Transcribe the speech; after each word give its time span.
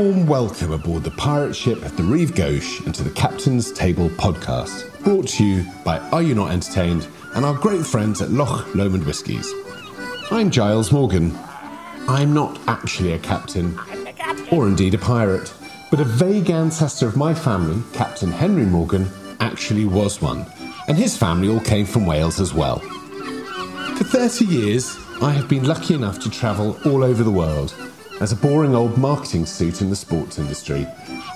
Warm 0.00 0.26
welcome 0.26 0.72
aboard 0.72 1.04
the 1.04 1.10
pirate 1.10 1.52
ship 1.54 1.78
the 1.80 2.02
Rive 2.02 2.34
Gauche 2.34 2.80
and 2.86 2.94
to 2.94 3.04
the 3.04 3.10
Captain's 3.10 3.70
Table 3.70 4.08
podcast, 4.08 4.98
brought 5.04 5.28
to 5.28 5.44
you 5.44 5.66
by 5.84 5.98
Are 5.98 6.22
You 6.22 6.34
Not 6.34 6.52
Entertained 6.52 7.06
and 7.34 7.44
our 7.44 7.52
great 7.52 7.84
friends 7.84 8.22
at 8.22 8.30
Loch 8.30 8.74
Lomond 8.74 9.04
Whiskies. 9.04 9.52
I'm 10.30 10.50
Giles 10.50 10.90
Morgan. 10.90 11.36
I'm 12.08 12.32
not 12.32 12.58
actually 12.66 13.12
a 13.12 13.18
captain, 13.18 13.78
or 14.50 14.66
indeed 14.68 14.94
a 14.94 14.98
pirate, 14.98 15.52
but 15.90 16.00
a 16.00 16.04
vague 16.04 16.48
ancestor 16.48 17.06
of 17.06 17.18
my 17.18 17.34
family, 17.34 17.82
Captain 17.92 18.30
Henry 18.30 18.64
Morgan, 18.64 19.06
actually 19.38 19.84
was 19.84 20.22
one, 20.22 20.46
and 20.88 20.96
his 20.96 21.14
family 21.14 21.50
all 21.50 21.60
came 21.60 21.84
from 21.84 22.06
Wales 22.06 22.40
as 22.40 22.54
well. 22.54 22.78
For 23.98 24.04
30 24.04 24.46
years, 24.46 24.96
I 25.20 25.32
have 25.32 25.46
been 25.46 25.64
lucky 25.64 25.92
enough 25.92 26.20
to 26.20 26.30
travel 26.30 26.78
all 26.86 27.04
over 27.04 27.22
the 27.22 27.30
world 27.30 27.74
as 28.20 28.32
a 28.32 28.36
boring 28.36 28.74
old 28.74 28.96
marketing 28.98 29.46
suit 29.46 29.80
in 29.80 29.90
the 29.90 29.96
sports 29.96 30.38
industry, 30.38 30.84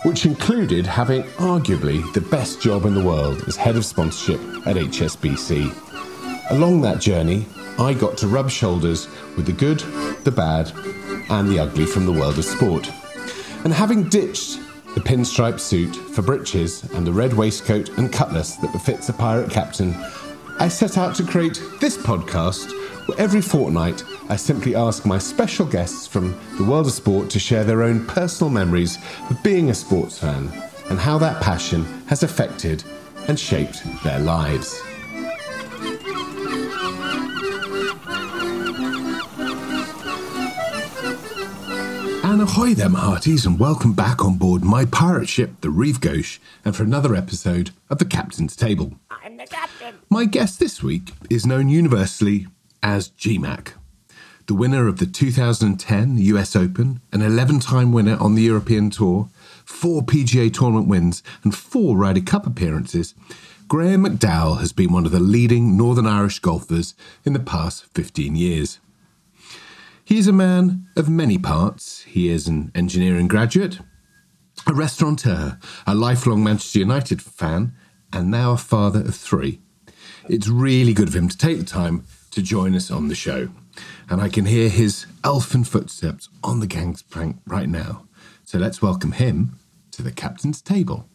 which 0.05 0.27
included 0.27 0.87
having 0.87 1.23
arguably 1.39 2.01
the 2.13 2.21
best 2.21 2.61
job 2.61 2.85
in 2.85 2.95
the 2.95 3.03
world 3.03 3.43
as 3.49 3.57
head 3.57 3.77
of 3.77 3.85
sponsorship 3.85 4.41
at 4.67 4.77
HSBC. 4.77 5.73
Along 6.51 6.83
that 6.83 7.01
journey, 7.01 7.47
I 7.79 7.95
got 7.95 8.19
to 8.19 8.29
rub 8.29 8.51
shoulders 8.51 9.09
with 9.37 9.47
the 9.47 9.53
good, 9.53 9.81
the 10.25 10.31
bad, 10.31 10.71
and 11.31 11.49
the 11.49 11.59
ugly 11.59 11.87
from 11.87 12.05
the 12.05 12.13
world 12.13 12.39
of 12.39 12.45
sport. 12.45 12.91
And 13.65 13.73
having 13.73 14.09
ditched 14.09 14.61
the 14.95 15.01
pinstripe 15.01 15.59
suit 15.59 15.97
for 15.97 16.23
breeches 16.23 16.85
and 16.93 17.07
the 17.07 17.13
red 17.13 17.33
waistcoat 17.33 17.89
and 17.99 18.13
cutlass 18.13 18.57
that 18.57 18.73
befits 18.73 19.09
a 19.09 19.13
pirate 19.13 19.51
captain, 19.51 19.93
I 20.59 20.69
set 20.69 20.97
out 20.97 21.15
to 21.17 21.25
create 21.25 21.61
this 21.81 21.97
podcast 21.97 22.71
where 23.07 23.19
every 23.19 23.43
fortnight 23.43 24.03
I 24.29 24.37
simply 24.37 24.75
ask 24.75 25.05
my 25.05 25.19
special 25.19 25.67
guests 25.67 26.07
from 26.07 26.39
the 26.57 26.65
world 26.65 26.87
of 26.87 26.93
sport 26.93 27.29
to 27.31 27.39
share 27.39 27.65
their 27.65 27.83
own 27.83 28.07
personal 28.07 28.51
memories 28.51 28.99
of 29.29 29.43
being 29.43 29.71
a 29.71 29.75
sports 29.75 30.19
fan 30.19 30.51
and 30.89 30.99
how 30.99 31.19
that 31.19 31.43
passion 31.43 31.85
has 32.07 32.23
affected 32.23 32.85
and 33.29 33.39
shaped 33.39 33.83
their 34.05 34.21
lives. 34.21 34.81
And 42.23 42.43
ahoy 42.43 42.75
there, 42.75 42.89
my 42.89 43.01
hearties, 43.01 43.45
and 43.45 43.61
welcome 43.61 43.93
back 43.93 44.25
on 44.25 44.39
board 44.39 44.65
my 44.65 44.87
pirate 44.87 45.29
ship, 45.29 45.61
the 45.61 45.71
Rive 45.71 46.01
Gauche, 46.01 46.39
and 46.65 46.75
for 46.75 46.83
another 46.83 47.15
episode 47.15 47.71
of 47.91 47.99
the 47.99 48.05
Captain's 48.05 48.57
Table. 48.57 48.95
My 50.15 50.27
guest 50.27 50.61
this 50.61 50.81
week 50.81 51.11
is 51.29 51.45
known 51.45 51.69
universally 51.69 52.47
as 52.85 53.09
GMAC, 53.09 53.73
the 54.47 54.55
winner 54.55 54.87
of 54.87 54.99
the 54.99 55.07
2010 55.07 56.19
US 56.19 56.55
Open, 56.55 57.01
an 57.11 57.21
11 57.21 57.59
time 57.59 57.91
winner 57.91 58.17
on 58.21 58.37
the 58.37 58.43
European 58.43 58.91
Tour, 58.91 59.29
four 59.65 60.03
PGA 60.03 60.55
tournament 60.55 60.87
wins, 60.87 61.25
and 61.43 61.53
four 61.53 61.97
Ryder 61.97 62.21
Cup 62.21 62.47
appearances. 62.47 63.17
Graham 63.67 64.05
McDowell 64.05 64.61
has 64.61 64.73
been 64.73 64.93
one 64.93 65.05
of 65.05 65.11
the 65.11 65.19
leading 65.19 65.77
Northern 65.77 66.07
Irish 66.07 66.39
golfers 66.39 66.95
in 67.25 67.33
the 67.33 67.41
past 67.41 67.87
15 67.95 68.37
years. 68.37 68.79
He 70.05 70.19
is 70.19 70.29
a 70.29 70.33
man 70.33 70.87
of 70.97 71.09
many 71.09 71.39
parts. 71.39 72.03
He 72.03 72.29
is 72.29 72.47
an 72.47 72.71
engineering 72.73 73.27
graduate, 73.27 73.81
a 74.65 74.75
restaurateur, 74.75 75.59
a 75.89 75.95
lifelong 75.97 76.45
Manchester 76.45 76.79
United 76.79 77.21
fan, 77.21 77.75
and 78.13 78.31
now 78.31 78.53
a 78.53 78.57
father 78.57 79.01
of 79.01 79.17
three. 79.17 79.61
It's 80.27 80.49
really 80.49 80.95
good 80.95 81.09
of 81.09 81.15
him 81.15 81.29
to 81.29 81.37
take 81.37 81.59
the 81.59 81.65
time 81.65 82.05
to 82.31 82.41
join 82.41 82.75
us 82.75 82.91
on 82.91 83.09
the 83.09 83.15
show. 83.15 83.51
And 84.09 84.23
I 84.23 84.31
can 84.31 84.47
hear 84.47 84.71
his 84.71 85.07
elfin 85.23 85.65
footsteps 85.65 86.31
on 86.43 86.61
the 86.61 86.67
gang's 86.67 87.03
gangplank 87.03 87.37
right 87.47 87.69
now. 87.69 88.07
So 88.45 88.59
let's 88.59 88.81
welcome 88.81 89.13
him 89.13 89.59
to 89.93 90.03
the 90.03 90.11
captain's 90.11 90.63
table. 90.63 91.09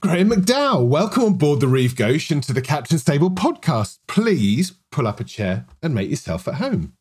Graham 0.00 0.30
McDowell, 0.30 0.88
welcome 0.88 1.22
on 1.22 1.34
board 1.34 1.60
the 1.60 1.68
Rive 1.68 1.94
Gauche 1.94 2.32
and 2.32 2.42
to 2.42 2.52
the 2.52 2.60
Captain's 2.60 3.04
Table 3.04 3.30
podcast. 3.30 3.98
Please 4.08 4.72
pull 4.90 5.06
up 5.06 5.20
a 5.20 5.24
chair 5.24 5.64
and 5.80 5.94
make 5.94 6.10
yourself 6.10 6.48
at 6.48 6.54
home. 6.54 6.94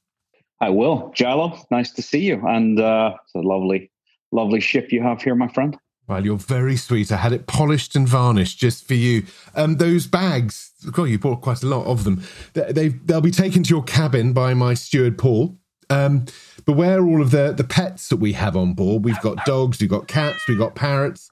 I 0.59 0.69
will. 0.69 1.11
Gilo, 1.15 1.65
nice 1.71 1.91
to 1.93 2.03
see 2.03 2.19
you. 2.19 2.45
And 2.47 2.79
uh, 2.79 3.15
it's 3.23 3.33
a 3.33 3.39
lovely, 3.39 3.89
lovely 4.31 4.59
ship 4.59 4.91
you 4.91 5.01
have 5.01 5.23
here, 5.23 5.33
my 5.33 5.47
friend. 5.47 5.75
Well, 6.11 6.25
you're 6.25 6.35
very 6.35 6.75
sweet. 6.75 7.09
I 7.09 7.15
had 7.15 7.31
it 7.31 7.47
polished 7.47 7.95
and 7.95 8.05
varnished 8.05 8.59
just 8.59 8.85
for 8.85 8.95
you. 8.95 9.23
Um, 9.55 9.77
those 9.77 10.07
bags, 10.07 10.73
God, 10.91 11.05
you 11.05 11.17
bought 11.17 11.39
quite 11.39 11.63
a 11.63 11.67
lot 11.67 11.85
of 11.85 12.03
them. 12.03 12.21
They, 12.51 12.89
they'll 12.89 13.21
be 13.21 13.31
taken 13.31 13.63
to 13.63 13.69
your 13.69 13.83
cabin 13.83 14.33
by 14.33 14.53
my 14.53 14.73
steward 14.73 15.17
Paul. 15.17 15.55
Um, 15.89 16.25
beware 16.65 17.05
all 17.05 17.21
of 17.21 17.31
the 17.31 17.53
the 17.53 17.63
pets 17.63 18.09
that 18.09 18.17
we 18.17 18.33
have 18.33 18.57
on 18.57 18.73
board. 18.73 19.05
We've 19.05 19.21
got 19.21 19.45
dogs, 19.45 19.79
we've 19.79 19.89
got 19.89 20.09
cats, 20.09 20.43
we've 20.49 20.59
got 20.59 20.75
parrots, 20.75 21.31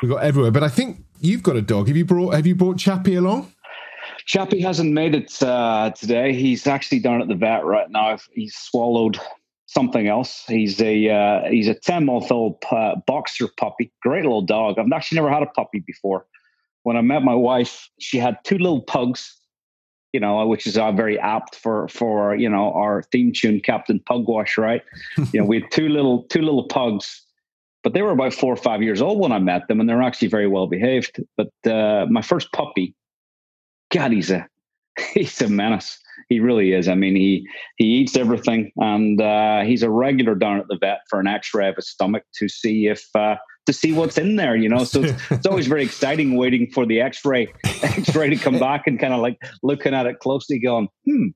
we've 0.00 0.12
got 0.12 0.22
everywhere. 0.22 0.52
But 0.52 0.62
I 0.62 0.68
think 0.68 1.02
you've 1.18 1.42
got 1.42 1.56
a 1.56 1.62
dog. 1.62 1.88
Have 1.88 1.96
you 1.96 2.04
brought 2.04 2.34
Have 2.34 2.46
you 2.46 2.54
brought 2.54 2.78
Chappie 2.78 3.16
along? 3.16 3.52
Chappie 4.26 4.60
hasn't 4.60 4.92
made 4.92 5.16
it 5.16 5.42
uh, 5.42 5.90
today. 5.90 6.34
He's 6.34 6.68
actually 6.68 7.00
down 7.00 7.20
at 7.20 7.26
the 7.26 7.34
vet 7.34 7.64
right 7.64 7.90
now. 7.90 8.16
He's 8.32 8.54
swallowed 8.54 9.18
something 9.70 10.08
else. 10.08 10.44
He's 10.48 10.80
a 10.82 11.08
uh, 11.08 11.48
he's 11.48 11.68
a 11.68 11.74
ten 11.74 12.06
month 12.06 12.30
old 12.30 12.62
uh, 12.70 12.96
boxer 13.06 13.48
puppy. 13.56 13.92
Great 14.02 14.22
little 14.22 14.42
dog. 14.42 14.78
I've 14.78 14.86
actually 14.92 15.16
never 15.16 15.30
had 15.30 15.42
a 15.42 15.46
puppy 15.46 15.82
before. 15.86 16.26
When 16.82 16.96
I 16.96 17.02
met 17.02 17.22
my 17.22 17.34
wife, 17.34 17.88
she 18.00 18.18
had 18.18 18.38
two 18.44 18.58
little 18.58 18.82
pugs. 18.82 19.36
You 20.12 20.18
know, 20.18 20.44
which 20.48 20.66
is 20.66 20.76
uh, 20.76 20.90
very 20.90 21.20
apt 21.20 21.54
for 21.54 21.86
for 21.86 22.34
you 22.34 22.48
know 22.48 22.72
our 22.72 23.04
theme 23.12 23.32
tune, 23.32 23.60
Captain 23.60 24.00
Pugwash. 24.00 24.58
Right? 24.58 24.82
you 25.32 25.40
know, 25.40 25.46
we 25.46 25.60
had 25.60 25.70
two 25.70 25.88
little 25.88 26.24
two 26.24 26.42
little 26.42 26.66
pugs, 26.66 27.24
but 27.84 27.94
they 27.94 28.02
were 28.02 28.10
about 28.10 28.34
four 28.34 28.52
or 28.52 28.56
five 28.56 28.82
years 28.82 29.00
old 29.00 29.20
when 29.20 29.30
I 29.30 29.38
met 29.38 29.68
them, 29.68 29.78
and 29.78 29.88
they're 29.88 30.02
actually 30.02 30.28
very 30.28 30.48
well 30.48 30.66
behaved. 30.66 31.20
But 31.36 31.52
uh, 31.64 32.06
my 32.10 32.22
first 32.22 32.50
puppy, 32.50 32.96
God, 33.92 34.10
he's 34.10 34.32
a 34.32 34.48
he's 35.14 35.40
a 35.40 35.48
menace. 35.48 36.00
He 36.30 36.38
really 36.38 36.72
is. 36.72 36.88
I 36.88 36.94
mean, 36.94 37.16
he 37.16 37.44
he 37.76 37.84
eats 37.84 38.16
everything, 38.16 38.70
and 38.76 39.20
uh, 39.20 39.62
he's 39.62 39.82
a 39.82 39.90
regular 39.90 40.36
down 40.36 40.60
at 40.60 40.68
the 40.68 40.78
vet 40.80 41.00
for 41.10 41.18
an 41.18 41.26
X-ray 41.26 41.68
of 41.68 41.74
his 41.74 41.90
stomach 41.90 42.22
to 42.36 42.48
see 42.48 42.86
if 42.86 43.04
uh, 43.16 43.34
to 43.66 43.72
see 43.72 43.92
what's 43.92 44.16
in 44.16 44.36
there. 44.36 44.54
You 44.54 44.68
know, 44.68 44.84
so 44.84 45.02
it's, 45.02 45.22
it's 45.32 45.46
always 45.46 45.66
very 45.66 45.82
exciting 45.82 46.36
waiting 46.36 46.70
for 46.70 46.86
the 46.86 47.00
X-ray 47.00 47.48
X-ray 47.82 48.30
to 48.30 48.36
come 48.36 48.60
back 48.60 48.86
and 48.86 48.98
kind 48.98 49.12
of 49.12 49.18
like 49.18 49.38
looking 49.64 49.92
at 49.92 50.06
it 50.06 50.20
closely, 50.20 50.60
going, 50.60 50.86
"Hmm, 51.04 51.30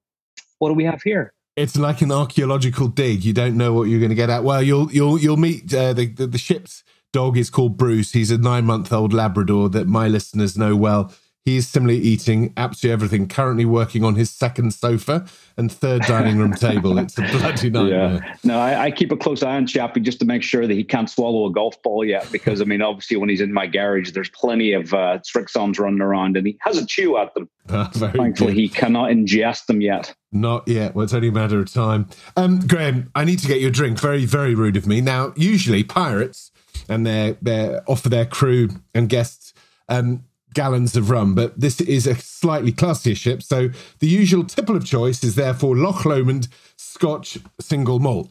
what 0.61 0.69
do 0.69 0.75
we 0.75 0.85
have 0.85 1.03
here?" 1.03 1.35
It's 1.57 1.77
like 1.77 2.01
an 2.01 2.13
archaeological 2.13 2.87
dig. 2.87 3.25
You 3.25 3.33
don't 3.33 3.57
know 3.57 3.73
what 3.73 3.89
you're 3.89 4.01
going 4.01 4.11
to 4.11 4.17
get 4.17 4.31
at. 4.31 4.45
Well, 4.45 4.63
you'll 4.63 4.93
you'll 4.93 5.19
you'll 5.19 5.37
meet 5.37 5.75
uh, 5.75 5.93
the, 5.93 6.07
the 6.07 6.29
the 6.29 6.39
ship's 6.39 6.85
dog 7.13 7.37
is 7.37 7.51
called 7.51 7.77
Bruce. 7.77 8.13
He's 8.13 8.31
a 8.31 8.39
nine 8.39 8.65
month 8.65 8.93
old 8.93 9.13
Labrador 9.13 9.69
that 9.71 9.89
my 9.89 10.07
listeners 10.07 10.57
know 10.57 10.77
well. 10.77 11.13
He's 11.45 11.69
similarly 11.69 12.01
eating 12.01 12.55
absolutely 12.57 12.93
everything. 12.95 13.29
Currently 13.29 13.67
working 13.67 14.03
on 14.03 14.15
his 14.15 14.31
second 14.31 14.73
sofa 14.73 15.27
and 15.59 15.71
third 15.71 16.01
dining 16.03 16.39
room 16.39 16.55
table. 16.55 16.97
It's 16.97 17.19
a 17.19 17.21
bloody 17.21 17.69
nightmare. 17.69 18.21
Yeah. 18.25 18.37
No, 18.45 18.59
I, 18.59 18.85
I, 18.85 18.91
keep 18.91 19.13
a 19.13 19.17
close 19.17 19.43
eye 19.43 19.57
on 19.57 19.67
Chappie 19.67 20.01
just 20.01 20.19
to 20.21 20.25
make 20.25 20.43
sure 20.43 20.67
that 20.67 20.73
he 20.73 20.83
can't 20.83 21.11
swallow 21.11 21.45
a 21.45 21.53
golf 21.53 21.83
ball 21.83 22.03
yet. 22.03 22.27
Because 22.33 22.63
I 22.63 22.65
mean, 22.65 22.81
obviously, 22.81 23.19
when 23.19 23.29
he's 23.29 23.43
in 23.43 23.53
my 23.53 23.67
garage, 23.67 24.13
there's 24.13 24.31
plenty 24.31 24.73
of 24.73 24.95
uh, 24.95 25.19
Srixons 25.19 25.79
running 25.79 26.01
around, 26.01 26.39
and 26.39 26.47
he 26.47 26.57
has 26.61 26.79
a 26.79 26.87
chew 26.87 27.19
at 27.19 27.35
them. 27.35 27.49
Ah, 27.71 27.91
Thankfully, 27.95 28.53
good. 28.53 28.61
he 28.61 28.69
cannot 28.69 29.11
ingest 29.11 29.67
them 29.67 29.81
yet. 29.81 30.15
Not 30.33 30.69
yet. 30.69 30.95
Well, 30.95 31.05
it's 31.05 31.15
only 31.15 31.29
a 31.29 31.33
matter 31.33 31.61
of 31.61 31.73
time. 31.73 32.09
Um, 32.37 32.61
Graham, 32.67 33.11
I 33.15 33.25
need 33.25 33.39
to 33.39 33.47
get 33.47 33.61
you 33.61 33.69
a 33.69 33.71
drink. 33.71 33.99
Very, 33.99 34.27
very 34.27 34.55
rude 34.55 34.77
of 34.77 34.87
me. 34.87 35.01
Now, 35.01 35.33
usually 35.35 35.83
pirates 35.83 36.51
and 36.91 37.07
their 37.07 37.33
their 37.41 37.83
offer 37.87 38.11
their 38.11 38.27
crew 38.27 38.69
and 38.95 39.09
guests. 39.09 39.55
Um, 39.89 40.25
gallons 40.55 40.97
of 40.97 41.11
rum, 41.11 41.35
but 41.35 41.59
this 41.59 41.81
is 41.81 42.07
a 42.07 42.15
slightly 42.15 42.73
classier 42.73 43.17
ship. 43.17 43.43
So 43.43 43.71
the 43.99 44.07
usual 44.07 44.45
tipple 44.45 44.77
of 44.77 44.85
choice 44.85 45.23
is 45.23 45.35
therefore 45.35 45.77
Loch 45.77 46.05
Lomond 46.05 46.49
Scotch 46.77 47.39
single 47.61 47.99
malt. 47.99 48.31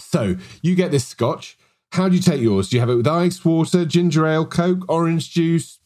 So 0.00 0.36
you 0.62 0.74
get 0.74 0.90
this 0.90 1.06
Scotch. 1.06 1.58
How 1.92 2.08
do 2.08 2.16
you 2.16 2.22
take 2.22 2.40
yours? 2.40 2.68
Do 2.68 2.76
you 2.76 2.80
have 2.80 2.90
it 2.90 2.96
with 2.96 3.06
ice, 3.06 3.44
water, 3.44 3.84
ginger 3.84 4.26
ale, 4.26 4.46
Coke, 4.46 4.84
orange 4.88 5.30
juice, 5.30 5.78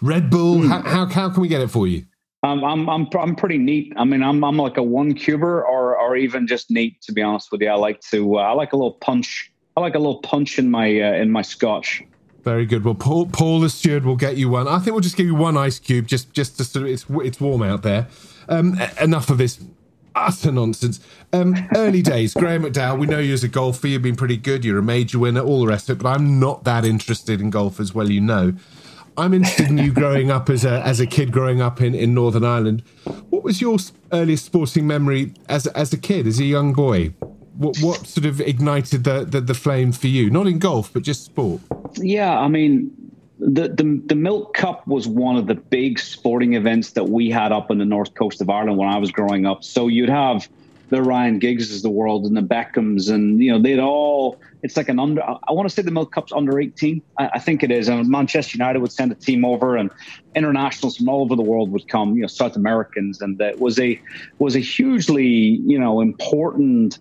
Red 0.00 0.30
Bull? 0.30 0.56
Mm. 0.56 0.68
How, 0.68 0.82
how, 0.82 1.06
how 1.06 1.30
can 1.30 1.42
we 1.42 1.48
get 1.48 1.60
it 1.60 1.68
for 1.70 1.86
you? 1.86 2.06
Um, 2.44 2.64
I'm 2.64 2.88
I'm 2.88 3.06
I'm 3.16 3.36
pretty 3.36 3.58
neat. 3.58 3.92
I 3.96 4.04
mean, 4.04 4.22
I'm 4.22 4.42
I'm 4.42 4.56
like 4.56 4.76
a 4.76 4.82
one 4.82 5.14
cuber 5.14 5.64
or 5.64 5.96
or 5.96 6.16
even 6.16 6.48
just 6.48 6.70
neat. 6.72 7.00
To 7.02 7.12
be 7.12 7.22
honest 7.22 7.52
with 7.52 7.60
you, 7.60 7.68
I 7.68 7.74
like 7.74 8.00
to 8.10 8.38
uh, 8.38 8.42
I 8.42 8.52
like 8.52 8.72
a 8.72 8.76
little 8.76 8.94
punch. 8.94 9.52
I 9.76 9.80
like 9.80 9.94
a 9.94 9.98
little 9.98 10.20
punch 10.22 10.58
in 10.58 10.68
my 10.68 10.86
uh, 11.00 11.12
in 11.12 11.30
my 11.30 11.42
Scotch. 11.42 12.02
Very 12.44 12.66
good. 12.66 12.84
Well, 12.84 12.94
Paul, 12.94 13.26
Paul 13.26 13.60
the 13.60 13.70
steward 13.70 14.04
will 14.04 14.16
get 14.16 14.36
you 14.36 14.48
one. 14.48 14.66
I 14.66 14.78
think 14.78 14.92
we'll 14.92 15.00
just 15.00 15.16
give 15.16 15.26
you 15.26 15.34
one 15.34 15.56
ice 15.56 15.78
cube, 15.78 16.06
just 16.06 16.32
just 16.32 16.56
to 16.58 16.64
sort 16.64 16.86
of 16.86 16.90
it's 16.90 17.06
it's 17.08 17.40
warm 17.40 17.62
out 17.62 17.82
there. 17.82 18.08
Um, 18.48 18.80
enough 19.00 19.30
of 19.30 19.38
this 19.38 19.60
utter 20.14 20.50
nonsense. 20.50 21.00
Um, 21.32 21.54
early 21.76 22.02
days, 22.02 22.34
Graham 22.34 22.64
McDowell. 22.64 22.98
We 22.98 23.06
know 23.06 23.20
you 23.20 23.32
as 23.32 23.44
a 23.44 23.48
golfer. 23.48 23.86
You've 23.86 24.02
been 24.02 24.16
pretty 24.16 24.36
good. 24.36 24.64
You're 24.64 24.78
a 24.78 24.82
major 24.82 25.18
winner, 25.18 25.40
all 25.40 25.60
the 25.60 25.68
rest 25.68 25.88
of 25.88 25.98
it. 25.98 26.02
But 26.02 26.16
I'm 26.16 26.40
not 26.40 26.64
that 26.64 26.84
interested 26.84 27.40
in 27.40 27.50
golf, 27.50 27.78
as 27.78 27.94
well 27.94 28.10
you 28.10 28.20
know. 28.20 28.54
I'm 29.16 29.34
interested 29.34 29.68
in 29.68 29.78
you 29.78 29.92
growing 29.94 30.30
up 30.32 30.50
as 30.50 30.64
a 30.64 30.80
as 30.84 30.98
a 30.98 31.06
kid, 31.06 31.30
growing 31.32 31.60
up 31.60 31.80
in, 31.80 31.94
in 31.94 32.12
Northern 32.12 32.44
Ireland. 32.44 32.82
What 33.30 33.44
was 33.44 33.60
your 33.60 33.78
earliest 34.12 34.46
sporting 34.46 34.86
memory 34.86 35.32
as 35.48 35.68
as 35.68 35.92
a 35.92 35.98
kid, 35.98 36.26
as 36.26 36.40
a 36.40 36.44
young 36.44 36.72
boy? 36.72 37.14
What 37.56 37.76
what 37.78 38.06
sort 38.06 38.26
of 38.26 38.40
ignited 38.40 39.04
the, 39.04 39.24
the, 39.24 39.40
the 39.40 39.54
flame 39.54 39.92
for 39.92 40.06
you? 40.06 40.30
Not 40.30 40.46
in 40.46 40.58
golf, 40.58 40.92
but 40.92 41.02
just 41.02 41.24
sport. 41.24 41.60
Yeah, 41.96 42.38
I 42.38 42.48
mean, 42.48 42.90
the, 43.38 43.68
the 43.68 44.02
the 44.06 44.14
Milk 44.14 44.54
Cup 44.54 44.86
was 44.86 45.06
one 45.06 45.36
of 45.36 45.46
the 45.46 45.54
big 45.54 45.98
sporting 45.98 46.54
events 46.54 46.92
that 46.92 47.08
we 47.08 47.30
had 47.30 47.52
up 47.52 47.70
on 47.70 47.78
the 47.78 47.84
north 47.84 48.14
coast 48.14 48.40
of 48.40 48.48
Ireland 48.48 48.78
when 48.78 48.88
I 48.88 48.98
was 48.98 49.10
growing 49.10 49.46
up. 49.46 49.64
So 49.64 49.88
you'd 49.88 50.08
have 50.08 50.48
the 50.92 51.02
Ryan 51.02 51.38
Giggs 51.38 51.74
of 51.74 51.82
the 51.82 51.90
world 51.90 52.26
and 52.26 52.36
the 52.36 52.42
Beckhams, 52.42 53.10
and 53.10 53.42
you 53.42 53.50
know 53.50 53.60
they'd 53.60 53.78
all. 53.78 54.38
It's 54.62 54.76
like 54.76 54.90
an 54.90 55.00
under. 55.00 55.22
I 55.22 55.52
want 55.52 55.68
to 55.68 55.74
say 55.74 55.82
the 55.82 55.90
Milk 55.90 56.12
Cup's 56.12 56.32
under 56.32 56.60
eighteen. 56.60 57.02
I, 57.18 57.30
I, 57.34 57.38
think 57.38 57.62
it 57.62 57.70
is. 57.70 57.88
And 57.88 58.06
Manchester 58.08 58.58
United 58.58 58.80
would 58.80 58.92
send 58.92 59.10
a 59.10 59.14
team 59.14 59.44
over, 59.44 59.76
and 59.76 59.90
internationals 60.36 60.98
from 60.98 61.08
all 61.08 61.22
over 61.22 61.34
the 61.34 61.42
world 61.42 61.72
would 61.72 61.88
come. 61.88 62.14
You 62.14 62.22
know, 62.22 62.26
South 62.28 62.56
Americans, 62.56 63.22
and 63.22 63.38
that 63.38 63.58
was 63.58 63.80
a 63.80 64.00
was 64.38 64.54
a 64.54 64.60
hugely 64.60 65.26
you 65.26 65.78
know 65.78 66.02
important 66.02 66.98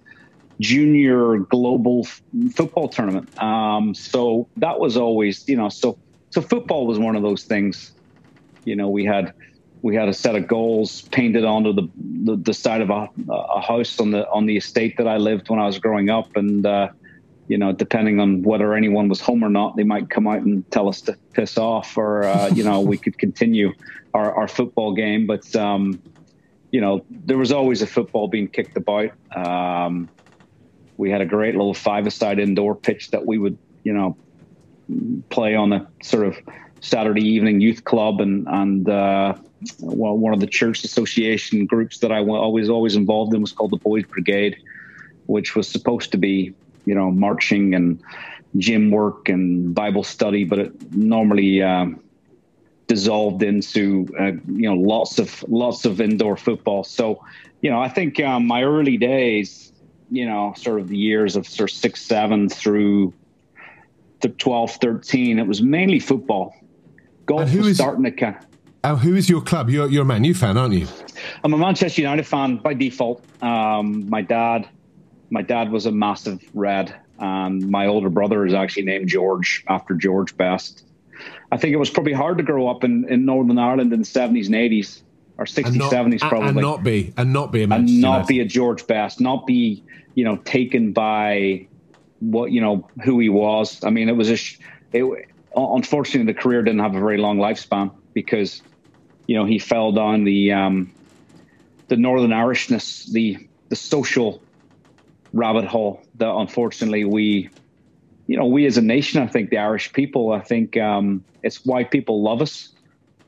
junior 0.61 1.37
global 1.37 2.05
f- 2.05 2.21
football 2.53 2.87
tournament. 2.87 3.41
Um, 3.41 3.93
so 3.93 4.47
that 4.57 4.79
was 4.79 4.95
always 4.95 5.47
you 5.49 5.57
know 5.57 5.69
so 5.69 5.97
so 6.29 6.41
football 6.41 6.87
was 6.87 6.97
one 6.97 7.15
of 7.15 7.21
those 7.21 7.43
things. 7.43 7.91
You 8.63 8.75
know, 8.75 8.89
we 8.89 9.03
had 9.05 9.33
we 9.81 9.95
had 9.95 10.07
a 10.07 10.13
set 10.13 10.35
of 10.35 10.47
goals 10.47 11.01
painted 11.09 11.43
onto 11.43 11.73
the 11.73 11.87
the, 11.95 12.35
the 12.37 12.53
side 12.53 12.81
of 12.81 12.89
a, 12.89 13.09
a, 13.29 13.61
house 13.61 13.99
on 13.99 14.11
the 14.11 14.29
on 14.29 14.45
the 14.45 14.57
estate 14.57 14.97
that 14.97 15.07
I 15.07 15.17
lived 15.17 15.49
when 15.49 15.59
I 15.59 15.65
was 15.65 15.77
growing 15.79 16.09
up, 16.09 16.35
and 16.35 16.65
uh, 16.65 16.89
you 17.47 17.57
know, 17.57 17.73
depending 17.73 18.19
on 18.19 18.43
whether 18.43 18.73
anyone 18.73 19.09
was 19.09 19.19
home 19.19 19.43
or 19.43 19.49
not, 19.49 19.75
they 19.75 19.83
might 19.83 20.09
come 20.09 20.27
out 20.27 20.41
and 20.41 20.69
tell 20.71 20.87
us 20.87 21.01
to 21.01 21.17
piss 21.33 21.57
off, 21.57 21.97
or 21.97 22.23
uh, 22.23 22.47
you 22.53 22.63
know, 22.63 22.79
we 22.79 22.97
could 22.97 23.17
continue 23.17 23.73
our, 24.13 24.33
our 24.33 24.47
football 24.47 24.93
game. 24.93 25.27
But 25.27 25.53
um, 25.55 26.01
you 26.71 26.79
know, 26.79 27.03
there 27.09 27.37
was 27.37 27.51
always 27.51 27.81
a 27.81 27.87
football 27.87 28.29
being 28.29 28.47
kicked 28.47 28.77
about. 28.77 29.11
Um, 29.35 30.07
we 31.01 31.09
had 31.09 31.19
a 31.19 31.25
great 31.25 31.55
little 31.55 31.73
five-a-side 31.73 32.37
indoor 32.37 32.75
pitch 32.75 33.09
that 33.09 33.25
we 33.25 33.39
would, 33.39 33.57
you 33.83 33.91
know, 33.91 34.15
play 35.29 35.55
on 35.55 35.73
a 35.73 35.87
sort 36.03 36.27
of 36.27 36.37
Saturday 36.79 37.27
evening 37.27 37.59
youth 37.59 37.83
club 37.85 38.21
and 38.21 38.47
and 38.47 38.87
uh, 38.87 39.33
well, 39.79 40.15
one 40.15 40.33
of 40.33 40.39
the 40.39 40.47
church 40.47 40.83
association 40.83 41.65
groups 41.65 41.97
that 41.99 42.11
I 42.11 42.21
was 42.21 42.69
always 42.69 42.95
involved 42.95 43.33
in 43.33 43.41
was 43.41 43.51
called 43.51 43.71
the 43.71 43.77
Boys 43.77 44.03
Brigade, 44.05 44.57
which 45.25 45.55
was 45.55 45.67
supposed 45.67 46.11
to 46.11 46.19
be 46.19 46.53
you 46.85 46.93
know 46.93 47.09
marching 47.09 47.73
and 47.73 47.99
gym 48.57 48.91
work 48.91 49.27
and 49.27 49.73
Bible 49.73 50.03
study, 50.03 50.43
but 50.43 50.59
it 50.59 50.93
normally 50.95 51.63
um, 51.63 51.99
dissolved 52.85 53.41
into 53.41 54.07
uh, 54.19 54.33
you 54.61 54.69
know 54.69 54.75
lots 54.75 55.17
of 55.17 55.43
lots 55.47 55.83
of 55.85 55.99
indoor 55.99 56.37
football. 56.37 56.83
So 56.83 57.23
you 57.61 57.71
know 57.71 57.81
I 57.81 57.89
think 57.89 58.19
um, 58.19 58.45
my 58.45 58.61
early 58.61 58.97
days, 58.97 59.70
you 60.11 60.25
know, 60.25 60.53
sort 60.57 60.79
of 60.79 60.89
the 60.89 60.97
years 60.97 61.35
of 61.35 61.47
sort 61.47 61.71
of 61.71 61.75
six 61.75 62.01
seven 62.01 62.49
through 62.49 63.13
to 64.19 64.29
12, 64.29 64.73
13, 64.73 65.39
it 65.39 65.47
was 65.47 65.61
mainly 65.63 65.99
football. 65.99 66.53
Golf 67.25 67.53
was 67.55 67.67
is, 67.67 67.77
starting 67.77 68.03
to 68.03 68.11
kind 68.11 68.37
uh, 68.83 68.95
who 68.95 69.15
is 69.15 69.29
your 69.29 69.41
club? 69.41 69.69
You're, 69.69 69.87
you're 69.87 70.01
a 70.01 70.05
Man 70.05 70.23
U 70.23 70.33
fan, 70.33 70.57
aren't 70.57 70.73
you? 70.73 70.87
I'm 71.43 71.53
a 71.53 71.57
Manchester 71.57 72.01
United 72.01 72.25
fan 72.25 72.57
by 72.57 72.73
default. 72.73 73.23
Um, 73.43 74.09
my 74.09 74.21
dad, 74.21 74.67
my 75.29 75.43
dad 75.43 75.71
was 75.71 75.85
a 75.85 75.91
massive 75.91 76.43
red, 76.55 76.95
and 77.19 77.69
my 77.69 77.85
older 77.85 78.09
brother 78.09 78.45
is 78.45 78.53
actually 78.53 78.83
named 78.83 79.07
George 79.07 79.63
after 79.67 79.93
George 79.93 80.35
Best. 80.35 80.83
I 81.51 81.57
think 81.57 81.73
it 81.73 81.77
was 81.77 81.91
probably 81.91 82.13
hard 82.13 82.39
to 82.39 82.43
grow 82.43 82.67
up 82.67 82.83
in, 82.83 83.07
in 83.07 83.23
Northern 83.23 83.59
Ireland 83.59 83.93
in 83.93 83.99
the 83.99 84.05
70s 84.05 84.47
and 84.47 84.55
80s 84.55 85.01
or 85.41 85.45
60s, 85.45 85.75
not, 85.75 85.91
70s 85.91 86.19
probably, 86.19 86.49
and 86.49 86.57
not 86.57 86.83
be 86.83 87.13
and 87.17 87.33
not 87.33 87.51
be 87.51 87.63
a 87.63 87.67
Manchester 87.67 87.93
and 87.93 88.01
not 88.01 88.07
United. 88.09 88.27
be 88.27 88.39
a 88.41 88.45
George 88.45 88.85
Best, 88.85 89.19
not 89.19 89.47
be 89.47 89.83
you 90.13 90.23
know 90.23 90.37
taken 90.37 90.93
by 90.93 91.67
what 92.19 92.51
you 92.51 92.61
know 92.61 92.87
who 93.03 93.19
he 93.19 93.29
was. 93.29 93.83
I 93.83 93.89
mean, 93.89 94.07
it 94.07 94.15
was 94.15 94.29
a. 94.29 94.37
It, 94.93 95.27
unfortunately, 95.55 96.31
the 96.31 96.39
career 96.39 96.61
didn't 96.61 96.81
have 96.81 96.95
a 96.95 96.99
very 96.99 97.17
long 97.17 97.37
lifespan 97.37 97.91
because, 98.13 98.61
you 99.27 99.35
know, 99.35 99.45
he 99.45 99.57
fell 99.57 99.91
down 99.91 100.23
the 100.25 100.51
um, 100.51 100.93
the 101.87 101.97
Northern 101.97 102.31
Irishness, 102.31 103.11
the 103.11 103.47
the 103.69 103.75
social 103.75 104.43
rabbit 105.33 105.65
hole 105.65 106.03
that 106.15 106.29
unfortunately 106.29 107.05
we, 107.05 107.49
you 108.27 108.37
know, 108.37 108.45
we 108.45 108.67
as 108.67 108.77
a 108.77 108.81
nation, 108.81 109.23
I 109.23 109.27
think 109.27 109.49
the 109.49 109.57
Irish 109.57 109.91
people, 109.91 110.33
I 110.33 110.41
think 110.41 110.77
um, 110.77 111.23
it's 111.41 111.65
why 111.65 111.83
people 111.83 112.21
love 112.21 112.43
us, 112.43 112.69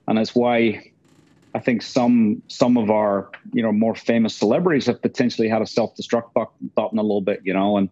and 0.08 0.20
it's 0.20 0.36
why 0.36 0.93
I 1.56 1.60
think 1.60 1.82
some 1.82 2.42
some 2.48 2.78
of 2.78 2.90
our 2.90 3.30
you 3.54 3.62
know 3.62 3.72
more 3.72 3.96
famous 3.96 4.36
celebrities 4.36 4.88
have 4.88 5.02
potentially 5.02 5.48
had 5.48 5.62
a 5.62 5.68
self 5.68 5.96
destruct 5.96 6.34
button 6.34 6.98
a 6.98 7.02
little 7.02 7.22
bit, 7.22 7.42
you 7.44 7.54
know, 7.54 7.78
and 7.78 7.90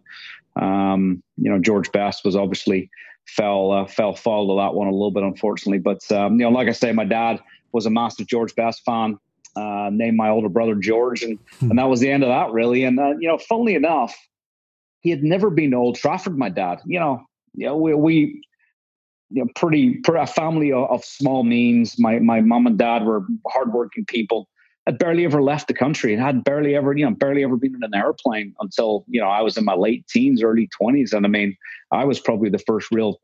um, 0.56 1.22
you 1.36 1.50
know, 1.50 1.58
George 1.58 1.90
Best 1.92 2.24
was 2.24 2.36
obviously 2.36 2.90
fell 3.26 3.72
uh, 3.72 3.86
fell 3.86 4.14
foul 4.14 4.48
to 4.48 4.62
that 4.62 4.74
one 4.74 4.88
a 4.88 4.92
little 4.92 5.10
bit, 5.10 5.22
unfortunately. 5.22 5.78
But 5.78 6.10
um, 6.12 6.38
you 6.38 6.44
know, 6.46 6.50
like 6.50 6.68
I 6.68 6.72
say, 6.72 6.92
my 6.92 7.04
dad 7.04 7.40
was 7.72 7.86
a 7.86 7.90
massive 7.90 8.26
George 8.26 8.54
Best 8.54 8.84
fan. 8.84 9.18
Uh, 9.54 9.90
named 9.92 10.16
my 10.16 10.30
older 10.30 10.48
brother 10.48 10.74
George, 10.74 11.22
and 11.22 11.38
hmm. 11.60 11.70
and 11.70 11.78
that 11.78 11.88
was 11.88 12.00
the 12.00 12.10
end 12.10 12.22
of 12.22 12.30
that 12.30 12.50
really. 12.52 12.84
And 12.84 12.98
uh, 12.98 13.14
you 13.18 13.28
know, 13.28 13.36
funnily 13.36 13.74
enough, 13.74 14.16
he 15.00 15.10
had 15.10 15.22
never 15.22 15.50
been 15.50 15.72
to 15.72 15.76
Old 15.76 15.96
Trafford. 15.96 16.38
My 16.38 16.48
dad, 16.48 16.80
you 16.86 16.98
know, 16.98 17.22
you 17.54 17.66
know, 17.66 17.76
we, 17.76 17.94
we 17.94 18.42
you 19.32 19.42
know, 19.42 19.50
pretty, 19.54 19.94
pretty 20.04 20.22
a 20.22 20.26
family 20.26 20.72
of, 20.72 20.90
of, 20.90 21.04
small 21.04 21.42
means. 21.42 21.98
My 21.98 22.18
my 22.18 22.40
mom 22.40 22.66
and 22.66 22.78
dad 22.78 23.04
were 23.04 23.24
hardworking 23.46 24.04
people, 24.04 24.48
had 24.86 24.98
barely 24.98 25.24
ever 25.24 25.42
left 25.42 25.68
the 25.68 25.74
country 25.74 26.12
and 26.12 26.22
had 26.22 26.44
barely 26.44 26.74
ever, 26.74 26.92
you 26.96 27.04
know, 27.04 27.14
barely 27.14 27.44
ever 27.44 27.56
been 27.56 27.74
in 27.74 27.82
an 27.82 27.94
airplane 27.94 28.54
until, 28.60 29.04
you 29.08 29.20
know, 29.20 29.28
I 29.28 29.40
was 29.40 29.56
in 29.56 29.64
my 29.64 29.74
late 29.74 30.06
teens, 30.08 30.42
early 30.42 30.68
20s. 30.80 31.12
And 31.12 31.24
I 31.24 31.28
mean, 31.28 31.56
I 31.92 32.04
was 32.04 32.18
probably 32.18 32.50
the 32.50 32.58
first 32.58 32.90
real, 32.90 33.20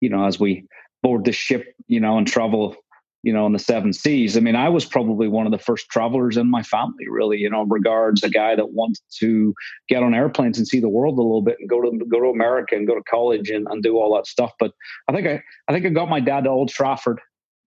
you 0.00 0.08
know, 0.08 0.24
as 0.24 0.40
we 0.40 0.66
board 1.02 1.24
the 1.24 1.32
ship, 1.32 1.74
you 1.86 2.00
know, 2.00 2.16
and 2.16 2.26
travel, 2.26 2.76
you 3.24 3.32
know, 3.32 3.46
in 3.46 3.52
the 3.52 3.58
seven 3.58 3.92
seas. 3.92 4.36
I 4.36 4.40
mean, 4.40 4.54
I 4.54 4.68
was 4.68 4.84
probably 4.84 5.28
one 5.28 5.46
of 5.46 5.52
the 5.52 5.58
first 5.58 5.88
travelers 5.90 6.36
in 6.36 6.48
my 6.48 6.62
family, 6.62 7.08
really, 7.08 7.38
you 7.38 7.50
know, 7.50 7.62
regards 7.62 8.22
a 8.22 8.30
guy 8.30 8.54
that 8.54 8.72
wanted 8.72 9.02
to 9.18 9.54
get 9.88 10.02
on 10.02 10.14
airplanes 10.14 10.58
and 10.58 10.68
see 10.68 10.80
the 10.80 10.88
world 10.88 11.18
a 11.18 11.22
little 11.22 11.42
bit 11.42 11.56
and 11.58 11.68
go 11.68 11.80
to 11.80 11.90
go 12.06 12.20
to 12.20 12.28
America 12.28 12.76
and 12.76 12.86
go 12.86 12.94
to 12.94 13.02
college 13.10 13.50
and, 13.50 13.66
and 13.68 13.82
do 13.82 13.96
all 13.96 14.14
that 14.14 14.26
stuff. 14.26 14.52
But 14.60 14.72
I 15.08 15.12
think 15.12 15.26
I 15.26 15.42
I 15.68 15.72
think 15.72 15.86
I 15.86 15.88
got 15.88 16.08
my 16.08 16.20
dad 16.20 16.44
to 16.44 16.50
Old 16.50 16.68
Trafford 16.68 17.20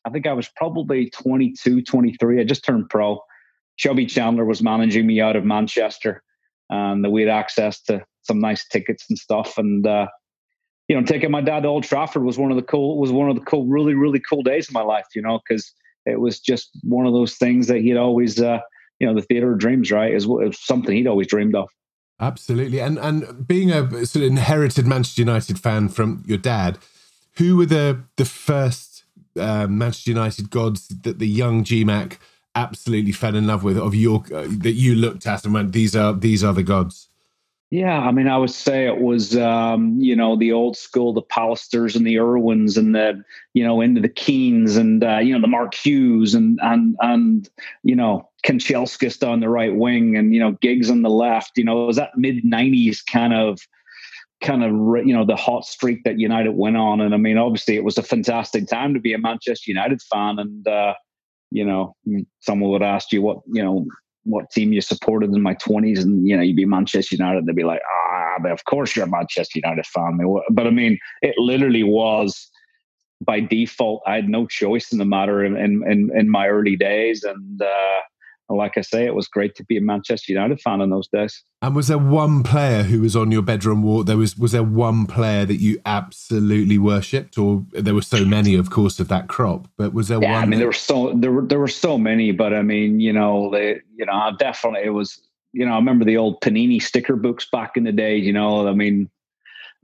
I 0.07 0.11
think 0.11 0.27
I 0.27 0.33
was 0.33 0.49
probably 0.55 1.11
22, 1.11 1.83
23. 1.83 2.41
I 2.41 2.45
just 2.45 2.65
turned 2.65 2.89
pro. 2.89 3.19
Chubby 3.77 4.07
Chandler 4.07 4.45
was 4.45 4.63
managing 4.63 5.05
me 5.05 5.21
out 5.21 5.35
of 5.35 5.45
Manchester, 5.45 6.23
and 6.71 7.11
we 7.11 7.23
had 7.23 7.31
access 7.31 7.83
to 7.83 8.05
some 8.23 8.39
nice 8.39 8.67
tickets 8.69 9.05
and 9.11 9.19
stuff. 9.19 9.59
And 9.59 9.85
uh, 9.85 10.07
you 10.89 10.97
know, 10.97 11.05
taking 11.05 11.31
my 11.31 11.41
dad 11.41 11.63
to 11.65 11.69
Old 11.69 11.85
Trafford 11.85 12.23
was 12.23 12.39
one 12.39 12.51
of 12.51 12.57
the 12.57 12.63
cool 12.63 12.99
was 12.99 13.11
one 13.11 13.29
of 13.29 13.37
the 13.37 13.43
cool, 13.43 13.67
really, 13.67 13.95
really 13.95 14.21
cool 14.21 14.43
days 14.43 14.69
of 14.69 14.75
my 14.75 14.83
life. 14.83 15.07
You 15.15 15.23
know, 15.23 15.41
because 15.47 15.73
it 16.05 16.21
was 16.21 16.39
just 16.41 16.71
one 16.83 17.07
of 17.07 17.13
those 17.13 17.35
things 17.35 17.67
that 17.67 17.79
he'd 17.79 17.97
always, 17.97 18.41
uh, 18.41 18.61
you 19.01 19.07
know, 19.07 19.15
the 19.15 19.23
theater 19.23 19.53
of 19.53 19.59
dreams, 19.59 19.91
right? 19.91 20.13
Is, 20.13 20.29
something 20.53 20.95
he'd 20.95 21.09
always 21.09 21.27
dreamed 21.27 21.57
of. 21.57 21.69
Absolutely, 22.21 22.81
and 22.81 22.99
and 22.99 23.47
being 23.47 23.71
a 23.71 24.07
sort 24.07 24.25
of 24.25 24.31
inherited 24.31 24.87
Manchester 24.87 25.23
United 25.23 25.59
fan 25.59 25.89
from 25.89 26.23
your 26.27 26.39
dad, 26.39 26.79
who 27.37 27.57
were 27.57 27.67
the 27.67 28.03
the 28.17 28.25
first 28.25 29.05
um, 29.39 29.79
Manchester 29.79 30.11
United 30.11 30.51
gods 30.51 30.89
that 30.89 31.19
the 31.19 31.29
young 31.29 31.65
GMAC 31.65 32.19
absolutely 32.55 33.13
fell 33.13 33.37
in 33.37 33.47
love 33.47 33.63
with 33.63 33.77
of 33.77 33.95
your 33.95 34.25
uh, 34.35 34.47
that 34.49 34.73
you 34.73 34.95
looked 34.95 35.27
at 35.27 35.45
and 35.45 35.53
went 35.53 35.73
these 35.73 35.95
are 35.95 36.15
these 36.15 36.43
are 36.43 36.55
the 36.55 36.63
gods 36.63 37.09
yeah 37.71 37.99
i 38.01 38.11
mean 38.11 38.29
i 38.29 38.39
would 38.39 38.51
say 38.51 38.87
it 38.87 39.01
was 39.01 39.37
um, 39.37 39.99
you 39.99 40.15
know 40.15 40.37
the 40.37 40.53
old 40.53 40.77
school 40.77 41.13
the 41.13 41.23
Pallisters 41.23 41.97
and 41.97 42.07
the 42.07 42.19
irwins 42.19 42.77
and 42.77 42.95
the 42.95 43.23
you 43.55 43.65
know 43.65 43.81
into 43.81 44.01
the 44.01 44.09
Keanes 44.09 44.77
and 44.77 45.03
uh, 45.03 45.19
you 45.19 45.35
know 45.35 45.41
the 45.41 45.49
mark 45.49 45.75
hughes 45.75 46.35
and 46.35 46.59
and 46.63 46.97
and 47.01 47.49
you 47.83 47.97
know 47.97 48.29
kanchelskis 48.45 49.27
on 49.27 49.41
the 49.41 49.49
right 49.49 49.75
wing 49.75 50.17
and 50.17 50.33
you 50.33 50.41
know 50.41 50.53
Giggs 50.61 50.91
on 50.91 51.03
the 51.03 51.11
left 51.11 51.53
you 51.57 51.65
know 51.65 51.85
it 51.85 51.87
was 51.87 51.97
that 51.97 52.17
mid 52.17 52.45
90s 52.45 52.99
kind 53.05 53.35
of 53.35 53.59
kind 54.41 54.63
of 54.63 54.71
you 55.07 55.15
know 55.15 55.25
the 55.25 55.37
hot 55.37 55.65
streak 55.65 56.05
that 56.05 56.19
United 56.19 56.51
went 56.51 56.77
on, 56.77 57.01
and 57.01 57.15
I 57.15 57.17
mean, 57.17 57.39
obviously, 57.39 57.77
it 57.77 57.85
was 57.85 57.99
a 57.99 58.03
fantastic 58.03 58.69
time 58.69 58.95
to 58.95 59.01
be 59.01 59.13
a 59.13 59.19
Manchester 59.19 59.71
United 59.71 60.01
fan, 60.03 60.39
and 60.39 60.67
uh, 60.67 60.95
you 61.51 61.65
know, 61.65 61.97
someone 62.41 62.71
would 62.71 62.83
ask 62.83 63.13
you 63.13 63.23
what 63.23 63.39
you 63.47 63.63
know 63.63 63.87
what 64.27 64.51
team 64.51 64.73
you 64.73 64.81
supported 64.81 65.31
in 65.35 65.43
my 65.43 65.55
twenties, 65.55 66.05
and 66.05 66.29
you 66.29 66.37
know, 66.37 66.43
you'd 66.43 66.57
be 66.57 66.67
Manchester 66.67 67.17
United, 67.17 67.47
they'd 67.47 67.57
be 67.57 67.65
like, 67.65 67.81
ah, 68.13 68.49
of 68.53 68.65
course 68.67 68.95
you're 68.95 69.07
a 69.07 69.11
Manchester 69.11 69.61
United 69.65 69.87
fan, 69.87 70.19
but 70.51 70.67
I 70.67 70.71
mean, 70.71 70.99
it 71.23 71.35
literally 71.39 71.83
was. 71.85 72.51
by 73.25 73.41
default, 73.41 74.03
I 74.07 74.17
had 74.17 74.29
no 74.29 74.47
choice 74.47 74.93
in 74.93 74.99
the 74.99 75.07
matter 75.07 75.43
in 75.43 75.57
in, 75.57 76.11
in 76.15 76.29
my 76.29 76.49
early 76.49 76.77
days, 76.77 77.25
and 77.25 77.63
uh, 77.63 78.01
like 78.55 78.79
I 78.79 78.83
say, 78.83 79.05
it 79.05 79.15
was 79.15 79.27
great 79.27 79.55
to 79.57 79.65
be 79.65 79.77
a 79.77 79.81
Manchester 79.81 80.33
United 80.33 80.61
fan 80.61 80.81
in 80.81 80.91
those 80.91 81.09
days. 81.09 81.43
And 81.63 81.75
was 81.75 81.89
there 81.89 81.99
one 81.99 82.43
player 82.43 82.85
who 82.85 83.01
was 83.01 83.17
on 83.17 83.33
your 83.33 83.43
bedroom 83.43 83.83
wall? 83.83 84.05
There 84.05 84.17
was 84.17 84.39
was 84.39 84.53
there 84.53 84.63
one 84.63 85.07
player 85.07 85.45
that 85.45 85.57
you 85.57 85.81
absolutely 85.85 86.79
worshipped, 86.79 87.39
or 87.39 87.65
there 87.73 87.95
were 87.95 88.03
so 88.03 88.25
many, 88.25 88.55
of 88.55 88.71
course, 88.71 89.01
of 89.01 89.09
that 89.09 89.29
crop. 89.29 89.69
But 89.77 89.93
was 89.93 90.09
there 90.09 90.23
yeah, 90.23 90.35
one? 90.35 90.43
I 90.43 90.47
mean, 90.47 90.51
that... 90.53 90.59
there 90.59 90.69
were 90.69 90.73
so 90.73 91.13
there 91.17 91.33
were 91.33 91.43
there 91.43 91.59
were 91.59 91.69
so 91.69 91.99
many, 91.99 92.33
but 92.33 92.55
I 92.55 92.63
mean, 92.63 93.01
you 93.01 93.13
know, 93.13 93.51
they, 93.51 93.81
you 93.97 94.07
know, 94.07 94.13
I 94.13 94.33
definitely 94.39 94.83
it 94.85 94.91
was. 94.91 95.21
You 95.53 95.65
know, 95.65 95.73
I 95.73 95.77
remember 95.77 96.05
the 96.05 96.19
old 96.19 96.43
Panini 96.43 96.83
sticker 96.83 97.17
books 97.17 97.49
back 97.51 97.79
in 97.79 97.85
the 97.85 97.93
day. 97.93 98.17
You 98.17 98.33
know, 98.33 98.69
I 98.69 98.75
mean, 98.75 99.09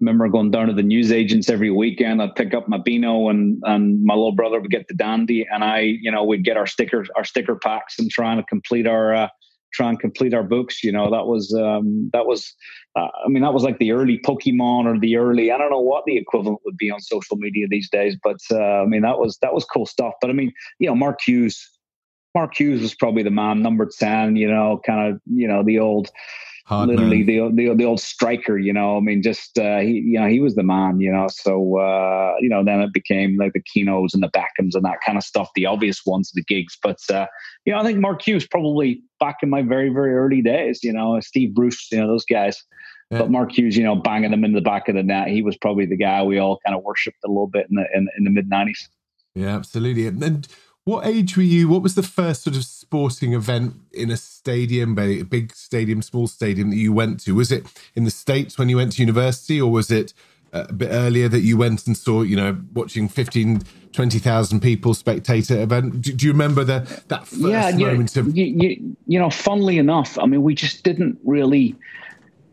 remember 0.03 0.29
going 0.29 0.51
down 0.51 0.67
to 0.67 0.75
the 0.75 0.83
newsagents 0.83 1.49
every 1.49 1.71
weekend. 1.71 2.21
I'd 2.21 2.35
pick 2.35 2.53
up 2.53 2.69
my 2.69 2.79
Beano 2.79 3.29
and 3.29 3.63
and 3.65 4.03
my 4.05 4.15
little 4.15 4.33
brother 4.33 4.61
would 4.61 4.71
get 4.71 4.89
the 4.89 4.95
dandy, 4.95 5.47
and 5.51 5.65
I, 5.65 5.79
you 5.81 6.11
know, 6.11 6.25
we'd 6.25 6.45
get 6.45 6.57
our 6.57 6.67
stickers, 6.67 7.09
our 7.17 7.25
sticker 7.25 7.57
packs, 7.57 7.99
and 7.99 8.11
trying 8.11 8.37
to 8.37 8.43
complete 8.43 8.87
our 8.87 9.15
uh, 9.15 9.29
try 9.73 9.89
and 9.89 9.99
complete 9.99 10.35
our 10.35 10.43
books. 10.43 10.83
You 10.85 10.93
know, 10.93 11.11
that 11.11 11.27
was 11.27 11.55
um, 11.55 12.11
that 12.13 12.27
was, 12.27 12.53
uh, 12.97 13.09
I 13.25 13.29
mean, 13.29 13.43
that 13.43 13.55
was 13.55 13.63
like 13.63 13.79
the 13.79 13.93
early 13.93 14.19
Pokemon 14.19 14.85
or 14.85 14.99
the 14.99 15.17
early. 15.17 15.51
I 15.51 15.59
don't 15.59 15.71
know 15.71 15.81
what 15.81 16.05
the 16.05 16.17
equivalent 16.17 16.59
would 16.65 16.77
be 16.77 16.91
on 16.91 17.01
social 17.01 17.37
media 17.37 17.67
these 17.71 17.89
days, 17.89 18.17
but 18.23 18.39
uh, 18.51 18.83
I 18.83 18.87
mean, 18.87 19.03
that 19.03 19.19
was 19.19 19.39
that 19.41 19.55
was 19.55 19.65
cool 19.65 19.87
stuff. 19.87 20.15
But 20.21 20.31
I 20.31 20.33
mean, 20.35 20.53
you 20.79 20.89
know, 20.89 20.95
Mark 20.95 21.21
Hughes. 21.25 21.69
Mark 22.35 22.59
Hughes 22.59 22.81
was 22.81 22.95
probably 22.95 23.23
the 23.23 23.31
man, 23.31 23.61
number 23.61 23.87
ten. 23.99 24.37
You 24.37 24.49
know, 24.51 24.81
kind 24.87 25.13
of, 25.13 25.21
you 25.27 25.47
know, 25.47 25.63
the 25.63 25.79
old 25.79 26.11
Hard 26.65 26.89
literally 26.89 27.25
the, 27.25 27.51
the 27.53 27.75
the 27.75 27.85
old 27.85 28.01
striker. 28.01 28.57
You 28.57 28.73
know, 28.73 28.97
I 28.97 29.01
mean, 29.01 29.23
just 29.23 29.59
uh, 29.59 29.79
he 29.79 30.03
you 30.05 30.21
know 30.21 30.29
he 30.29 30.41
was 30.41 30.55
the 30.55 30.63
man. 30.63 31.01
You 31.01 31.13
know, 31.13 31.27
so 31.29 31.79
uh, 31.79 32.35
you 32.41 32.49
know 32.49 32.65
then 32.65 32.81
it 32.81 32.93
became 32.93 33.37
like 33.37 33.53
the 33.53 33.63
Keanos 33.63 34.15
and 34.15 34.23
the 34.23 34.31
Beckhams 34.31 34.75
and 34.75 34.85
that 34.85 34.99
kind 35.05 35.19
of 35.19 35.25
stuff, 35.25 35.51
the 35.55 35.67
obvious 35.67 36.03
ones, 36.07 36.31
the 36.33 36.45
Giggs. 36.45 36.79
But 36.81 36.99
uh, 37.11 37.27
you 37.65 37.73
know, 37.73 37.81
I 37.81 37.83
think 37.83 37.99
Mark 37.99 38.23
Hughes 38.23 38.47
probably 38.47 39.03
back 39.19 39.39
in 39.43 39.51
my 39.51 39.63
very 39.63 39.89
very 39.89 40.15
early 40.15 40.41
days. 40.41 40.85
You 40.85 40.93
know, 40.93 41.19
Steve 41.21 41.53
Bruce, 41.55 41.91
you 41.91 42.01
know 42.01 42.07
those 42.07 42.25
guys. 42.25 42.63
Yeah. 43.11 43.19
But 43.19 43.31
Mark 43.31 43.53
Hughes, 43.53 43.77
you 43.77 43.85
know, 43.85 43.97
banging 43.97 44.31
them 44.31 44.45
in 44.45 44.53
the 44.53 44.63
back 44.63 44.89
of 44.89 44.95
the 44.95 45.03
net, 45.03 45.29
he 45.29 45.43
was 45.43 45.57
probably 45.57 45.85
the 45.85 45.99
guy 45.99 46.23
we 46.23 46.39
all 46.39 46.59
kind 46.65 46.75
of 46.75 46.83
worshipped 46.83 47.19
a 47.27 47.29
little 47.29 47.49
bit 47.49 47.67
in 47.69 47.77
the 47.77 47.85
in, 47.95 48.09
in 48.17 48.25
the 48.25 48.31
mid 48.31 48.49
nineties. 48.49 48.89
Yeah, 49.35 49.57
absolutely. 49.57 50.07
And 50.07 50.47
what 50.85 51.07
age 51.07 51.37
were 51.37 51.43
you? 51.43 51.69
What 51.69 51.83
was 51.83 51.95
the 51.95 52.03
first 52.03 52.43
sort 52.43 52.57
of 52.57 52.65
sporting 52.65 53.35
event 53.35 53.75
in 53.93 54.11
a 54.11 54.17
stadium, 54.17 54.99
a 54.99 55.23
big 55.23 55.55
stadium, 55.55 56.03
small 56.03 56.27
stadium 56.27 56.71
that 56.71 56.77
you 56.77 56.93
went 56.93 57.21
to? 57.21 57.35
Was 57.35 57.53
it 57.53 57.67
in 57.95 58.05
the 58.05 58.11
States 58.11 58.59
when 58.59 58.69
you 58.69 58.77
went 58.77 58.93
to 58.93 59.03
university, 59.03 59.61
or 59.61 59.71
was 59.71 59.91
it 59.91 60.13
uh, 60.53 60.67
a 60.69 60.73
bit 60.73 60.89
earlier 60.91 61.29
that 61.29 61.41
you 61.41 61.57
went 61.57 61.87
and 61.87 61.97
saw, 61.97 62.23
you 62.23 62.35
know, 62.35 62.61
watching 62.75 63.09
15, 63.09 63.63
20,000 63.93 64.61
people 64.61 64.93
spectator 64.93 65.61
event? 65.61 66.03
Do, 66.03 66.13
do, 66.13 66.27
you 66.27 66.33
remember 66.33 66.65
the, 66.65 66.81
that 67.09 67.29
first 67.29 67.41
yeah, 67.41 67.71
moment 67.71 68.17
you, 68.17 68.21
of. 68.23 68.37
You, 68.37 68.45
you, 68.45 68.97
you 69.07 69.19
know, 69.21 69.31
funnily 69.31 69.79
enough, 69.79 70.19
I 70.19 70.27
mean, 70.27 70.43
we 70.43 70.57
just 70.57 70.83
didn't 70.83 71.19
really, 71.25 71.77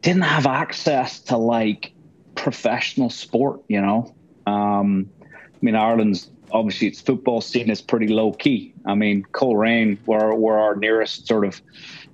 didn't 0.04 0.22
have 0.22 0.46
access 0.46 1.20
to 1.22 1.38
like 1.38 1.94
professional 2.36 3.10
sport, 3.10 3.62
you 3.68 3.82
know? 3.82 4.14
Um, 4.46 5.10
I 5.26 5.58
mean, 5.62 5.76
Ireland's 5.76 6.30
obviously 6.52 6.88
its 6.88 7.02
football 7.02 7.42
scene 7.42 7.70
is 7.70 7.82
pretty 7.82 8.08
low 8.08 8.32
key. 8.34 8.74
I 8.86 8.96
mean, 8.96 9.24
Coleraine 9.32 9.98
were 10.06 10.34
were 10.36 10.58
our 10.58 10.76
nearest 10.76 11.28
sort 11.28 11.46
of, 11.46 11.62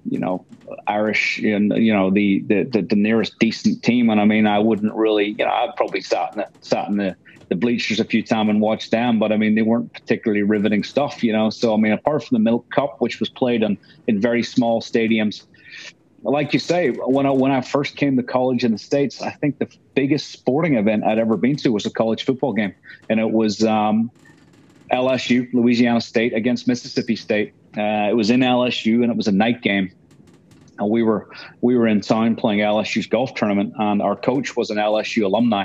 you 0.09 0.19
know, 0.19 0.45
Irish 0.87 1.39
and 1.39 1.73
you 1.77 1.93
know 1.93 2.09
the, 2.09 2.43
the 2.47 2.63
the, 2.63 2.81
the 2.81 2.95
nearest 2.95 3.39
decent 3.39 3.83
team. 3.83 4.09
And 4.09 4.19
I 4.19 4.25
mean, 4.25 4.47
I 4.47 4.59
wouldn't 4.59 4.93
really, 4.93 5.29
you 5.37 5.45
know, 5.45 5.51
I'd 5.51 5.75
probably 5.75 6.01
sat 6.01 6.33
in 6.33 6.39
the 6.39 6.49
sat 6.61 6.87
in 6.87 6.97
the 6.97 7.15
the 7.49 7.55
bleachers 7.55 7.99
a 7.99 8.05
few 8.05 8.23
times 8.23 8.49
and 8.49 8.59
watched 8.59 8.89
them, 8.89 9.19
but 9.19 9.31
I 9.31 9.37
mean, 9.37 9.53
they 9.53 9.61
weren't 9.61 9.93
particularly 9.93 10.41
riveting 10.41 10.83
stuff, 10.83 11.23
you 11.23 11.31
know. 11.31 11.49
So 11.49 11.73
I 11.73 11.77
mean, 11.77 11.91
apart 11.91 12.23
from 12.23 12.35
the 12.35 12.39
Milk 12.39 12.69
Cup, 12.71 12.97
which 12.99 13.19
was 13.19 13.29
played 13.29 13.63
in 13.63 13.77
in 14.07 14.19
very 14.19 14.43
small 14.43 14.81
stadiums, 14.81 15.45
like 16.31 16.53
you 16.53 16.59
say, 16.59 16.89
when 16.89 17.25
I 17.25 17.31
when 17.31 17.51
I 17.51 17.61
first 17.61 17.95
came 17.95 18.17
to 18.17 18.23
college 18.23 18.63
in 18.63 18.71
the 18.71 18.77
states, 18.77 19.21
I 19.21 19.31
think 19.31 19.59
the 19.59 19.69
biggest 19.93 20.31
sporting 20.31 20.75
event 20.75 21.03
I'd 21.03 21.19
ever 21.19 21.37
been 21.37 21.55
to 21.57 21.69
was 21.69 21.85
a 21.85 21.91
college 21.91 22.23
football 22.23 22.53
game, 22.53 22.73
and 23.09 23.19
it 23.19 23.31
was 23.31 23.63
um, 23.63 24.11
LSU, 24.91 25.51
Louisiana 25.53 26.01
State 26.01 26.33
against 26.33 26.67
Mississippi 26.67 27.15
State. 27.15 27.53
Uh, 27.77 28.09
it 28.09 28.15
was 28.15 28.29
in 28.29 28.41
LSU 28.41 29.01
and 29.03 29.11
it 29.11 29.17
was 29.17 29.27
a 29.27 29.31
night 29.31 29.61
game. 29.61 29.91
And 30.77 30.89
we 30.89 31.03
were 31.03 31.29
we 31.61 31.77
were 31.77 31.87
in 31.87 32.01
town 32.01 32.35
playing 32.35 32.59
LSU's 32.59 33.07
golf 33.07 33.33
tournament, 33.33 33.73
and 33.77 34.01
our 34.01 34.15
coach 34.15 34.57
was 34.57 34.69
an 34.69 34.77
LSU 34.77 35.23
alumni, 35.23 35.63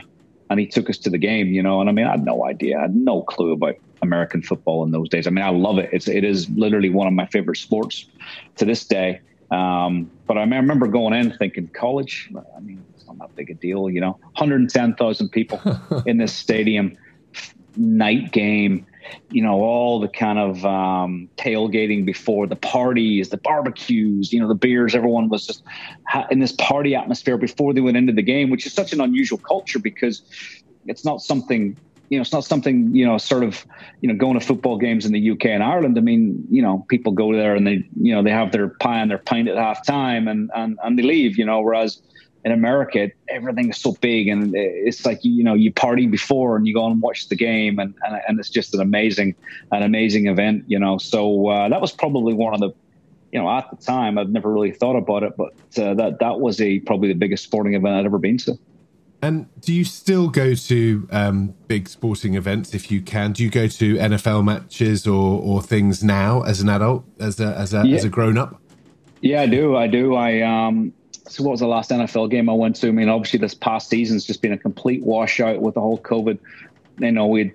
and 0.49 0.61
he 0.61 0.67
took 0.67 0.89
us 0.89 0.99
to 0.99 1.11
the 1.11 1.19
game. 1.19 1.49
You 1.49 1.65
know, 1.65 1.81
and 1.81 1.91
I 1.91 1.93
mean, 1.93 2.07
I 2.07 2.13
had 2.13 2.25
no 2.25 2.47
idea, 2.47 2.79
I 2.79 2.83
had 2.83 2.95
no 2.95 3.23
clue 3.23 3.53
about 3.53 3.75
American 4.03 4.41
football 4.41 4.85
in 4.85 4.93
those 4.93 5.09
days. 5.09 5.27
I 5.27 5.31
mean, 5.31 5.45
I 5.45 5.51
love 5.51 5.79
it. 5.79 5.91
It's 5.93 6.07
it 6.07 6.23
is 6.23 6.49
literally 6.51 6.91
one 6.91 7.09
of 7.09 7.13
my 7.13 7.27
favorite 7.27 7.57
sports 7.57 8.07
to 8.57 8.65
this 8.65 8.85
day. 8.85 9.21
Um, 9.51 10.09
but 10.29 10.39
I, 10.39 10.45
mean, 10.45 10.55
I 10.55 10.59
remember 10.59 10.87
going 10.87 11.13
in 11.13 11.37
thinking 11.37 11.67
college. 11.69 12.31
I 12.57 12.61
mean, 12.61 12.85
it's 12.95 13.05
not 13.07 13.19
that 13.19 13.35
big 13.35 13.51
a 13.51 13.55
deal, 13.55 13.91
you 13.91 14.01
know. 14.01 14.13
110,000 14.23 15.29
people 15.31 15.61
in 16.07 16.19
this 16.19 16.33
stadium, 16.33 16.97
night 17.77 18.31
game 18.31 18.87
you 19.31 19.43
know, 19.43 19.61
all 19.61 20.01
the 20.01 20.09
kind 20.09 20.39
of 20.39 20.65
um, 20.65 21.29
tailgating 21.37 22.05
before 22.05 22.47
the 22.47 22.57
parties, 22.57 23.29
the 23.31 23.37
barbecues, 23.37 24.33
you 24.33 24.41
know, 24.41 24.49
the 24.49 24.55
beers. 24.55 24.95
Everyone 24.95 25.29
was 25.29 25.47
just 25.47 25.63
in 26.31 26.41
this 26.41 26.53
party 26.53 26.95
atmosphere 26.95 27.39
before 27.39 27.73
they 27.73 27.81
went 27.81 27.97
into 27.97 28.13
the 28.13 28.23
game, 28.23 28.51
which 28.51 28.67
is 28.67 28.73
such 28.73 28.93
an 28.93 29.01
unusual 29.01 29.39
culture 29.39 29.79
because 29.79 30.23
it's 30.87 31.05
not 31.05 31.21
something 31.21 31.77
you 32.11 32.19
know, 32.19 32.23
it's 32.23 32.33
not 32.33 32.45
something, 32.45 32.93
you 32.95 33.07
know, 33.07 33.19
sort 33.19 33.45
of, 33.45 33.65
you 34.01 34.09
know, 34.09 34.15
going 34.17 34.39
to 34.39 34.45
football 34.45 34.77
games 34.77 35.07
in 35.07 35.13
the 35.13 35.31
UK 35.31 35.47
and 35.47 35.63
Ireland. 35.63 35.97
I 35.97 36.01
mean, 36.01 36.45
you 36.51 36.61
know, 36.61 36.85
people 36.89 37.13
go 37.13 37.33
there 37.33 37.55
and 37.55 37.65
they, 37.65 37.89
you 38.01 38.13
know, 38.13 38.21
they 38.21 38.33
have 38.33 38.51
their 38.51 38.69
pie 38.69 38.99
and 38.99 39.09
their 39.09 39.19
pint 39.19 39.49
at 39.49 39.57
half 39.57 39.87
time 39.87 40.27
and, 40.27 40.51
and, 40.53 40.77
and 40.83 40.99
they 40.99 41.05
leave, 41.05 41.39
you 41.39 41.45
know, 41.45 41.61
whereas 41.61 42.03
in 42.45 42.53
America, 42.53 43.11
everything 43.29 43.69
is 43.69 43.77
so 43.77 43.93
big, 44.01 44.29
and 44.29 44.55
it's 44.55 45.05
like 45.05 45.19
you 45.23 45.45
know 45.45 45.55
you 45.55 45.73
party 45.73 46.07
before 46.07 46.57
and 46.57 46.67
you 46.67 46.75
go 46.75 46.87
and 46.87 47.01
watch 47.03 47.29
the 47.29 47.37
game, 47.37 47.79
and 47.79 47.95
and, 48.03 48.21
and 48.27 48.41
it's 48.41 48.49
just 48.49 48.75
an 48.75 48.81
amazing, 48.81 49.35
an 49.73 49.83
amazing 49.83 50.27
event, 50.27 50.65
you 50.67 50.79
know. 50.79 50.99
So 50.99 51.49
uh, 51.49 51.69
that 51.69 51.81
was 51.81 51.93
probably 51.93 52.33
one 52.33 52.55
of 52.55 52.61
the, 52.61 52.71
you 53.33 53.41
know, 53.41 53.51
at 53.51 53.69
the 53.71 53.77
time 53.77 54.17
I'd 54.17 54.31
never 54.31 54.51
really 54.51 54.73
thought 54.73 54.97
about 54.97 55.23
it, 55.23 55.37
but 55.37 55.53
uh, 55.79 55.95
that 55.95 56.19
that 56.21 56.41
was 56.41 56.61
a 56.61 56.81
probably 56.81 57.09
the 57.09 57.15
biggest 57.15 57.45
sporting 57.45 57.75
event 57.75 57.95
I'd 57.95 58.07
ever 58.07 58.19
been 58.19 58.39
to. 58.39 58.59
And 59.23 59.49
do 59.61 59.75
you 59.75 59.85
still 59.85 60.29
go 60.29 60.55
to 60.55 61.09
um, 61.11 61.55
big 61.69 61.91
sporting 61.91 62.37
events 62.37 62.73
if 62.73 62.91
you 62.91 63.03
can? 63.03 63.33
Do 63.33 63.45
you 63.45 63.51
go 63.51 63.69
to 63.69 63.97
NFL 63.97 64.45
matches 64.45 65.07
or 65.07 65.43
or 65.43 65.61
things 65.61 66.03
now 66.03 66.41
as 66.41 66.63
an 66.63 66.71
adult, 66.71 67.05
as 67.19 67.39
a 67.39 67.49
as 67.49 67.75
a, 67.75 67.87
yeah. 67.87 67.97
as 67.97 68.05
a 68.05 68.09
grown 68.09 68.39
up? 68.39 68.63
Yeah, 69.21 69.43
I 69.43 69.47
do. 69.47 69.77
I 69.77 69.89
do. 69.89 70.15
I 70.15 70.41
um 70.41 70.95
so 71.29 71.45
what 71.45 71.53
was 71.53 71.61
the 71.61 71.67
last 71.67 71.91
NFL 71.91 72.31
game 72.31 72.49
I 72.49 72.53
went 72.53 72.77
to? 72.77 72.89
I 72.89 72.91
mean, 72.91 73.09
obviously 73.09 73.39
this 73.39 73.55
past 73.55 73.89
season's 73.89 74.25
just 74.25 74.43
been 74.43 74.53
a 74.53 74.59
complete 74.59 75.03
washout 75.03 75.61
with 75.61 75.75
the 75.75 75.81
whole 75.81 75.99
COVID. 75.99 76.39
You 76.99 77.13
know, 77.13 77.27
we 77.27 77.41
had 77.41 77.53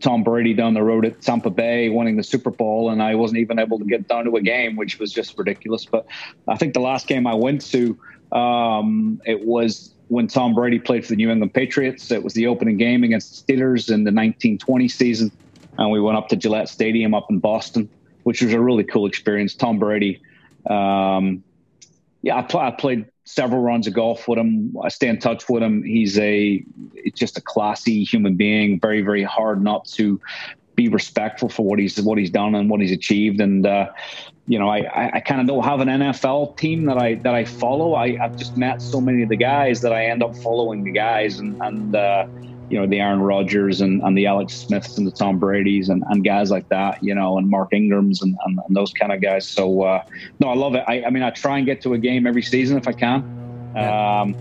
Tom 0.00 0.22
Brady 0.22 0.54
down 0.54 0.74
the 0.74 0.82
road 0.82 1.04
at 1.04 1.20
Tampa 1.20 1.50
Bay 1.50 1.88
winning 1.88 2.16
the 2.16 2.22
Super 2.22 2.50
Bowl, 2.50 2.90
and 2.90 3.02
I 3.02 3.14
wasn't 3.14 3.38
even 3.38 3.58
able 3.58 3.78
to 3.78 3.84
get 3.84 4.08
down 4.08 4.24
to 4.24 4.36
a 4.36 4.42
game, 4.42 4.76
which 4.76 4.98
was 4.98 5.12
just 5.12 5.38
ridiculous. 5.38 5.84
But 5.84 6.06
I 6.48 6.56
think 6.56 6.74
the 6.74 6.80
last 6.80 7.06
game 7.06 7.26
I 7.26 7.34
went 7.34 7.64
to, 7.70 7.98
um, 8.32 9.20
it 9.24 9.44
was 9.44 9.94
when 10.08 10.26
Tom 10.26 10.54
Brady 10.54 10.78
played 10.78 11.04
for 11.04 11.10
the 11.10 11.16
New 11.16 11.30
England 11.30 11.54
Patriots. 11.54 12.10
It 12.10 12.22
was 12.22 12.34
the 12.34 12.46
opening 12.48 12.76
game 12.76 13.04
against 13.04 13.46
the 13.46 13.54
Steelers 13.54 13.88
in 13.88 14.04
the 14.04 14.10
1920 14.10 14.88
season, 14.88 15.32
and 15.78 15.90
we 15.90 16.00
went 16.00 16.18
up 16.18 16.28
to 16.28 16.36
Gillette 16.36 16.68
Stadium 16.68 17.14
up 17.14 17.26
in 17.30 17.38
Boston, 17.38 17.88
which 18.24 18.42
was 18.42 18.52
a 18.52 18.60
really 18.60 18.84
cool 18.84 19.06
experience. 19.06 19.54
Tom 19.54 19.78
Brady. 19.78 20.20
Um, 20.68 21.42
yeah, 22.22 22.38
I, 22.38 22.42
pl- 22.42 22.60
I, 22.60 22.70
played 22.70 23.06
several 23.24 23.60
runs 23.60 23.86
of 23.86 23.94
golf 23.94 24.28
with 24.28 24.38
him. 24.38 24.76
I 24.82 24.88
stay 24.88 25.08
in 25.08 25.18
touch 25.18 25.48
with 25.48 25.62
him. 25.62 25.82
He's 25.82 26.18
a 26.18 26.64
just 27.14 27.36
a 27.36 27.40
classy 27.40 28.04
human 28.04 28.36
being. 28.36 28.80
Very 28.80 29.02
very 29.02 29.24
hard 29.24 29.62
not 29.62 29.86
to 29.96 30.20
be 30.74 30.88
respectful 30.88 31.48
for 31.48 31.66
what 31.66 31.78
he's 31.78 32.00
what 32.00 32.18
he's 32.18 32.30
done 32.30 32.54
and 32.54 32.70
what 32.70 32.80
he's 32.80 32.92
achieved. 32.92 33.40
And 33.40 33.66
uh, 33.66 33.90
you 34.46 34.58
know, 34.58 34.68
I, 34.68 35.10
I 35.14 35.20
kind 35.20 35.40
of 35.40 35.46
don't 35.46 35.64
have 35.64 35.80
an 35.80 35.88
NFL 35.88 36.56
team 36.56 36.86
that 36.86 36.96
I 36.96 37.16
that 37.16 37.34
I 37.34 37.44
follow. 37.44 37.94
I, 37.94 38.16
I've 38.22 38.36
just 38.36 38.56
met 38.56 38.80
so 38.80 39.00
many 39.00 39.22
of 39.22 39.28
the 39.28 39.36
guys 39.36 39.80
that 39.80 39.92
I 39.92 40.06
end 40.06 40.22
up 40.22 40.36
following 40.36 40.84
the 40.84 40.92
guys 40.92 41.38
and 41.38 41.56
and. 41.60 41.94
Uh, 41.94 42.26
you 42.70 42.80
know, 42.80 42.86
the 42.86 43.00
Aaron 43.00 43.20
Rodgers 43.20 43.80
and, 43.80 44.02
and 44.02 44.16
the 44.16 44.26
Alex 44.26 44.54
Smiths 44.54 44.96
and 44.96 45.06
the 45.06 45.10
Tom 45.10 45.38
Brady's 45.38 45.88
and, 45.88 46.02
and 46.08 46.24
guys 46.24 46.50
like 46.50 46.68
that, 46.70 47.02
you 47.02 47.14
know, 47.14 47.38
and 47.38 47.48
Mark 47.48 47.72
Ingrams 47.72 48.22
and, 48.22 48.36
and, 48.44 48.58
and 48.66 48.76
those 48.76 48.92
kind 48.92 49.12
of 49.12 49.20
guys. 49.20 49.46
So, 49.46 49.82
uh, 49.82 50.04
no, 50.40 50.48
I 50.48 50.54
love 50.54 50.74
it. 50.74 50.84
I, 50.86 51.04
I, 51.04 51.10
mean, 51.10 51.22
I 51.22 51.30
try 51.30 51.58
and 51.58 51.66
get 51.66 51.80
to 51.82 51.94
a 51.94 51.98
game 51.98 52.26
every 52.26 52.42
season 52.42 52.78
if 52.78 52.88
I 52.88 52.92
can. 52.92 53.22
Um, 53.76 54.34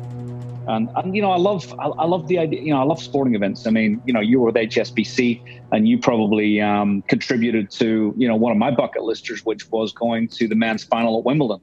and, 0.67 0.89
and, 0.95 1.15
you 1.15 1.21
know, 1.21 1.31
I 1.31 1.37
love, 1.37 1.73
I, 1.79 1.87
I, 1.87 2.05
love 2.05 2.27
the 2.27 2.37
idea, 2.37 2.61
you 2.61 2.71
know, 2.71 2.79
I 2.79 2.83
love 2.83 3.01
sporting 3.01 3.35
events. 3.35 3.65
I 3.65 3.71
mean, 3.71 4.01
you 4.05 4.13
know, 4.13 4.19
you 4.19 4.39
were 4.39 4.47
with 4.47 4.55
HSBC 4.55 5.63
and 5.71 5.87
you 5.87 5.97
probably 5.97 6.61
um, 6.61 7.01
contributed 7.03 7.71
to, 7.71 8.13
you 8.17 8.27
know, 8.27 8.35
one 8.35 8.51
of 8.51 8.57
my 8.57 8.71
bucket 8.71 9.03
listers, 9.03 9.43
which 9.45 9.69
was 9.71 9.91
going 9.91 10.27
to 10.29 10.47
the 10.47 10.55
men's 10.55 10.83
final 10.83 11.17
at 11.17 11.25
Wimbledon. 11.25 11.61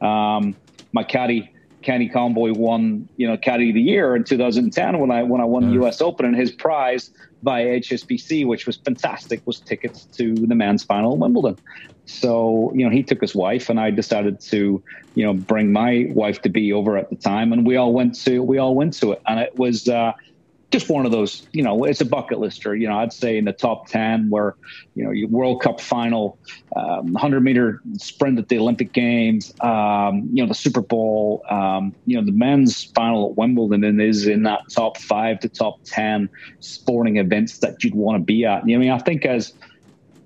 Um, 0.00 0.54
my 0.92 1.02
caddy, 1.02 1.53
Kenny 1.84 2.08
Comboy 2.08 2.56
won, 2.56 3.08
you 3.16 3.28
know, 3.28 3.36
Caddy 3.36 3.68
of 3.68 3.74
the 3.74 3.82
Year 3.82 4.16
in 4.16 4.24
2010 4.24 4.98
when 4.98 5.10
I 5.10 5.22
when 5.22 5.40
I 5.40 5.44
won 5.44 5.66
the 5.66 5.74
U.S. 5.74 6.00
Open, 6.00 6.26
and 6.26 6.34
his 6.34 6.50
prize 6.50 7.10
by 7.42 7.62
HSBC, 7.62 8.46
which 8.46 8.66
was 8.66 8.78
fantastic, 8.78 9.46
was 9.46 9.60
tickets 9.60 10.06
to 10.16 10.34
the 10.34 10.54
men's 10.54 10.82
final 10.82 11.12
at 11.12 11.18
Wimbledon. 11.18 11.58
So, 12.06 12.72
you 12.74 12.84
know, 12.84 12.90
he 12.90 13.02
took 13.02 13.20
his 13.20 13.34
wife 13.34 13.68
and 13.68 13.78
I 13.78 13.90
decided 13.90 14.40
to, 14.40 14.82
you 15.14 15.24
know, 15.24 15.34
bring 15.34 15.72
my 15.72 16.06
wife 16.10 16.42
to 16.42 16.48
be 16.48 16.72
over 16.72 16.96
at 16.96 17.10
the 17.10 17.16
time 17.16 17.52
and 17.52 17.66
we 17.66 17.76
all 17.76 17.92
went 17.92 18.14
to, 18.24 18.42
we 18.42 18.58
all 18.58 18.74
went 18.74 18.94
to 18.94 19.12
it. 19.12 19.22
And 19.26 19.40
it 19.40 19.56
was, 19.58 19.88
uh, 19.88 20.12
just 20.74 20.88
one 20.88 21.06
of 21.06 21.12
those, 21.12 21.46
you 21.52 21.62
know, 21.62 21.84
it's 21.84 22.00
a 22.00 22.04
bucket 22.04 22.40
lister. 22.40 22.74
You 22.74 22.88
know, 22.88 22.98
I'd 22.98 23.12
say 23.12 23.38
in 23.38 23.44
the 23.44 23.52
top 23.52 23.86
10 23.86 24.28
where, 24.28 24.56
you 24.96 25.04
know, 25.04 25.12
your 25.12 25.28
World 25.28 25.62
Cup 25.62 25.80
final, 25.80 26.36
um, 26.74 27.12
100 27.12 27.40
meter 27.42 27.80
sprint 27.96 28.40
at 28.40 28.48
the 28.48 28.58
Olympic 28.58 28.92
Games, 28.92 29.54
um, 29.60 30.28
you 30.32 30.42
know, 30.42 30.48
the 30.48 30.54
Super 30.54 30.80
Bowl, 30.80 31.44
um, 31.48 31.94
you 32.06 32.16
know, 32.16 32.26
the 32.26 32.32
men's 32.32 32.82
final 32.86 33.30
at 33.30 33.36
Wimbledon 33.36 33.84
and 33.84 34.02
is 34.02 34.26
in 34.26 34.42
that 34.42 34.62
top 34.68 34.98
five 34.98 35.38
to 35.40 35.48
top 35.48 35.78
10 35.84 36.28
sporting 36.58 37.18
events 37.18 37.58
that 37.58 37.84
you'd 37.84 37.94
want 37.94 38.16
to 38.16 38.24
be 38.24 38.44
at. 38.44 38.62
I 38.62 38.64
mean, 38.64 38.90
I 38.90 38.98
think 38.98 39.24
as, 39.24 39.52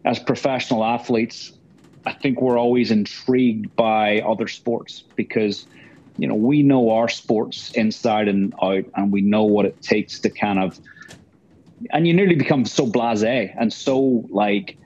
as 0.07 0.19
professional 0.19 0.83
athletes, 0.83 1.53
I 2.07 2.15
think 2.15 2.41
we're 2.41 2.59
always 2.59 2.91
intrigued 2.91 3.77
by 3.77 4.21
other 4.21 4.49
sports 4.49 5.05
because– 5.15 5.67
you 6.19 6.27
know, 6.27 6.35
we 6.35 6.63
know 6.63 6.91
our 6.91 7.09
sports 7.09 7.71
inside 7.73 8.29
and 8.29 8.53
out, 8.61 8.85
and 8.97 9.13
we 9.13 9.21
know 9.21 9.45
what 9.45 9.65
it 9.65 9.81
takes 9.81 10.19
to 10.21 10.31
kind 10.31 10.59
of, 10.59 10.79
and 11.91 12.07
you 12.07 12.13
nearly 12.13 12.35
become 12.35 12.65
so 12.65 12.87
blasé 12.87 13.55
and 13.59 13.73
so 13.73 14.27
like 14.29 14.77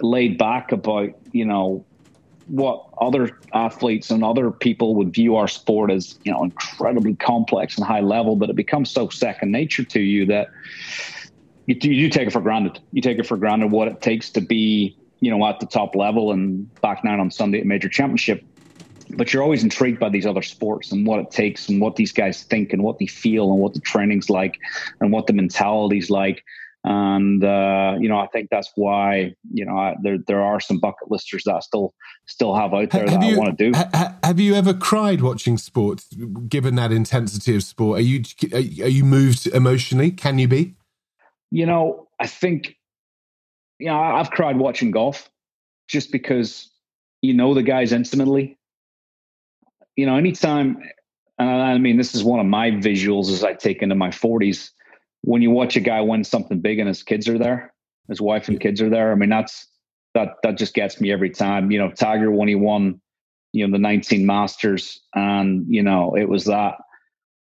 laid 0.00 0.38
back 0.38 0.70
about, 0.70 1.10
you 1.32 1.44
know, 1.44 1.84
what 2.46 2.86
other 3.00 3.38
athletes 3.52 4.10
and 4.10 4.24
other 4.24 4.50
people 4.50 4.94
would 4.94 5.12
view 5.12 5.36
our 5.36 5.48
sport 5.48 5.90
as, 5.90 6.18
you 6.22 6.32
know, 6.32 6.44
incredibly 6.44 7.14
complex 7.16 7.76
and 7.76 7.86
high 7.86 8.00
level, 8.00 8.36
but 8.36 8.48
it 8.48 8.56
becomes 8.56 8.90
so 8.90 9.08
second 9.08 9.50
nature 9.50 9.84
to 9.84 10.00
you 10.00 10.26
that 10.26 10.48
you, 11.66 11.76
you 11.90 12.08
take 12.08 12.28
it 12.28 12.32
for 12.32 12.40
granted. 12.40 12.80
You 12.92 13.02
take 13.02 13.18
it 13.18 13.26
for 13.26 13.36
granted 13.36 13.72
what 13.72 13.88
it 13.88 14.00
takes 14.00 14.30
to 14.30 14.40
be, 14.40 14.96
you 15.20 15.30
know, 15.30 15.44
at 15.46 15.60
the 15.60 15.66
top 15.66 15.96
level 15.96 16.30
and 16.32 16.72
back 16.80 17.04
nine 17.04 17.20
on 17.20 17.30
Sunday 17.30 17.60
at 17.60 17.66
major 17.66 17.88
championship 17.88 18.44
but 19.16 19.32
you're 19.32 19.42
always 19.42 19.62
intrigued 19.62 20.00
by 20.00 20.08
these 20.08 20.26
other 20.26 20.42
sports 20.42 20.92
and 20.92 21.06
what 21.06 21.20
it 21.20 21.30
takes 21.30 21.68
and 21.68 21.80
what 21.80 21.96
these 21.96 22.12
guys 22.12 22.42
think 22.42 22.72
and 22.72 22.82
what 22.82 22.98
they 22.98 23.06
feel 23.06 23.50
and 23.50 23.60
what 23.60 23.74
the 23.74 23.80
training's 23.80 24.30
like 24.30 24.58
and 25.00 25.12
what 25.12 25.26
the 25.26 25.32
mentality's 25.32 26.10
like 26.10 26.42
and 26.84 27.44
uh, 27.44 27.96
you 28.00 28.08
know 28.08 28.18
I 28.18 28.26
think 28.26 28.48
that's 28.50 28.72
why 28.74 29.34
you 29.52 29.64
know 29.64 29.76
I, 29.76 29.94
there 30.02 30.18
there 30.26 30.42
are 30.42 30.58
some 30.58 30.80
bucket 30.80 31.10
listers 31.10 31.44
that 31.44 31.54
I 31.54 31.60
still 31.60 31.94
still 32.26 32.54
have 32.54 32.74
out 32.74 32.90
there 32.90 33.08
have 33.08 33.20
that 33.20 33.28
you, 33.28 33.36
I 33.36 33.38
want 33.38 33.56
to 33.56 33.70
do. 33.70 33.76
Ha, 33.76 34.16
have 34.24 34.40
you 34.40 34.54
ever 34.54 34.74
cried 34.74 35.22
watching 35.22 35.58
sports? 35.58 36.08
Given 36.48 36.74
that 36.76 36.90
intensity 36.90 37.54
of 37.54 37.62
sport, 37.62 37.98
are 37.98 38.02
you 38.02 38.24
are 38.52 38.58
you 38.58 39.04
moved 39.04 39.46
emotionally? 39.48 40.10
Can 40.10 40.38
you 40.38 40.48
be? 40.48 40.74
You 41.52 41.66
know, 41.66 42.08
I 42.18 42.26
think 42.26 42.76
you 43.78 43.86
know 43.86 43.98
I've 43.98 44.30
cried 44.30 44.56
watching 44.56 44.90
golf 44.90 45.30
just 45.86 46.10
because 46.10 46.68
you 47.20 47.34
know 47.34 47.54
the 47.54 47.62
guys 47.62 47.92
intimately 47.92 48.58
you 49.96 50.06
know, 50.06 50.16
anytime, 50.16 50.78
and 51.38 51.48
I 51.48 51.78
mean, 51.78 51.96
this 51.96 52.14
is 52.14 52.24
one 52.24 52.40
of 52.40 52.46
my 52.46 52.70
visuals 52.70 53.30
as 53.30 53.44
I 53.44 53.54
take 53.54 53.82
into 53.82 53.94
my 53.94 54.08
40s. 54.08 54.70
When 55.22 55.42
you 55.42 55.50
watch 55.50 55.76
a 55.76 55.80
guy 55.80 56.00
win 56.00 56.24
something 56.24 56.60
big 56.60 56.78
and 56.78 56.88
his 56.88 57.02
kids 57.02 57.28
are 57.28 57.38
there, 57.38 57.72
his 58.08 58.20
wife 58.20 58.48
and 58.48 58.58
kids 58.58 58.80
are 58.80 58.90
there. 58.90 59.12
I 59.12 59.14
mean, 59.14 59.28
that's 59.28 59.66
that 60.14 60.34
that 60.42 60.58
just 60.58 60.74
gets 60.74 61.00
me 61.00 61.12
every 61.12 61.30
time. 61.30 61.70
You 61.70 61.78
know, 61.78 61.90
Tiger 61.90 62.30
when 62.30 62.48
he 62.48 62.54
won, 62.54 63.00
you 63.52 63.66
know, 63.66 63.72
the 63.72 63.80
19 63.80 64.26
Masters, 64.26 65.00
and 65.14 65.64
you 65.68 65.82
know, 65.82 66.16
it 66.16 66.28
was 66.28 66.44
that 66.46 66.76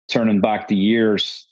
turning 0.08 0.40
back 0.40 0.68
the 0.68 0.76
years, 0.76 1.46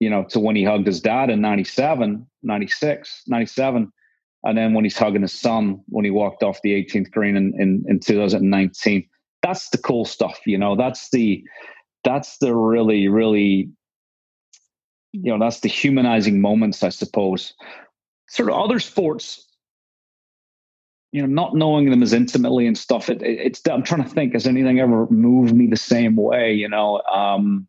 you 0.00 0.08
know, 0.08 0.24
to 0.24 0.40
when 0.40 0.56
he 0.56 0.64
hugged 0.64 0.86
his 0.86 1.00
dad 1.00 1.28
in 1.28 1.40
97, 1.40 2.26
96, 2.42 3.22
97. 3.26 3.92
And 4.44 4.56
then 4.56 4.74
when 4.74 4.84
he's 4.84 4.96
hugging 4.96 5.22
his 5.22 5.32
son 5.32 5.80
when 5.88 6.04
he 6.04 6.10
walked 6.10 6.44
off 6.44 6.62
the 6.62 6.72
18th 6.72 7.10
green 7.10 7.36
in, 7.36 7.52
in, 7.60 7.84
in 7.88 7.98
2019 7.98 9.08
that's 9.46 9.68
the 9.70 9.78
cool 9.78 10.04
stuff 10.04 10.40
you 10.44 10.58
know 10.58 10.74
that's 10.74 11.10
the 11.10 11.42
that's 12.02 12.38
the 12.38 12.54
really 12.54 13.08
really 13.08 13.70
you 15.12 15.30
know 15.30 15.38
that's 15.38 15.60
the 15.60 15.68
humanizing 15.68 16.40
moments 16.40 16.82
i 16.82 16.88
suppose. 16.88 17.54
Sort 18.28 18.48
of 18.48 18.56
other 18.56 18.80
sports 18.80 19.46
you 21.12 21.22
know 21.22 21.28
not 21.28 21.54
knowing 21.54 21.90
them 21.90 22.02
as 22.02 22.12
intimately 22.12 22.66
and 22.66 22.76
stuff 22.76 23.08
it, 23.08 23.22
it, 23.22 23.38
it's 23.38 23.62
i'm 23.68 23.84
trying 23.84 24.02
to 24.02 24.08
think 24.08 24.32
has 24.32 24.48
anything 24.48 24.80
ever 24.80 25.06
moved 25.10 25.54
me 25.54 25.68
the 25.68 25.76
same 25.76 26.16
way 26.16 26.52
you 26.52 26.68
know? 26.68 27.00
Um 27.02 27.68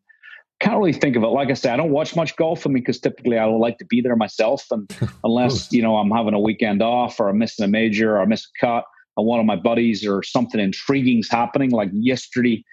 can't 0.59 0.79
really 0.79 0.91
think 0.91 1.15
of 1.15 1.21
it. 1.21 1.27
Like 1.27 1.51
i 1.51 1.53
said 1.53 1.73
i 1.73 1.77
don't 1.77 1.91
watch 1.91 2.15
much 2.15 2.35
golf 2.37 2.65
I 2.65 2.69
mean, 2.69 2.81
because 2.81 2.99
typically 2.99 3.37
i 3.37 3.45
don't 3.45 3.59
like 3.59 3.77
to 3.77 3.85
be 3.85 4.01
there 4.01 4.15
myself 4.15 4.65
and 4.71 4.91
unless 5.23 5.71
you 5.71 5.83
know 5.83 5.97
i'm 5.97 6.09
having 6.09 6.33
a 6.33 6.39
weekend 6.39 6.81
off 6.81 7.19
or 7.19 7.29
i'm 7.29 7.37
missing 7.37 7.65
a 7.65 7.67
major 7.67 8.15
or 8.15 8.21
i 8.21 8.25
miss 8.25 8.45
a 8.45 8.65
cut 8.65 8.85
one 9.23 9.39
of 9.39 9.45
my 9.45 9.55
buddies 9.55 10.05
or 10.05 10.23
something 10.23 10.59
intriguing's 10.59 11.29
happening, 11.29 11.71
like 11.71 11.89
yesterday 11.93 12.63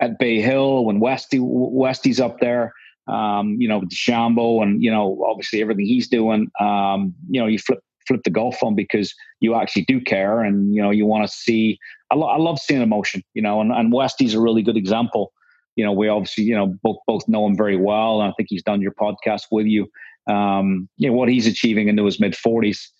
at 0.00 0.18
Bay 0.18 0.40
Hill 0.40 0.84
when 0.84 1.00
Westy 1.00 1.38
Westy's 1.40 2.20
up 2.20 2.40
there. 2.40 2.72
Um, 3.06 3.56
you 3.58 3.68
know, 3.68 3.82
DeChambeau 3.82 4.62
and 4.62 4.82
you 4.82 4.90
know, 4.90 5.24
obviously 5.28 5.60
everything 5.60 5.86
he's 5.86 6.08
doing. 6.08 6.50
Um, 6.60 7.14
you 7.28 7.40
know, 7.40 7.46
you 7.46 7.58
flip 7.58 7.80
flip 8.06 8.20
the 8.24 8.30
golf 8.30 8.62
on 8.62 8.74
because 8.74 9.14
you 9.40 9.54
actually 9.54 9.84
do 9.86 10.00
care 10.00 10.42
and 10.42 10.74
you 10.74 10.82
know 10.82 10.90
you 10.90 11.06
want 11.06 11.26
to 11.26 11.32
see. 11.32 11.78
I, 12.10 12.16
lo- 12.16 12.28
I 12.28 12.38
love 12.38 12.58
seeing 12.58 12.82
emotion. 12.82 13.22
You 13.34 13.42
know, 13.42 13.60
and, 13.60 13.72
and 13.72 13.92
Westy's 13.92 14.34
a 14.34 14.40
really 14.40 14.62
good 14.62 14.76
example. 14.76 15.32
You 15.76 15.84
know, 15.84 15.92
we 15.92 16.08
obviously 16.08 16.44
you 16.44 16.54
know 16.54 16.74
both 16.82 16.98
both 17.06 17.28
know 17.28 17.46
him 17.46 17.56
very 17.56 17.76
well, 17.76 18.20
and 18.20 18.30
I 18.30 18.34
think 18.36 18.48
he's 18.50 18.62
done 18.62 18.80
your 18.80 18.92
podcast 18.92 19.42
with 19.50 19.66
you. 19.66 19.86
Um, 20.26 20.88
you 20.96 21.08
know 21.08 21.14
what 21.14 21.28
he's 21.28 21.46
achieving 21.46 21.88
into 21.88 22.04
his 22.04 22.18
mid 22.18 22.34
forties 22.34 22.90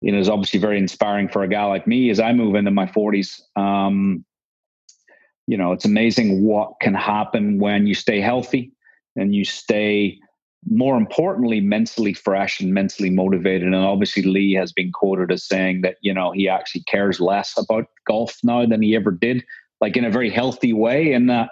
you 0.00 0.12
know, 0.12 0.18
is 0.18 0.28
obviously 0.28 0.60
very 0.60 0.78
inspiring 0.78 1.28
for 1.28 1.42
a 1.42 1.48
guy 1.48 1.64
like 1.64 1.86
me 1.86 2.10
as 2.10 2.20
I 2.20 2.32
move 2.32 2.54
into 2.54 2.70
my 2.70 2.86
40s. 2.86 3.40
Um, 3.56 4.24
you 5.46 5.56
know, 5.56 5.72
it's 5.72 5.84
amazing 5.84 6.44
what 6.44 6.74
can 6.80 6.94
happen 6.94 7.58
when 7.58 7.86
you 7.86 7.94
stay 7.94 8.20
healthy 8.20 8.72
and 9.16 9.34
you 9.34 9.44
stay, 9.44 10.18
more 10.70 10.96
importantly, 10.96 11.60
mentally 11.60 12.14
fresh 12.14 12.60
and 12.60 12.72
mentally 12.72 13.10
motivated. 13.10 13.64
And 13.64 13.74
obviously, 13.74 14.22
Lee 14.22 14.52
has 14.54 14.72
been 14.72 14.92
quoted 14.92 15.32
as 15.32 15.44
saying 15.44 15.82
that, 15.82 15.96
you 16.00 16.14
know, 16.14 16.30
he 16.30 16.48
actually 16.48 16.84
cares 16.84 17.20
less 17.20 17.58
about 17.58 17.86
golf 18.06 18.38
now 18.44 18.64
than 18.64 18.80
he 18.80 18.94
ever 18.94 19.10
did, 19.10 19.44
like 19.80 19.96
in 19.96 20.04
a 20.04 20.10
very 20.10 20.30
healthy 20.30 20.72
way. 20.72 21.12
And, 21.12 21.30
uh, 21.30 21.48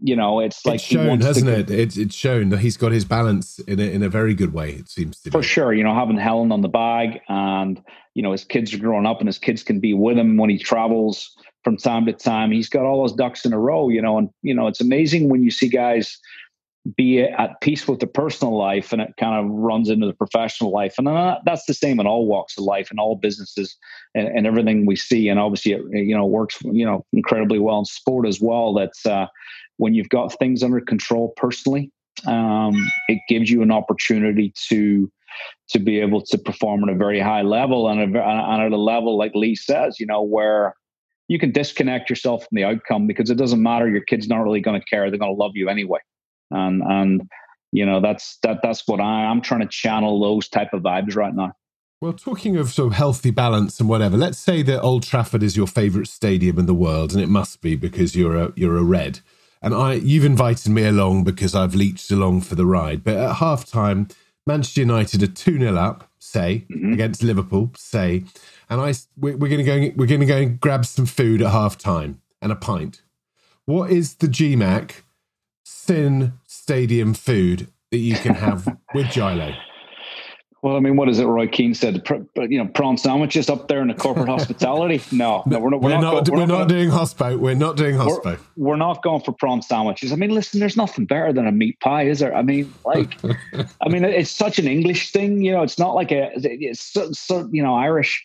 you 0.00 0.16
know, 0.16 0.40
it's 0.40 0.66
like 0.66 0.76
it's 0.76 0.84
shown, 0.84 1.20
hasn't 1.20 1.46
to, 1.46 1.58
it? 1.58 1.70
It's 1.70 1.96
it's 1.96 2.14
shown 2.14 2.48
that 2.50 2.58
he's 2.58 2.76
got 2.76 2.92
his 2.92 3.04
balance 3.04 3.58
in 3.60 3.78
a, 3.78 3.84
in 3.84 4.02
a 4.02 4.08
very 4.08 4.34
good 4.34 4.52
way. 4.52 4.72
It 4.72 4.88
seems 4.88 5.18
to 5.20 5.24
be 5.24 5.30
for 5.30 5.40
be. 5.40 5.46
sure. 5.46 5.72
You 5.72 5.84
know, 5.84 5.94
having 5.94 6.18
Helen 6.18 6.52
on 6.52 6.60
the 6.62 6.68
bag, 6.68 7.20
and 7.28 7.80
you 8.14 8.22
know, 8.22 8.32
his 8.32 8.44
kids 8.44 8.74
are 8.74 8.78
growing 8.78 9.06
up, 9.06 9.20
and 9.20 9.28
his 9.28 9.38
kids 9.38 9.62
can 9.62 9.80
be 9.80 9.94
with 9.94 10.18
him 10.18 10.36
when 10.36 10.50
he 10.50 10.58
travels 10.58 11.34
from 11.62 11.76
time 11.76 12.06
to 12.06 12.12
time. 12.12 12.50
He's 12.50 12.68
got 12.68 12.84
all 12.84 13.04
his 13.04 13.12
ducks 13.12 13.44
in 13.44 13.52
a 13.52 13.58
row. 13.58 13.88
You 13.88 14.02
know, 14.02 14.18
and 14.18 14.30
you 14.42 14.54
know, 14.54 14.66
it's 14.66 14.80
amazing 14.80 15.28
when 15.28 15.42
you 15.42 15.50
see 15.50 15.68
guys 15.68 16.18
be 16.96 17.20
at 17.20 17.60
peace 17.62 17.88
with 17.88 18.00
the 18.00 18.06
personal 18.06 18.56
life 18.56 18.92
and 18.92 19.00
it 19.00 19.14
kind 19.18 19.42
of 19.42 19.50
runs 19.50 19.88
into 19.88 20.06
the 20.06 20.12
professional 20.12 20.70
life 20.70 20.96
and 20.98 21.06
that's 21.46 21.64
the 21.64 21.72
same 21.72 21.98
in 21.98 22.06
all 22.06 22.26
walks 22.26 22.58
of 22.58 22.64
life 22.64 22.90
and 22.90 23.00
all 23.00 23.16
businesses 23.16 23.74
and, 24.14 24.28
and, 24.28 24.46
everything 24.46 24.84
we 24.84 24.94
see 24.94 25.30
and 25.30 25.40
obviously 25.40 25.72
it 25.72 25.80
you 25.92 26.14
know 26.14 26.26
works 26.26 26.58
you 26.62 26.84
know 26.84 27.02
incredibly 27.14 27.58
well 27.58 27.78
in 27.78 27.86
sport 27.86 28.28
as 28.28 28.38
well 28.38 28.74
that's 28.74 29.06
uh, 29.06 29.26
when 29.76 29.94
you've 29.94 30.08
got 30.08 30.38
things 30.38 30.62
under 30.62 30.80
control 30.80 31.32
personally, 31.36 31.90
um, 32.26 32.74
it 33.08 33.20
gives 33.28 33.50
you 33.50 33.62
an 33.62 33.70
opportunity 33.70 34.52
to 34.68 35.10
to 35.70 35.80
be 35.80 35.98
able 35.98 36.20
to 36.20 36.38
perform 36.38 36.84
at 36.84 36.94
a 36.94 36.96
very 36.96 37.18
high 37.18 37.42
level 37.42 37.88
and, 37.88 38.00
a, 38.00 38.22
and 38.22 38.62
at 38.62 38.70
a 38.70 38.76
level 38.76 39.18
like 39.18 39.32
Lee 39.34 39.56
says, 39.56 39.98
you 39.98 40.06
know, 40.06 40.22
where 40.22 40.76
you 41.26 41.40
can 41.40 41.50
disconnect 41.50 42.08
yourself 42.08 42.42
from 42.42 42.54
the 42.54 42.64
outcome 42.64 43.06
because 43.06 43.30
it 43.30 43.36
doesn't 43.36 43.62
matter. 43.62 43.88
Your 43.88 44.02
kid's 44.02 44.28
not 44.28 44.42
really 44.42 44.60
going 44.60 44.80
to 44.80 44.86
care; 44.86 45.10
they're 45.10 45.18
going 45.18 45.34
to 45.34 45.42
love 45.42 45.52
you 45.54 45.68
anyway. 45.68 46.00
And 46.50 46.82
and 46.82 47.22
you 47.72 47.84
know 47.84 48.00
that's 48.00 48.38
that 48.42 48.60
that's 48.62 48.86
what 48.86 49.00
I, 49.00 49.24
I'm 49.24 49.40
trying 49.40 49.62
to 49.62 49.68
channel 49.68 50.20
those 50.20 50.48
type 50.48 50.72
of 50.72 50.82
vibes 50.82 51.16
right 51.16 51.34
now. 51.34 51.52
Well, 52.00 52.12
talking 52.12 52.56
of 52.56 52.70
sort 52.70 52.88
of 52.88 52.98
healthy 52.98 53.30
balance 53.30 53.80
and 53.80 53.88
whatever, 53.88 54.18
let's 54.18 54.38
say 54.38 54.62
that 54.62 54.82
Old 54.82 55.04
Trafford 55.04 55.42
is 55.42 55.56
your 55.56 55.66
favourite 55.66 56.08
stadium 56.08 56.58
in 56.58 56.66
the 56.66 56.74
world, 56.74 57.12
and 57.12 57.22
it 57.22 57.28
must 57.28 57.62
be 57.62 57.76
because 57.76 58.14
you're 58.14 58.36
a 58.36 58.52
you're 58.54 58.76
a 58.76 58.82
red. 58.82 59.20
And 59.64 59.74
I, 59.74 59.94
you've 59.94 60.26
invited 60.26 60.70
me 60.70 60.84
along 60.84 61.24
because 61.24 61.54
I've 61.54 61.74
leached 61.74 62.10
along 62.10 62.42
for 62.42 62.54
the 62.54 62.66
ride. 62.66 63.02
But 63.02 63.16
at 63.16 63.36
half 63.36 63.64
time, 63.64 64.08
Manchester 64.46 64.82
United 64.82 65.22
are 65.22 65.26
2 65.26 65.58
0 65.58 65.74
up, 65.74 66.06
say, 66.18 66.66
mm-hmm. 66.70 66.92
against 66.92 67.22
Liverpool, 67.22 67.70
say. 67.74 68.24
And 68.68 68.82
I, 68.82 68.92
we're, 69.16 69.38
we're 69.38 69.48
going 69.48 69.64
to 69.64 69.88
go, 69.88 69.94
we're 69.96 70.06
going 70.06 70.20
to 70.20 70.26
go 70.26 70.36
and 70.36 70.60
grab 70.60 70.84
some 70.84 71.06
food 71.06 71.40
at 71.40 71.50
half 71.50 71.78
time 71.78 72.20
and 72.42 72.52
a 72.52 72.56
pint. 72.56 73.00
What 73.64 73.90
is 73.90 74.16
the 74.16 74.26
GMAC 74.26 75.00
Sin 75.64 76.34
Stadium 76.46 77.14
food 77.14 77.68
that 77.90 77.98
you 77.98 78.16
can 78.16 78.34
have 78.34 78.66
with 78.94 79.06
Gilo? 79.06 79.56
Well, 80.64 80.76
I 80.76 80.80
mean, 80.80 80.96
what 80.96 81.10
is 81.10 81.18
it? 81.18 81.26
Roy 81.26 81.46
Keane 81.46 81.74
said, 81.74 82.02
you 82.36 82.56
know, 82.56 82.66
prawn 82.66 82.96
sandwiches 82.96 83.50
up 83.50 83.68
there 83.68 83.82
in 83.82 83.88
the 83.88 83.94
corporate 83.94 84.28
hospitality. 84.30 85.02
No, 85.14 85.42
no, 85.44 85.58
we're 85.58 85.68
not. 85.68 85.82
We're, 85.82 85.90
we're 85.90 86.00
not, 86.00 86.00
not, 86.00 86.28
we're, 86.30 86.36
we're 86.38 86.46
not, 86.46 86.58
not 86.60 86.68
doing 86.70 86.88
hospo. 86.88 87.38
We're 87.38 87.54
not 87.54 87.76
doing 87.76 87.96
hospo. 87.96 88.38
We're, 88.56 88.76
not 88.76 89.02
going 89.02 89.20
for 89.20 89.32
prawn 89.32 89.60
sandwiches. 89.60 90.10
I 90.10 90.16
mean, 90.16 90.30
listen, 90.30 90.60
there's 90.60 90.78
nothing 90.78 91.04
better 91.04 91.34
than 91.34 91.46
a 91.46 91.52
meat 91.52 91.78
pie, 91.80 92.04
is 92.04 92.20
there? 92.20 92.34
I 92.34 92.40
mean, 92.40 92.72
like, 92.86 93.14
I 93.82 93.90
mean, 93.90 94.04
it's 94.04 94.30
such 94.30 94.58
an 94.58 94.66
English 94.66 95.12
thing. 95.12 95.42
You 95.42 95.52
know, 95.52 95.62
it's 95.62 95.78
not 95.78 95.94
like 95.94 96.10
a, 96.10 96.30
it's 96.34 96.80
so, 96.80 97.12
so 97.12 97.46
you 97.52 97.62
know, 97.62 97.74
Irish 97.74 98.24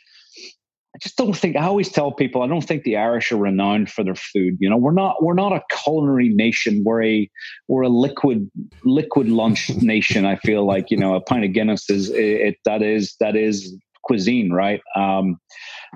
just 1.01 1.17
don't 1.17 1.35
think 1.35 1.55
I 1.55 1.65
always 1.65 1.89
tell 1.89 2.11
people 2.11 2.41
I 2.41 2.47
don't 2.47 2.61
think 2.61 2.83
the 2.83 2.97
Irish 2.97 3.31
are 3.31 3.37
renowned 3.37 3.89
for 3.89 4.03
their 4.03 4.15
food. 4.15 4.57
You 4.59 4.69
know, 4.69 4.77
we're 4.77 4.91
not 4.91 5.23
we're 5.23 5.33
not 5.33 5.53
a 5.53 5.61
culinary 5.83 6.29
nation. 6.29 6.83
We're 6.85 7.03
a 7.03 7.29
we're 7.67 7.83
a 7.83 7.89
liquid 7.89 8.49
liquid 8.83 9.29
lunch 9.29 9.69
nation. 9.81 10.25
I 10.25 10.35
feel 10.37 10.65
like 10.65 10.91
you 10.91 10.97
know 10.97 11.15
a 11.15 11.21
pint 11.21 11.45
of 11.45 11.53
Guinness 11.53 11.89
is 11.89 12.09
it, 12.09 12.17
it 12.17 12.55
that 12.65 12.81
is 12.81 13.15
that 13.19 13.35
is 13.35 13.75
cuisine, 14.03 14.51
right? 14.51 14.81
Um, 14.95 15.39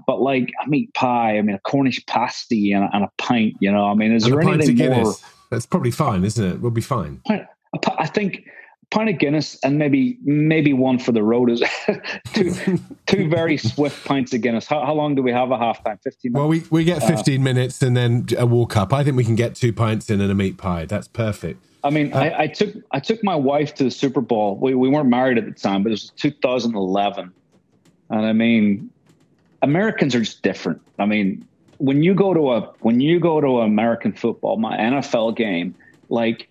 but 0.07 0.21
like 0.21 0.49
I 0.61 0.67
meat 0.67 0.93
pie, 0.93 1.37
I 1.37 1.41
mean 1.41 1.55
a 1.55 1.59
Cornish 1.59 2.05
pasty 2.05 2.71
and, 2.71 2.87
and 2.93 3.03
a 3.03 3.09
pint. 3.17 3.55
You 3.59 3.71
know, 3.71 3.85
I 3.85 3.93
mean, 3.93 4.13
is 4.13 4.25
and 4.25 4.33
there 4.33 4.41
anything 4.41 4.77
more? 4.89 5.13
That's 5.49 5.65
probably 5.65 5.91
fine, 5.91 6.23
isn't 6.23 6.43
it? 6.43 6.61
We'll 6.61 6.71
be 6.71 6.81
fine. 6.81 7.21
I 7.97 8.07
think 8.07 8.45
pint 8.93 9.09
of 9.09 9.17
Guinness 9.17 9.57
and 9.63 9.79
maybe 9.79 10.17
maybe 10.23 10.71
one 10.71 10.99
for 10.99 11.11
the 11.11 11.23
road 11.23 11.49
is 11.49 11.63
two 12.33 12.53
two 13.07 13.27
very 13.27 13.57
swift 13.57 14.05
pints 14.05 14.33
of 14.33 14.41
Guinness. 14.41 14.67
How, 14.67 14.85
how, 14.85 14.93
long 14.93 15.15
do 15.15 15.23
we 15.23 15.31
have 15.31 15.51
a 15.51 15.57
half 15.57 15.83
time? 15.83 15.97
Fifteen. 16.03 16.31
Minutes? 16.31 16.39
Well, 16.39 16.47
we 16.47 16.63
we 16.69 16.83
get 16.83 17.01
uh, 17.01 17.07
fifteen 17.07 17.41
uh, 17.41 17.45
minutes 17.45 17.81
and 17.81 17.97
then 17.97 18.27
a 18.37 18.45
walk 18.45 18.77
up. 18.77 18.93
I 18.93 19.03
think 19.03 19.17
we 19.17 19.25
can 19.25 19.35
get 19.35 19.55
two 19.55 19.73
pints 19.73 20.09
in 20.09 20.21
and 20.21 20.31
a 20.31 20.35
meat 20.35 20.57
pie. 20.57 20.85
That's 20.85 21.07
perfect. 21.07 21.63
I 21.83 21.89
mean, 21.89 22.13
uh, 22.13 22.19
I, 22.19 22.43
I, 22.43 22.47
took 22.47 22.73
I 22.91 22.99
took 22.99 23.21
my 23.23 23.35
wife 23.35 23.75
to 23.75 23.83
the 23.83 23.91
Super 23.91 24.21
Bowl. 24.21 24.55
We 24.57 24.75
we 24.75 24.87
weren't 24.87 25.09
married 25.09 25.37
at 25.37 25.45
the 25.45 25.51
time, 25.51 25.83
but 25.83 25.89
it 25.89 25.93
was 25.93 26.11
2011, 26.17 27.33
and 28.09 28.25
I 28.25 28.31
mean, 28.31 28.89
Americans 29.63 30.13
are 30.13 30.21
just 30.21 30.43
different. 30.43 30.81
I 30.99 31.05
mean, 31.05 31.45
when 31.79 32.03
you 32.03 32.13
go 32.13 32.33
to 32.33 32.51
a 32.51 32.61
when 32.81 33.01
you 33.01 33.19
go 33.19 33.41
to 33.41 33.61
an 33.61 33.65
American 33.65 34.13
football, 34.13 34.57
my 34.57 34.77
NFL 34.77 35.35
game, 35.35 35.73
like 36.09 36.47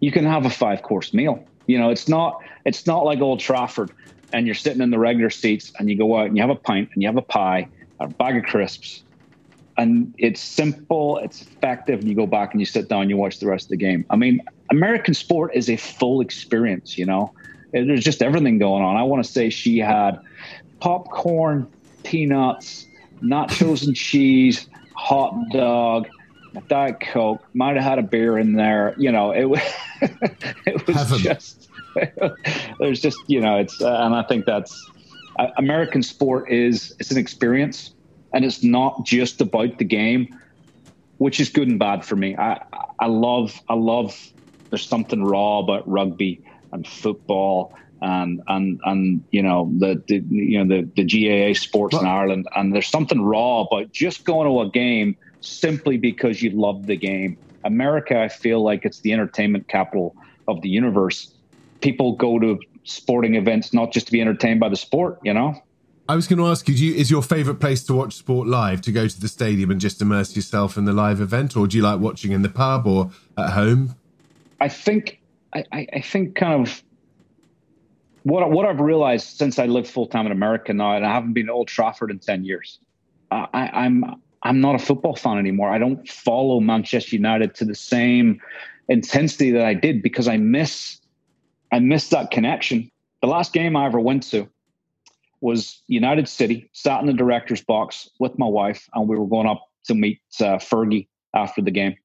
you 0.00 0.12
can 0.12 0.24
have 0.24 0.46
a 0.46 0.50
five 0.50 0.82
course 0.82 1.14
meal. 1.14 1.44
You 1.66 1.78
know, 1.78 1.90
it's 1.90 2.08
not 2.08 2.40
it's 2.64 2.86
not 2.86 3.04
like 3.04 3.20
Old 3.20 3.40
Trafford 3.40 3.90
and 4.32 4.46
you're 4.46 4.54
sitting 4.54 4.82
in 4.82 4.90
the 4.90 4.98
regular 4.98 5.30
seats 5.30 5.72
and 5.78 5.88
you 5.88 5.96
go 5.96 6.16
out 6.16 6.26
and 6.26 6.36
you 6.36 6.42
have 6.42 6.50
a 6.50 6.56
pint 6.56 6.90
and 6.92 7.02
you 7.02 7.08
have 7.08 7.16
a 7.16 7.22
pie, 7.22 7.68
a 8.00 8.08
bag 8.08 8.36
of 8.36 8.44
crisps, 8.44 9.04
and 9.76 10.12
it's 10.18 10.40
simple, 10.40 11.18
it's 11.18 11.42
effective, 11.42 12.00
and 12.00 12.08
you 12.08 12.14
go 12.14 12.26
back 12.26 12.52
and 12.52 12.60
you 12.60 12.66
sit 12.66 12.88
down, 12.88 13.02
and 13.02 13.10
you 13.10 13.16
watch 13.16 13.40
the 13.40 13.46
rest 13.46 13.66
of 13.66 13.70
the 13.70 13.76
game. 13.76 14.04
I 14.10 14.16
mean, 14.16 14.40
American 14.70 15.14
sport 15.14 15.52
is 15.54 15.68
a 15.68 15.76
full 15.76 16.20
experience, 16.20 16.96
you 16.96 17.06
know. 17.06 17.32
There's 17.72 18.04
just 18.04 18.22
everything 18.22 18.58
going 18.58 18.84
on. 18.84 18.96
I 18.96 19.02
want 19.02 19.24
to 19.24 19.30
say 19.30 19.50
she 19.50 19.78
had 19.78 20.20
popcorn, 20.80 21.66
peanuts, 22.04 22.86
nachos 23.20 23.84
and 23.84 23.96
cheese, 23.96 24.68
hot 24.94 25.34
dog, 25.50 26.08
Diet 26.68 27.00
Coke, 27.00 27.42
might 27.54 27.76
have 27.76 27.84
had 27.84 27.98
a 27.98 28.02
beer 28.02 28.38
in 28.38 28.54
there. 28.54 28.94
You 28.96 29.12
know, 29.12 29.32
it 29.32 29.44
was 29.44 29.60
it 30.02 30.86
was 30.86 30.96
Heaven. 30.96 31.18
just 31.18 31.68
there's 32.78 33.00
just 33.00 33.18
you 33.26 33.40
know 33.40 33.58
it's 33.58 33.80
uh, 33.80 34.00
and 34.02 34.14
I 34.14 34.22
think 34.22 34.46
that's 34.46 34.90
uh, 35.38 35.48
American 35.56 36.02
sport 36.02 36.50
is 36.50 36.94
it's 36.98 37.10
an 37.10 37.18
experience 37.18 37.94
and 38.32 38.44
it's 38.44 38.62
not 38.62 39.04
just 39.04 39.40
about 39.40 39.78
the 39.78 39.84
game, 39.84 40.38
which 41.18 41.40
is 41.40 41.48
good 41.48 41.68
and 41.68 41.78
bad 41.78 42.04
for 42.04 42.16
me. 42.16 42.36
I 42.36 42.62
I 42.98 43.06
love 43.06 43.60
I 43.68 43.74
love 43.74 44.16
there's 44.70 44.86
something 44.86 45.24
raw 45.24 45.60
about 45.60 45.88
rugby 45.88 46.42
and 46.72 46.86
football 46.86 47.72
and 48.02 48.42
and 48.48 48.80
and 48.84 49.24
you 49.30 49.42
know 49.42 49.70
the, 49.78 50.02
the 50.08 50.22
you 50.28 50.62
know 50.62 50.76
the 50.76 50.88
the 50.96 51.04
GAA 51.04 51.58
sports 51.58 51.96
in 51.96 52.06
Ireland 52.06 52.46
and 52.54 52.74
there's 52.74 52.88
something 52.88 53.22
raw 53.22 53.62
about 53.62 53.92
just 53.92 54.24
going 54.24 54.48
to 54.48 54.60
a 54.60 54.70
game 54.70 55.16
simply 55.46 55.96
because 55.96 56.42
you 56.42 56.50
love 56.50 56.86
the 56.86 56.96
game. 56.96 57.36
America, 57.64 58.20
I 58.20 58.28
feel 58.28 58.62
like 58.62 58.84
it's 58.84 59.00
the 59.00 59.12
entertainment 59.12 59.68
capital 59.68 60.14
of 60.48 60.60
the 60.62 60.68
universe. 60.68 61.32
People 61.80 62.16
go 62.16 62.38
to 62.38 62.58
sporting 62.84 63.34
events 63.34 63.72
not 63.72 63.92
just 63.92 64.06
to 64.06 64.12
be 64.12 64.20
entertained 64.20 64.60
by 64.60 64.68
the 64.68 64.76
sport, 64.76 65.18
you 65.22 65.32
know? 65.32 65.54
I 66.06 66.16
was 66.16 66.26
going 66.26 66.38
to 66.38 66.46
ask 66.46 66.68
you, 66.68 66.74
you, 66.74 66.94
is 66.94 67.10
your 67.10 67.22
favorite 67.22 67.60
place 67.60 67.82
to 67.84 67.94
watch 67.94 68.14
sport 68.14 68.46
live 68.46 68.82
to 68.82 68.92
go 68.92 69.08
to 69.08 69.20
the 69.20 69.28
stadium 69.28 69.70
and 69.70 69.80
just 69.80 70.02
immerse 70.02 70.36
yourself 70.36 70.76
in 70.76 70.84
the 70.84 70.92
live 70.92 71.20
event, 71.20 71.56
or 71.56 71.66
do 71.66 71.78
you 71.78 71.82
like 71.82 71.98
watching 71.98 72.32
in 72.32 72.42
the 72.42 72.50
pub 72.50 72.86
or 72.86 73.10
at 73.38 73.50
home? 73.50 73.94
I 74.60 74.68
think 74.68 75.20
I, 75.54 75.64
I 75.72 76.00
think 76.00 76.34
kind 76.34 76.60
of 76.60 76.82
what 78.24 78.50
what 78.50 78.66
I've 78.66 78.80
realized 78.80 79.38
since 79.38 79.58
I 79.58 79.64
lived 79.64 79.88
full 79.88 80.06
time 80.06 80.26
in 80.26 80.32
America 80.32 80.74
now, 80.74 80.96
and 80.96 81.06
I 81.06 81.12
haven't 81.12 81.32
been 81.32 81.46
to 81.46 81.52
Old 81.52 81.68
Trafford 81.68 82.10
in 82.10 82.18
ten 82.18 82.44
years. 82.44 82.80
I, 83.30 83.70
I'm 83.72 84.04
I'm 84.44 84.60
not 84.60 84.74
a 84.74 84.78
football 84.78 85.16
fan 85.16 85.38
anymore. 85.38 85.70
I 85.70 85.78
don't 85.78 86.06
follow 86.08 86.60
Manchester 86.60 87.16
United 87.16 87.54
to 87.56 87.64
the 87.64 87.74
same 87.74 88.40
intensity 88.88 89.50
that 89.52 89.64
I 89.64 89.74
did 89.74 90.02
because 90.02 90.28
I 90.28 90.36
miss 90.36 91.00
I 91.72 91.80
miss 91.80 92.10
that 92.10 92.30
connection. 92.30 92.90
The 93.20 93.26
last 93.26 93.52
game 93.52 93.74
I 93.74 93.86
ever 93.86 93.98
went 93.98 94.22
to 94.30 94.48
was 95.40 95.82
United 95.88 96.28
City. 96.28 96.70
Sat 96.72 97.00
in 97.00 97.06
the 97.06 97.12
director's 97.12 97.62
box 97.62 98.08
with 98.20 98.38
my 98.38 98.46
wife, 98.46 98.88
and 98.94 99.08
we 99.08 99.18
were 99.18 99.26
going 99.26 99.48
up 99.48 99.62
to 99.86 99.94
meet 99.94 100.20
uh, 100.40 100.58
Fergie 100.58 101.08
after 101.34 101.60
the 101.60 101.70
game. 101.70 101.96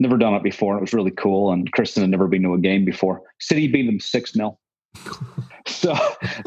Never 0.00 0.16
done 0.16 0.34
it 0.34 0.42
before. 0.42 0.76
It 0.76 0.80
was 0.80 0.92
really 0.92 1.10
cool. 1.10 1.52
And 1.52 1.70
Kristin 1.72 2.00
had 2.00 2.10
never 2.10 2.26
been 2.26 2.42
to 2.42 2.54
a 2.54 2.58
game 2.58 2.84
before. 2.84 3.22
City 3.40 3.68
beat 3.68 3.86
them 3.86 4.00
six 4.00 4.32
0 4.32 4.58
so 5.68 5.94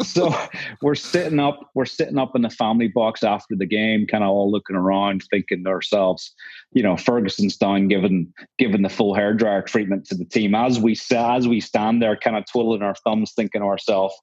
so 0.03 0.35
we're 0.81 0.95
sitting 0.95 1.39
up 1.39 1.69
we're 1.75 1.85
sitting 1.85 2.17
up 2.17 2.35
in 2.35 2.41
the 2.41 2.49
family 2.49 2.87
box 2.87 3.23
after 3.23 3.55
the 3.55 3.65
game 3.65 4.05
kind 4.07 4.23
of 4.23 4.29
all 4.29 4.51
looking 4.51 4.75
around 4.75 5.23
thinking 5.29 5.63
to 5.63 5.69
ourselves 5.69 6.33
you 6.73 6.83
know 6.83 6.97
ferguson's 6.97 7.57
down 7.57 7.87
giving 7.87 8.33
giving 8.57 8.81
the 8.81 8.89
full 8.89 9.13
hair 9.13 9.33
dryer 9.33 9.61
treatment 9.61 10.05
to 10.05 10.15
the 10.15 10.25
team. 10.25 10.55
As 10.55 10.79
we 10.79 10.95
as 11.11 11.47
we 11.47 11.59
stand 11.59 12.01
there 12.01 12.17
kind 12.17 12.37
of 12.37 12.45
twiddling 12.45 12.81
our 12.81 12.95
thumbs 13.03 13.33
thinking 13.35 13.61
to 13.61 13.67
ourselves 13.67 14.15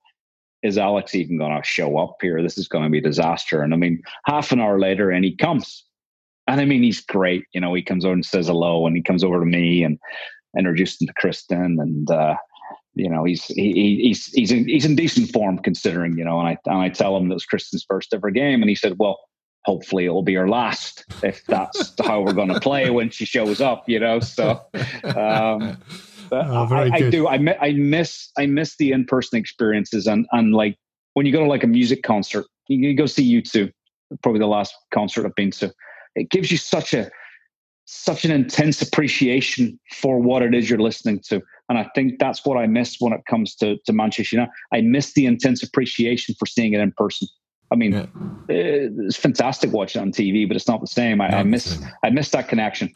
is 0.62 0.76
alex 0.76 1.14
even 1.14 1.38
going 1.38 1.56
to 1.56 1.66
show 1.66 1.98
up 1.98 2.16
here? 2.20 2.42
This 2.42 2.58
is 2.58 2.68
going 2.68 2.84
to 2.84 2.90
be 2.90 2.98
a 2.98 3.02
disaster. 3.02 3.62
And 3.62 3.72
i 3.72 3.76
mean 3.76 4.02
half 4.26 4.52
an 4.52 4.61
hour 4.61 4.78
later 4.78 5.11
and 5.11 5.24
he 5.24 5.37
comes. 5.37 5.84
And 6.46 6.61
i 6.61 6.64
mean 6.64 6.82
he's 6.82 7.00
great 7.00 7.44
you 7.52 7.61
know 7.61 7.74
he 7.74 7.82
comes 7.82 8.04
over 8.04 8.14
and 8.14 8.24
says 8.24 8.48
hello 8.48 8.87
and 8.87 8.96
he 8.96 9.02
comes 9.02 9.24
over 9.24 9.40
to 9.40 9.46
me 9.46 9.84
and 9.84 9.98
introduced 10.58 11.02
him 11.02 11.08
to 11.08 11.14
kristin 11.14 11.80
and 11.80 12.11
uh 12.11 12.34
you 12.98 13.08
know 13.08 13.24
he's 13.24 13.44
he, 13.44 14.00
he's 14.02 14.26
he's 14.26 14.50
in, 14.50 14.66
he's 14.66 14.84
in 14.84 14.96
decent 14.96 15.30
form 15.30 15.58
considering 15.58 16.18
you 16.18 16.24
know 16.24 16.38
and 16.38 16.48
I 16.48 16.58
and 16.66 16.78
I 16.78 16.88
tell 16.88 17.16
him 17.16 17.28
that 17.28 17.34
was 17.34 17.46
Kristin's 17.46 17.84
first 17.88 18.12
ever 18.12 18.30
game 18.30 18.61
and 18.61 18.68
he 18.68 18.74
said 18.74 18.96
well 18.98 19.18
hopefully 19.64 20.04
it'll 20.04 20.22
be 20.22 20.34
her 20.34 20.48
last 20.48 21.04
if 21.22 21.44
that's 21.46 21.92
how 22.04 22.20
we're 22.22 22.32
going 22.32 22.52
to 22.52 22.61
play 22.61 22.90
when 22.90 23.11
she 23.11 23.24
shows 23.24 23.61
up 23.61 23.88
you 23.88 24.00
know 24.00 24.20
so 24.20 24.61
um, 25.04 25.76
oh, 26.32 26.74
I, 26.74 26.90
I, 26.92 27.11
do 27.11 27.28
I, 27.28 27.38
I 27.61 27.72
miss 27.72 28.30
I 28.37 28.46
miss 28.46 28.76
the 28.76 28.92
in 28.92 29.04
person 29.04 29.38
experiences 29.38 30.06
and 30.06 30.26
and 30.32 30.54
like 30.54 30.76
when 31.14 31.26
you 31.26 31.32
go 31.32 31.40
to 31.40 31.48
like 31.48 31.64
a 31.64 31.68
music 31.68 32.02
concert 32.02 32.46
you, 32.68 32.78
you 32.88 32.94
go 32.96 33.06
see 33.06 33.40
U2 33.40 33.70
probably 34.22 34.40
the 34.40 34.46
last 34.46 34.74
concert 34.92 35.26
I've 35.26 35.34
been 35.34 35.50
to 35.52 35.72
it 36.14 36.30
gives 36.30 36.50
you 36.50 36.58
such 36.58 36.94
a 36.94 37.11
such 37.90 38.26
an 38.26 38.30
intense 38.30 38.82
appreciation 38.82 39.80
for 39.92 40.18
what 40.20 40.42
it 40.42 40.54
is 40.54 40.68
you're 40.68 40.78
listening 40.78 41.18
to. 41.18 41.40
And 41.68 41.78
I 41.78 41.88
think 41.94 42.18
that's 42.18 42.44
what 42.44 42.57
I 42.57 42.66
miss 42.66 42.96
when 42.98 43.12
it 43.12 43.20
comes 43.28 43.54
to, 43.57 43.76
to 43.85 43.92
Manchester 43.92 44.37
United. 44.37 44.52
I 44.72 44.81
miss 44.81 45.12
the 45.12 45.26
intense 45.26 45.62
appreciation 45.62 46.35
for 46.38 46.46
seeing 46.46 46.72
it 46.72 46.81
in 46.81 46.92
person. 46.92 47.28
I 47.70 47.76
mean, 47.76 47.92
yeah. 47.92 48.07
it's 48.48 49.16
fantastic 49.16 49.72
watching 49.72 50.00
it 50.00 50.04
on 50.04 50.12
TV, 50.12 50.48
but 50.48 50.57
it's 50.57 50.68
not 50.68 50.81
the 50.81 50.87
same. 50.87 51.20
I, 51.20 51.28
I 51.28 51.42
miss 51.42 51.83
I 52.02 52.09
miss 52.09 52.31
that 52.31 52.48
connection. 52.48 52.94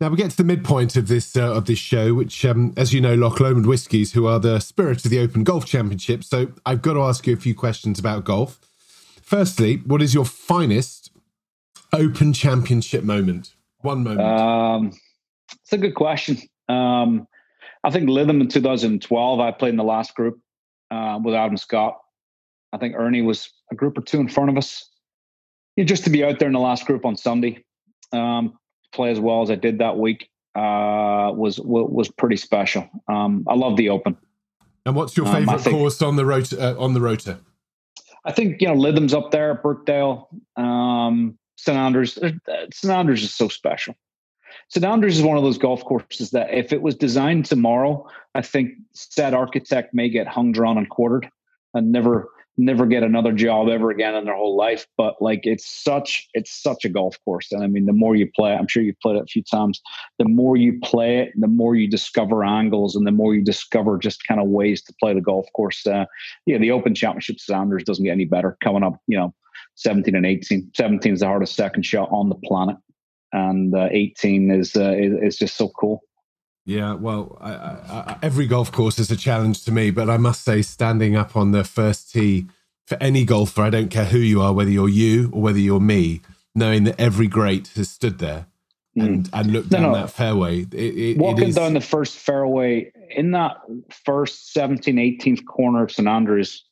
Now 0.00 0.08
we 0.08 0.16
get 0.16 0.30
to 0.32 0.36
the 0.36 0.44
midpoint 0.44 0.96
of 0.96 1.06
this 1.06 1.36
uh, 1.36 1.54
of 1.54 1.66
this 1.66 1.78
show, 1.78 2.14
which, 2.14 2.44
um, 2.44 2.72
as 2.76 2.92
you 2.92 3.00
know, 3.00 3.14
Loch 3.14 3.38
Lomond 3.38 3.66
Whiskies, 3.66 4.12
who 4.12 4.26
are 4.26 4.40
the 4.40 4.58
spirit 4.58 5.04
of 5.04 5.10
the 5.10 5.20
Open 5.20 5.44
Golf 5.44 5.64
Championship. 5.64 6.24
So 6.24 6.52
I've 6.66 6.82
got 6.82 6.94
to 6.94 7.02
ask 7.02 7.26
you 7.26 7.34
a 7.34 7.36
few 7.36 7.54
questions 7.54 8.00
about 8.00 8.24
golf. 8.24 8.60
Firstly, 9.22 9.76
what 9.86 10.02
is 10.02 10.14
your 10.14 10.24
finest 10.24 11.10
Open 11.92 12.32
Championship 12.32 13.04
moment? 13.04 13.54
One 13.80 14.02
moment. 14.02 14.28
Um, 14.28 14.92
it's 15.62 15.72
a 15.72 15.78
good 15.78 15.94
question. 15.94 16.38
Um, 16.68 17.28
I 17.84 17.90
think 17.90 18.08
Lytham 18.08 18.40
in 18.40 18.48
2012, 18.48 19.40
I 19.40 19.50
played 19.52 19.70
in 19.70 19.76
the 19.76 19.84
last 19.84 20.14
group 20.14 20.40
uh, 20.90 21.18
with 21.22 21.34
Adam 21.34 21.56
Scott. 21.56 21.98
I 22.72 22.78
think 22.78 22.94
Ernie 22.96 23.22
was 23.22 23.50
a 23.70 23.74
group 23.74 23.96
or 23.96 24.02
two 24.02 24.20
in 24.20 24.28
front 24.28 24.50
of 24.50 24.56
us. 24.56 24.90
You 25.76 25.84
know, 25.84 25.88
just 25.88 26.04
to 26.04 26.10
be 26.10 26.24
out 26.24 26.38
there 26.38 26.48
in 26.48 26.54
the 26.54 26.60
last 26.60 26.86
group 26.86 27.04
on 27.04 27.16
Sunday, 27.16 27.64
um, 28.12 28.58
play 28.92 29.10
as 29.10 29.20
well 29.20 29.42
as 29.42 29.50
I 29.50 29.54
did 29.54 29.78
that 29.78 29.96
week 29.96 30.28
uh, 30.54 31.30
was 31.34 31.60
was 31.60 32.10
pretty 32.10 32.36
special. 32.36 32.88
Um, 33.06 33.44
I 33.48 33.54
love 33.54 33.76
the 33.76 33.90
Open. 33.90 34.16
And 34.84 34.96
what's 34.96 35.16
your 35.16 35.26
favorite 35.26 35.66
um, 35.66 35.72
course 35.72 36.02
on 36.02 36.16
the 36.16 36.24
road 36.24 36.52
uh, 36.52 36.74
on 36.78 36.94
the 36.94 37.00
rota? 37.00 37.38
I 38.24 38.32
think 38.32 38.60
you 38.60 38.68
know 38.68 38.74
Lytham's 38.74 39.14
up 39.14 39.30
there, 39.30 39.54
Birkdale. 39.54 40.28
Um, 40.56 41.38
St 41.56 41.76
Andrews. 41.76 42.18
Uh, 42.18 42.32
St 42.72 42.92
Andrews 42.92 43.22
is 43.22 43.34
so 43.34 43.48
special. 43.48 43.94
St 44.68 44.84
Andrews 44.84 45.18
is 45.18 45.24
one 45.24 45.36
of 45.36 45.44
those 45.44 45.58
golf 45.58 45.84
courses 45.84 46.30
that 46.30 46.52
if 46.52 46.72
it 46.72 46.82
was 46.82 46.94
designed 46.94 47.46
tomorrow, 47.46 48.06
I 48.34 48.42
think 48.42 48.72
said 48.92 49.34
architect 49.34 49.94
may 49.94 50.08
get 50.08 50.26
hung, 50.26 50.52
drawn, 50.52 50.78
and 50.78 50.88
quartered 50.88 51.28
and 51.74 51.92
never 51.92 52.30
never 52.60 52.86
get 52.86 53.04
another 53.04 53.32
job 53.32 53.68
ever 53.68 53.90
again 53.90 54.16
in 54.16 54.24
their 54.24 54.34
whole 54.34 54.56
life. 54.56 54.86
But 54.96 55.22
like 55.22 55.42
it's 55.44 55.66
such 55.66 56.28
it's 56.34 56.50
such 56.50 56.84
a 56.84 56.88
golf 56.88 57.16
course. 57.24 57.52
And 57.52 57.62
I 57.62 57.68
mean 57.68 57.86
the 57.86 57.92
more 57.92 58.16
you 58.16 58.28
play 58.34 58.52
I'm 58.52 58.66
sure 58.66 58.82
you've 58.82 59.00
played 59.00 59.16
it 59.16 59.22
a 59.22 59.26
few 59.26 59.42
times, 59.44 59.80
the 60.18 60.28
more 60.28 60.56
you 60.56 60.78
play 60.82 61.18
it, 61.18 61.32
the 61.36 61.46
more 61.46 61.76
you 61.76 61.88
discover 61.88 62.44
angles 62.44 62.96
and 62.96 63.06
the 63.06 63.12
more 63.12 63.34
you 63.34 63.42
discover 63.42 63.96
just 63.96 64.26
kind 64.26 64.40
of 64.40 64.48
ways 64.48 64.82
to 64.82 64.94
play 65.00 65.14
the 65.14 65.20
golf 65.20 65.46
course. 65.54 65.86
Uh, 65.86 66.04
yeah, 66.46 66.58
the 66.58 66.72
Open 66.72 66.94
Championship 66.94 67.38
St 67.38 67.58
Andrews 67.58 67.84
doesn't 67.84 68.04
get 68.04 68.10
any 68.10 68.24
better 68.24 68.56
coming 68.62 68.82
up, 68.82 69.00
you 69.06 69.16
know, 69.16 69.32
17 69.76 70.14
and 70.16 70.26
18. 70.26 70.72
17 70.74 71.14
is 71.14 71.20
the 71.20 71.26
hardest 71.26 71.54
second 71.54 71.84
shot 71.84 72.08
on 72.10 72.28
the 72.28 72.34
planet. 72.34 72.76
And 73.32 73.74
uh, 73.74 73.88
18 73.90 74.50
is, 74.50 74.74
uh, 74.74 74.92
is, 74.92 75.12
is 75.22 75.36
just 75.36 75.56
so 75.56 75.68
cool. 75.68 76.00
Yeah, 76.64 76.94
well, 76.94 77.38
I, 77.40 77.50
I, 77.50 78.18
every 78.22 78.46
golf 78.46 78.70
course 78.70 78.98
is 78.98 79.10
a 79.10 79.16
challenge 79.16 79.64
to 79.64 79.72
me, 79.72 79.90
but 79.90 80.10
I 80.10 80.18
must 80.18 80.44
say, 80.44 80.60
standing 80.60 81.16
up 81.16 81.34
on 81.34 81.52
the 81.52 81.64
first 81.64 82.12
tee 82.12 82.46
for 82.86 82.96
any 83.00 83.24
golfer, 83.24 83.62
I 83.62 83.70
don't 83.70 83.88
care 83.88 84.04
who 84.04 84.18
you 84.18 84.42
are, 84.42 84.52
whether 84.52 84.70
you're 84.70 84.88
you 84.88 85.30
or 85.32 85.40
whether 85.40 85.58
you're 85.58 85.80
me, 85.80 86.20
knowing 86.54 86.84
that 86.84 87.00
every 87.00 87.26
great 87.26 87.68
has 87.68 87.88
stood 87.88 88.18
there 88.18 88.46
mm. 88.96 89.04
and, 89.04 89.30
and 89.32 89.52
looked 89.52 89.70
down 89.70 89.82
no, 89.82 89.94
that 89.94 90.10
fairway. 90.10 90.60
It, 90.60 90.74
it, 90.74 91.18
Walking 91.18 91.44
it 91.44 91.48
is... 91.50 91.54
down 91.54 91.74
the 91.74 91.80
first 91.80 92.16
fairway 92.16 92.92
in 93.10 93.30
that 93.32 93.58
first 94.04 94.54
17th, 94.54 95.20
18th 95.20 95.46
corner 95.46 95.84
of 95.84 95.92
St 95.92 96.08
Andrews, 96.08 96.64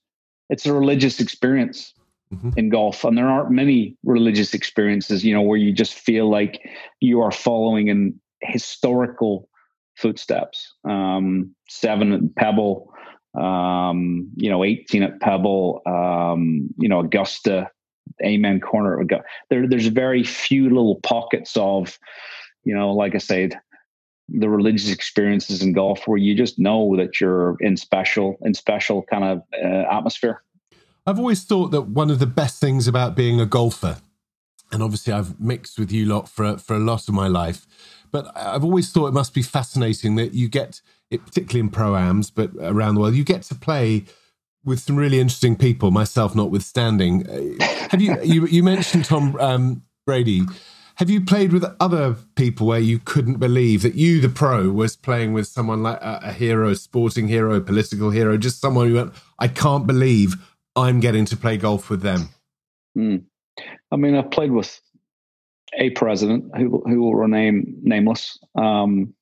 it's 0.50 0.66
a 0.66 0.72
religious 0.72 1.20
experience. 1.20 1.94
Mm-hmm. 2.34 2.58
in 2.58 2.70
golf 2.70 3.04
and 3.04 3.16
there 3.16 3.28
aren't 3.28 3.52
many 3.52 3.96
religious 4.02 4.52
experiences 4.52 5.24
you 5.24 5.32
know 5.32 5.42
where 5.42 5.56
you 5.56 5.72
just 5.72 5.94
feel 5.94 6.28
like 6.28 6.68
you 6.98 7.20
are 7.20 7.30
following 7.30 7.86
in 7.86 8.18
historical 8.40 9.48
footsteps. 9.96 10.74
Um, 10.84 11.54
seven 11.68 12.12
at 12.12 12.34
Pebble, 12.36 12.92
um, 13.38 14.30
you 14.36 14.48
know, 14.48 14.64
18 14.64 15.02
at 15.02 15.20
Pebble, 15.20 15.82
um, 15.86 16.68
you 16.78 16.88
know, 16.88 17.00
Augusta, 17.00 17.70
Amen 18.22 18.60
Corner. 18.60 19.04
There, 19.50 19.68
there's 19.68 19.88
very 19.88 20.22
few 20.22 20.64
little 20.64 21.00
pockets 21.02 21.56
of, 21.56 21.98
you 22.64 22.74
know, 22.74 22.92
like 22.92 23.14
I 23.14 23.18
said, 23.18 23.58
the 24.28 24.48
religious 24.48 24.90
experiences 24.90 25.62
in 25.62 25.72
golf 25.72 26.06
where 26.06 26.18
you 26.18 26.34
just 26.34 26.58
know 26.58 26.96
that 26.96 27.20
you're 27.20 27.56
in 27.60 27.76
special, 27.76 28.36
in 28.42 28.54
special 28.54 29.02
kind 29.04 29.24
of 29.24 29.42
uh, 29.62 29.84
atmosphere. 29.90 30.42
I've 31.06 31.18
always 31.18 31.44
thought 31.44 31.70
that 31.70 31.82
one 31.82 32.10
of 32.10 32.18
the 32.18 32.26
best 32.26 32.60
things 32.60 32.88
about 32.88 33.14
being 33.14 33.40
a 33.40 33.46
golfer, 33.46 33.98
and 34.72 34.82
obviously 34.82 35.12
I've 35.12 35.40
mixed 35.40 35.78
with 35.78 35.92
you 35.92 36.06
lot 36.06 36.28
for 36.28 36.58
for 36.58 36.74
a 36.74 36.80
lot 36.80 37.08
of 37.08 37.14
my 37.14 37.28
life, 37.28 37.66
but 38.10 38.36
I've 38.36 38.64
always 38.64 38.90
thought 38.90 39.06
it 39.06 39.14
must 39.14 39.34
be 39.34 39.42
fascinating 39.42 40.16
that 40.16 40.34
you 40.34 40.48
get 40.48 40.80
it, 41.10 41.24
particularly 41.24 41.60
in 41.60 41.70
pro-ams, 41.70 42.30
but 42.30 42.50
around 42.60 42.94
the 42.94 43.00
world, 43.00 43.14
you 43.14 43.24
get 43.24 43.42
to 43.44 43.54
play 43.54 44.04
with 44.64 44.80
some 44.80 44.96
really 44.96 45.20
interesting 45.20 45.56
people, 45.56 45.90
myself 45.90 46.34
notwithstanding. 46.34 47.28
Uh, 47.28 47.64
have 47.90 48.00
you, 48.00 48.20
you, 48.24 48.46
you 48.46 48.62
mentioned 48.62 49.04
Tom 49.04 49.36
um, 49.38 49.82
Brady. 50.04 50.42
Have 50.96 51.10
you 51.10 51.20
played 51.20 51.52
with 51.52 51.64
other 51.78 52.16
people 52.36 52.66
where 52.66 52.80
you 52.80 52.98
couldn't 52.98 53.38
believe 53.38 53.82
that 53.82 53.94
you, 53.94 54.20
the 54.20 54.30
pro, 54.30 54.70
was 54.70 54.96
playing 54.96 55.34
with 55.34 55.46
someone 55.46 55.82
like 55.82 56.00
a, 56.00 56.20
a 56.24 56.32
hero, 56.32 56.72
sporting 56.72 57.28
hero, 57.28 57.60
political 57.60 58.10
hero, 58.10 58.38
just 58.38 58.60
someone 58.60 58.88
who 58.88 58.94
went, 58.94 59.12
I 59.38 59.48
can't 59.48 59.86
believe 59.86 60.36
I'm 60.76 61.00
getting 61.00 61.24
to 61.26 61.36
play 61.36 61.56
golf 61.56 61.90
with 61.90 62.02
them? 62.02 62.28
Mm. 62.96 63.24
I 63.90 63.96
mean, 63.96 64.14
I've 64.14 64.30
played 64.30 64.52
with 64.52 64.78
a 65.74 65.90
president 65.90 66.56
who 66.56 66.82
who 66.86 67.00
will 67.00 67.14
remain 67.14 67.78
nameless. 67.82 68.38
Um, 68.54 69.14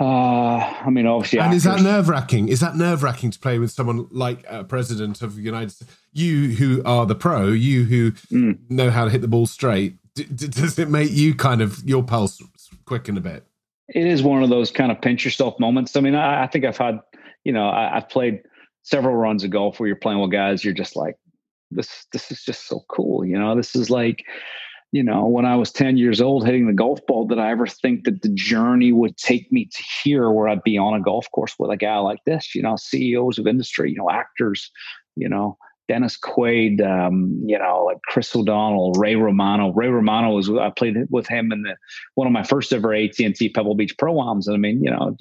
uh, 0.00 0.04
I 0.04 0.90
mean, 0.90 1.06
obviously, 1.06 1.40
and 1.40 1.46
actors. 1.46 1.58
is 1.58 1.64
that 1.64 1.82
nerve 1.82 2.08
wracking? 2.08 2.48
Is 2.48 2.60
that 2.60 2.76
nerve 2.76 3.02
wracking 3.02 3.30
to 3.32 3.38
play 3.38 3.58
with 3.58 3.70
someone 3.70 4.06
like 4.10 4.44
a 4.48 4.64
president 4.64 5.22
of 5.22 5.36
the 5.36 5.42
United 5.42 5.72
States? 5.72 5.90
You 6.12 6.54
who 6.54 6.82
are 6.84 7.04
the 7.04 7.14
pro, 7.14 7.48
you 7.48 7.84
who 7.84 8.12
mm. 8.12 8.58
know 8.70 8.90
how 8.90 9.04
to 9.04 9.10
hit 9.10 9.22
the 9.22 9.28
ball 9.28 9.46
straight. 9.46 9.96
D- 10.14 10.24
d- 10.24 10.48
does 10.48 10.78
it 10.78 10.88
make 10.88 11.10
you 11.10 11.34
kind 11.34 11.60
of 11.60 11.82
your 11.88 12.02
pulse 12.02 12.42
quicken 12.84 13.16
a 13.16 13.20
bit? 13.20 13.44
It 13.88 14.06
is 14.06 14.22
one 14.22 14.42
of 14.42 14.50
those 14.50 14.70
kind 14.70 14.92
of 14.92 15.00
pinch 15.00 15.24
yourself 15.24 15.58
moments. 15.58 15.96
I 15.96 16.00
mean, 16.00 16.14
I, 16.14 16.44
I 16.44 16.46
think 16.46 16.64
I've 16.64 16.76
had, 16.76 17.00
you 17.44 17.52
know, 17.52 17.68
I, 17.68 17.96
I've 17.96 18.08
played 18.08 18.42
several 18.88 19.16
runs 19.16 19.44
of 19.44 19.50
golf 19.50 19.78
where 19.78 19.86
you're 19.86 19.96
playing 19.96 20.20
with 20.20 20.32
guys. 20.32 20.64
You're 20.64 20.74
just 20.74 20.96
like, 20.96 21.16
this 21.70 22.06
this 22.12 22.30
is 22.30 22.42
just 22.42 22.66
so 22.66 22.84
cool 22.88 23.24
you 23.24 23.38
know 23.38 23.54
this 23.54 23.76
is 23.76 23.90
like 23.90 24.24
you 24.92 25.02
know 25.02 25.26
when 25.26 25.44
i 25.44 25.54
was 25.54 25.70
10 25.70 25.96
years 25.96 26.20
old 26.20 26.44
hitting 26.44 26.66
the 26.66 26.72
golf 26.72 27.00
ball 27.06 27.26
did 27.26 27.38
i 27.38 27.50
ever 27.50 27.66
think 27.66 28.04
that 28.04 28.22
the 28.22 28.30
journey 28.30 28.92
would 28.92 29.16
take 29.16 29.50
me 29.52 29.66
to 29.66 29.82
here 30.02 30.30
where 30.30 30.48
i'd 30.48 30.62
be 30.62 30.78
on 30.78 30.94
a 30.94 31.02
golf 31.02 31.30
course 31.32 31.54
with 31.58 31.70
a 31.70 31.76
guy 31.76 31.98
like 31.98 32.20
this 32.24 32.54
you 32.54 32.62
know 32.62 32.76
ceos 32.76 33.38
of 33.38 33.46
industry 33.46 33.90
you 33.90 33.98
know 33.98 34.10
actors 34.10 34.70
you 35.16 35.28
know 35.28 35.56
dennis 35.88 36.18
quaid 36.18 36.80
um, 36.80 37.40
you 37.44 37.58
know 37.58 37.84
like 37.84 37.98
chris 38.06 38.34
o'donnell 38.34 38.92
ray 38.92 39.14
romano 39.14 39.72
ray 39.72 39.88
romano 39.88 40.30
was 40.30 40.50
i 40.50 40.70
played 40.70 40.96
with 41.10 41.26
him 41.26 41.52
in 41.52 41.62
the 41.62 41.76
one 42.14 42.26
of 42.26 42.32
my 42.32 42.42
first 42.42 42.72
ever 42.72 42.94
at&t 42.94 43.48
pebble 43.50 43.74
beach 43.74 43.96
pro-ams 43.98 44.46
and 44.46 44.54
i 44.54 44.58
mean 44.58 44.82
you 44.82 44.90
know 44.90 45.14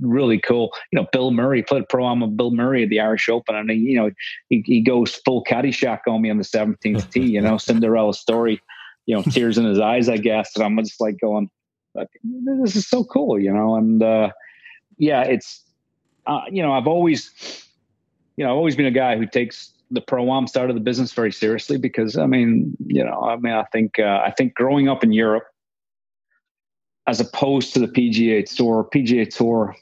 really 0.00 0.38
cool. 0.38 0.72
You 0.92 1.00
know, 1.00 1.06
Bill 1.12 1.30
Murray 1.30 1.62
played 1.62 1.88
pro 1.88 2.08
am 2.08 2.36
Bill 2.36 2.50
Murray 2.50 2.82
at 2.82 2.88
the 2.88 3.00
Irish 3.00 3.28
Open, 3.28 3.54
and 3.54 3.70
he, 3.70 3.76
you 3.76 3.96
know, 3.96 4.10
he, 4.48 4.62
he 4.66 4.80
goes 4.80 5.14
full 5.24 5.44
Caddyshack 5.44 6.00
on 6.08 6.22
me 6.22 6.30
on 6.30 6.38
the 6.38 6.44
seventeenth 6.44 7.10
tee. 7.10 7.26
You 7.26 7.40
know, 7.40 7.58
Cinderella 7.58 8.14
story. 8.14 8.60
You 9.06 9.16
know, 9.16 9.22
tears 9.22 9.56
in 9.56 9.64
his 9.64 9.78
eyes, 9.78 10.08
I 10.10 10.18
guess. 10.18 10.54
And 10.54 10.62
I'm 10.62 10.76
just 10.84 11.00
like 11.00 11.16
going, 11.18 11.48
this 11.94 12.76
is 12.76 12.86
so 12.86 13.04
cool. 13.04 13.38
You 13.38 13.52
know, 13.52 13.76
and 13.76 14.02
uh, 14.02 14.30
yeah, 14.98 15.22
it's 15.22 15.64
uh, 16.26 16.42
you 16.50 16.62
know, 16.62 16.72
I've 16.72 16.86
always, 16.86 17.30
you 18.36 18.44
know, 18.44 18.50
I've 18.50 18.56
always 18.56 18.76
been 18.76 18.86
a 18.86 18.90
guy 18.90 19.16
who 19.16 19.26
takes 19.26 19.72
the 19.90 20.02
pro 20.02 20.30
am 20.36 20.46
side 20.46 20.68
of 20.68 20.74
the 20.74 20.80
business 20.80 21.12
very 21.12 21.32
seriously 21.32 21.78
because 21.78 22.18
I 22.18 22.26
mean, 22.26 22.76
you 22.86 23.02
know, 23.02 23.22
I 23.22 23.36
mean, 23.36 23.54
I 23.54 23.64
think 23.64 23.98
uh, 23.98 24.20
I 24.24 24.32
think 24.36 24.54
growing 24.54 24.88
up 24.88 25.02
in 25.02 25.12
Europe 25.12 25.44
as 27.08 27.20
opposed 27.20 27.72
to 27.72 27.80
the 27.80 27.88
PGA 27.88 28.44
Tour. 28.54 28.86
PGA 28.94 29.28
Tour, 29.34 29.74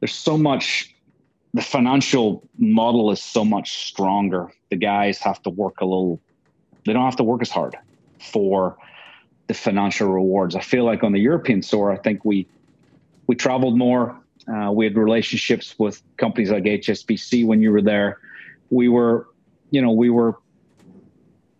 there's 0.00 0.14
so 0.14 0.38
much. 0.38 0.94
The 1.52 1.62
financial 1.62 2.48
model 2.58 3.10
is 3.10 3.20
so 3.20 3.44
much 3.44 3.86
stronger. 3.86 4.52
The 4.70 4.76
guys 4.76 5.18
have 5.18 5.42
to 5.42 5.50
work 5.50 5.80
a 5.80 5.84
little. 5.84 6.20
They 6.86 6.92
don't 6.92 7.04
have 7.04 7.16
to 7.16 7.24
work 7.24 7.42
as 7.42 7.50
hard 7.50 7.76
for 8.20 8.78
the 9.48 9.54
financial 9.54 10.08
rewards. 10.08 10.54
I 10.54 10.60
feel 10.60 10.84
like 10.84 11.02
on 11.02 11.12
the 11.12 11.18
European 11.18 11.60
tour, 11.60 11.90
I 11.90 11.96
think 11.96 12.24
we 12.24 12.46
we 13.26 13.34
traveled 13.34 13.76
more. 13.76 14.16
Uh, 14.46 14.70
we 14.70 14.84
had 14.84 14.96
relationships 14.96 15.74
with 15.78 16.00
companies 16.18 16.50
like 16.50 16.62
HSBC 16.62 17.44
when 17.44 17.60
you 17.60 17.72
were 17.72 17.82
there. 17.82 18.18
We 18.70 18.88
were, 18.88 19.28
you 19.70 19.82
know, 19.82 19.90
we 19.90 20.08
were 20.08 20.36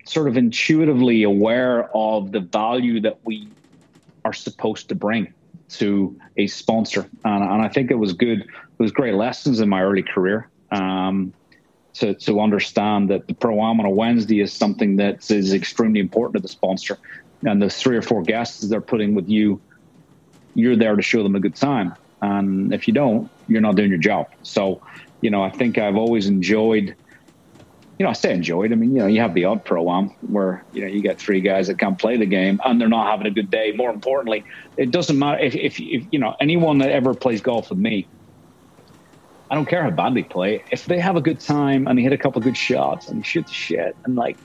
sort 0.04 0.28
of 0.28 0.36
intuitively 0.36 1.24
aware 1.24 1.90
of 1.94 2.32
the 2.32 2.40
value 2.40 3.00
that 3.00 3.18
we 3.24 3.48
are 4.24 4.32
supposed 4.32 4.88
to 4.88 4.94
bring 4.94 5.32
to 5.70 6.18
a 6.36 6.46
sponsor. 6.46 7.08
And, 7.24 7.42
and 7.44 7.62
I 7.62 7.68
think 7.68 7.90
it 7.90 7.96
was 7.96 8.12
good. 8.12 8.40
It 8.40 8.82
was 8.82 8.92
great 8.92 9.14
lessons 9.14 9.60
in 9.60 9.68
my 9.68 9.82
early 9.82 10.02
career 10.02 10.48
um, 10.70 11.32
to, 11.94 12.14
to 12.14 12.40
understand 12.40 13.10
that 13.10 13.26
the 13.26 13.34
pro 13.34 13.60
am 13.60 13.80
on 13.80 13.86
a 13.86 13.90
Wednesday 13.90 14.40
is 14.40 14.52
something 14.52 14.96
that 14.96 15.30
is 15.30 15.52
extremely 15.52 16.00
important 16.00 16.36
to 16.36 16.42
the 16.42 16.48
sponsor. 16.48 16.98
And 17.42 17.60
the 17.62 17.70
three 17.70 17.96
or 17.96 18.02
four 18.02 18.22
guests 18.22 18.60
they're 18.68 18.80
putting 18.80 19.14
with 19.14 19.28
you, 19.28 19.60
you're 20.54 20.76
there 20.76 20.96
to 20.96 21.02
show 21.02 21.22
them 21.22 21.36
a 21.36 21.40
good 21.40 21.54
time. 21.54 21.94
And 22.20 22.72
if 22.74 22.88
you 22.88 22.94
don't, 22.94 23.30
you're 23.46 23.60
not 23.60 23.76
doing 23.76 23.90
your 23.90 23.98
job. 23.98 24.28
So, 24.42 24.82
you 25.20 25.30
know, 25.30 25.42
I 25.42 25.50
think 25.50 25.78
I've 25.78 25.96
always 25.96 26.26
enjoyed– 26.26 26.94
you 27.98 28.04
know, 28.04 28.10
I 28.10 28.12
stay 28.12 28.32
enjoyed. 28.32 28.72
I 28.72 28.76
mean, 28.76 28.94
you 28.94 29.00
know, 29.00 29.06
you 29.06 29.20
have 29.20 29.34
the 29.34 29.44
odd 29.44 29.64
pro 29.64 29.90
am 29.90 30.10
where 30.20 30.64
you 30.70 30.82
know 30.82 30.86
you 30.86 31.02
get 31.02 31.20
three 31.20 31.40
guys 31.40 31.66
that 31.66 31.78
can't 31.78 31.98
play 31.98 32.16
the 32.16 32.26
game 32.26 32.60
and 32.64 32.80
they're 32.80 32.88
not 32.88 33.10
having 33.10 33.26
a 33.26 33.30
good 33.30 33.50
day. 33.50 33.72
More 33.74 33.90
importantly, 33.90 34.44
it 34.76 34.92
doesn't 34.92 35.18
matter 35.18 35.40
if, 35.40 35.54
if, 35.56 35.80
if 35.80 36.06
you 36.12 36.20
know 36.20 36.34
anyone 36.40 36.78
that 36.78 36.90
ever 36.90 37.14
plays 37.14 37.40
golf 37.40 37.70
with 37.70 37.78
me. 37.78 38.08
I 39.50 39.54
don't 39.54 39.66
care 39.66 39.82
how 39.82 39.90
bad 39.90 40.14
they 40.14 40.24
play. 40.24 40.62
If 40.70 40.84
they 40.84 41.00
have 41.00 41.16
a 41.16 41.22
good 41.22 41.40
time 41.40 41.88
and 41.88 41.98
they 41.98 42.02
hit 42.02 42.12
a 42.12 42.18
couple 42.18 42.38
of 42.38 42.44
good 42.44 42.56
shots 42.56 43.08
and 43.08 43.24
shoot 43.24 43.46
the 43.46 43.54
shit 43.54 43.96
and 44.04 44.14
like 44.14 44.38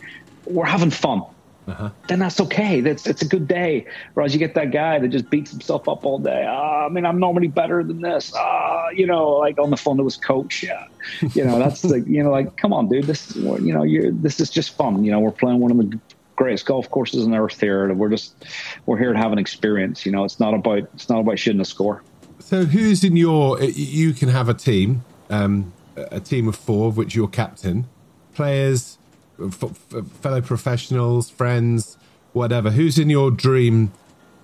we're 0.46 0.66
having 0.66 0.92
fun, 0.92 1.22
uh-huh. 1.68 1.90
then 2.08 2.20
that's 2.20 2.42
okay. 2.42 2.82
That's 2.82 3.08
it's 3.08 3.22
a 3.22 3.28
good 3.28 3.48
day. 3.48 3.86
Whereas 4.14 4.34
you 4.34 4.40
get 4.40 4.56
that 4.56 4.72
guy 4.72 5.00
that 5.00 5.08
just 5.08 5.30
beats 5.30 5.52
himself 5.52 5.88
up 5.88 6.06
all 6.06 6.20
day. 6.20 6.46
Uh, 6.46 6.52
I 6.86 6.90
mean, 6.90 7.06
I'm 7.06 7.20
normally 7.20 7.48
better 7.48 7.84
than 7.84 8.02
this. 8.02 8.34
Uh, 8.36 8.88
you 8.94 9.06
know, 9.06 9.30
like 9.30 9.58
on 9.60 9.70
the 9.70 9.78
phone 9.78 9.98
to 9.98 10.04
his 10.04 10.18
coach. 10.18 10.64
Yeah. 10.64 10.88
You 11.34 11.44
know, 11.44 11.60
that's 11.60 11.84
like 11.84 12.06
you 12.08 12.24
know, 12.24 12.32
like 12.32 12.58
come 12.58 12.74
on, 12.74 12.90
dude. 12.90 13.06
This 13.06 13.36
you 13.36 13.74
know, 13.74 13.84
you 13.84 14.12
this 14.12 14.40
is 14.40 14.50
just 14.50 14.76
fun. 14.76 15.04
You 15.04 15.12
know, 15.12 15.20
we're 15.20 15.32
playing 15.32 15.60
one 15.60 15.72
of 15.72 15.78
the 15.78 16.00
greatest 16.36 16.66
golf 16.66 16.90
courses 16.90 17.26
on 17.26 17.34
earth 17.34 17.60
here. 17.60 17.94
We're 17.94 18.10
just 18.10 18.46
we're 18.86 18.98
here 18.98 19.14
to 19.14 19.20
have 19.20 19.32
an 19.32 19.40
experience. 19.40 20.06
You 20.06 20.12
know, 20.12 20.24
it's 20.24 20.40
not 20.40 20.54
about 20.54 20.80
it's 20.94 21.10
not 21.10 21.20
about 21.20 21.40
shooting 21.40 21.62
a 21.62 21.66
score. 21.66 22.04
So, 22.40 22.66
who's 22.66 23.04
in 23.04 23.16
your? 23.16 23.62
You 23.62 24.14
can 24.14 24.30
have 24.30 24.50
a 24.50 24.54
team, 24.54 25.06
um, 25.30 25.72
a 25.96 26.20
team 26.20 26.48
of 26.48 26.56
four, 26.56 26.90
of 26.90 26.98
which 26.98 27.16
you're 27.16 27.28
captain. 27.28 27.88
Players 28.34 28.98
fellow 29.50 30.42
professionals, 30.42 31.30
friends, 31.30 31.98
whatever. 32.34 32.72
Who's 32.72 32.98
in 32.98 33.10
your 33.10 33.32
dream 33.32 33.92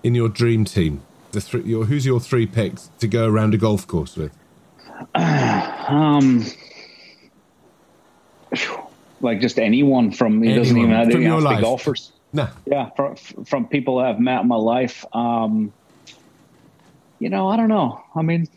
in 0.03 0.15
your 0.15 0.29
dream 0.29 0.65
team? 0.65 1.01
The 1.31 1.41
three, 1.41 1.61
your, 1.61 1.85
who's 1.85 2.05
your 2.05 2.19
three 2.19 2.47
picks 2.47 2.89
to 2.99 3.07
go 3.07 3.27
around 3.27 3.53
a 3.53 3.57
golf 3.57 3.85
course 3.87 4.15
with? 4.15 4.31
um, 5.15 6.45
like 9.21 9.41
just 9.41 9.59
anyone 9.59 10.11
from 10.11 10.41
he 10.41 10.53
doesn't 10.53 10.77
even 10.77 10.91
have 10.91 11.09
to 11.09 11.17
be 11.17 11.61
golfers. 11.61 12.11
No. 12.31 12.47
Yeah, 12.65 12.89
from, 12.95 13.15
from 13.15 13.67
people 13.67 13.97
I've 13.99 14.19
met 14.19 14.41
in 14.41 14.47
my 14.47 14.55
life. 14.55 15.05
Um, 15.13 15.73
you 17.19 17.29
know, 17.29 17.47
I 17.47 17.57
don't 17.57 17.69
know. 17.69 18.03
I 18.15 18.21
mean, 18.21 18.47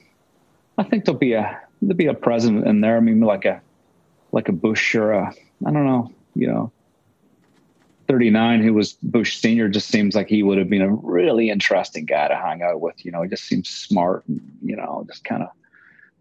I 0.79 0.83
think 0.83 1.05
there'll 1.05 1.19
be 1.19 1.33
a 1.33 1.61
there'll 1.81 1.97
be 1.97 2.07
a 2.07 2.15
president 2.15 2.67
in 2.67 2.81
there. 2.81 2.97
I 2.97 3.01
mean, 3.01 3.21
like 3.21 3.45
a 3.45 3.61
like 4.31 4.49
a 4.49 4.53
Bush 4.53 4.95
or 4.95 5.13
a 5.13 5.35
I 5.67 5.71
don't 5.71 5.87
know. 5.87 6.13
You 6.35 6.47
know, 6.49 6.73
39 8.13 8.63
who 8.63 8.75
was 8.75 8.93
Bush 9.03 9.39
senior 9.39 9.69
just 9.69 9.89
seems 9.89 10.15
like 10.15 10.29
he 10.29 10.43
would 10.43 10.59
have 10.59 10.69
been 10.69 10.83
a 10.83 10.93
really 10.93 11.49
interesting 11.49 12.05
guy 12.05 12.29
to 12.29 12.37
hang 12.37 12.63
out 12.63 12.81
with. 12.81 13.05
You 13.05 13.11
know, 13.11 13.23
he 13.23 13.29
just 13.31 13.45
seems 13.45 13.71
smart 13.71 14.25
and, 14.29 14.41
you 14.63 14.77
know, 14.77 15.05
just 15.07 15.25
kind 15.25 15.43
of 15.43 15.49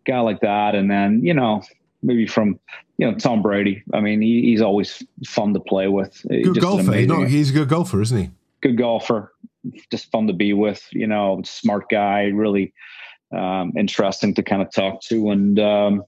guy 0.05 0.19
like 0.21 0.39
that. 0.39 0.73
And 0.73 0.89
then, 0.89 1.21
you 1.21 1.33
know, 1.33 1.63
maybe 2.01 2.25
from, 2.25 2.59
you 2.97 3.11
know, 3.11 3.17
Tom 3.17 3.41
Brady. 3.41 3.83
I 3.93 3.99
mean, 3.99 4.21
he, 4.21 4.41
he's 4.43 4.61
always 4.61 5.03
fun 5.25 5.53
to 5.53 5.59
play 5.59 5.89
with. 5.89 6.25
Good 6.29 6.55
just 6.55 6.61
golfer. 6.61 6.93
he's 6.93 7.49
a 7.49 7.53
good 7.53 7.67
golfer, 7.67 8.01
isn't 8.01 8.17
he? 8.17 8.29
Good 8.61 8.77
golfer. 8.77 9.33
Just 9.91 10.09
fun 10.11 10.27
to 10.27 10.33
be 10.33 10.53
with, 10.53 10.87
you 10.91 11.07
know, 11.07 11.41
smart 11.43 11.89
guy, 11.89 12.27
really 12.27 12.73
um, 13.35 13.73
interesting 13.75 14.33
to 14.35 14.43
kind 14.43 14.61
of 14.61 14.71
talk 14.71 15.01
to. 15.01 15.31
And, 15.31 15.59
um, 15.59 16.03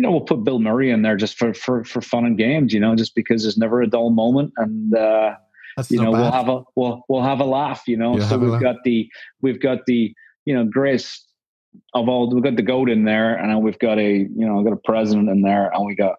you 0.00 0.06
know, 0.06 0.12
we'll 0.12 0.22
put 0.22 0.44
Bill 0.44 0.58
Murray 0.58 0.90
in 0.90 1.02
there 1.02 1.14
just 1.14 1.36
for 1.36 1.52
for 1.52 1.84
for 1.84 2.00
fun 2.00 2.24
and 2.24 2.38
games. 2.38 2.72
You 2.72 2.80
know, 2.80 2.96
just 2.96 3.14
because 3.14 3.42
there's 3.42 3.58
never 3.58 3.82
a 3.82 3.86
dull 3.86 4.08
moment, 4.08 4.50
and 4.56 4.96
uh, 4.96 5.34
you 5.90 6.00
know, 6.00 6.10
bad. 6.10 6.20
we'll 6.20 6.32
have 6.32 6.48
a 6.48 6.62
we'll 6.74 7.04
we'll 7.10 7.22
have 7.22 7.40
a 7.40 7.44
laugh. 7.44 7.82
You 7.86 7.98
know, 7.98 8.16
You'll 8.16 8.26
so 8.26 8.38
we've 8.38 8.62
got 8.62 8.76
the 8.82 9.10
we've 9.42 9.60
got 9.60 9.84
the 9.84 10.14
you 10.46 10.54
know 10.54 10.64
grace 10.64 11.22
of 11.92 12.08
all 12.08 12.30
we've 12.30 12.42
got 12.42 12.56
the 12.56 12.62
goat 12.62 12.88
in 12.88 13.04
there, 13.04 13.34
and 13.34 13.62
we've 13.62 13.78
got 13.78 13.98
a 13.98 14.20
you 14.20 14.46
know 14.46 14.62
got 14.62 14.72
a 14.72 14.80
president 14.86 15.28
in 15.28 15.42
there, 15.42 15.70
and 15.70 15.84
we 15.84 15.94
got 15.94 16.16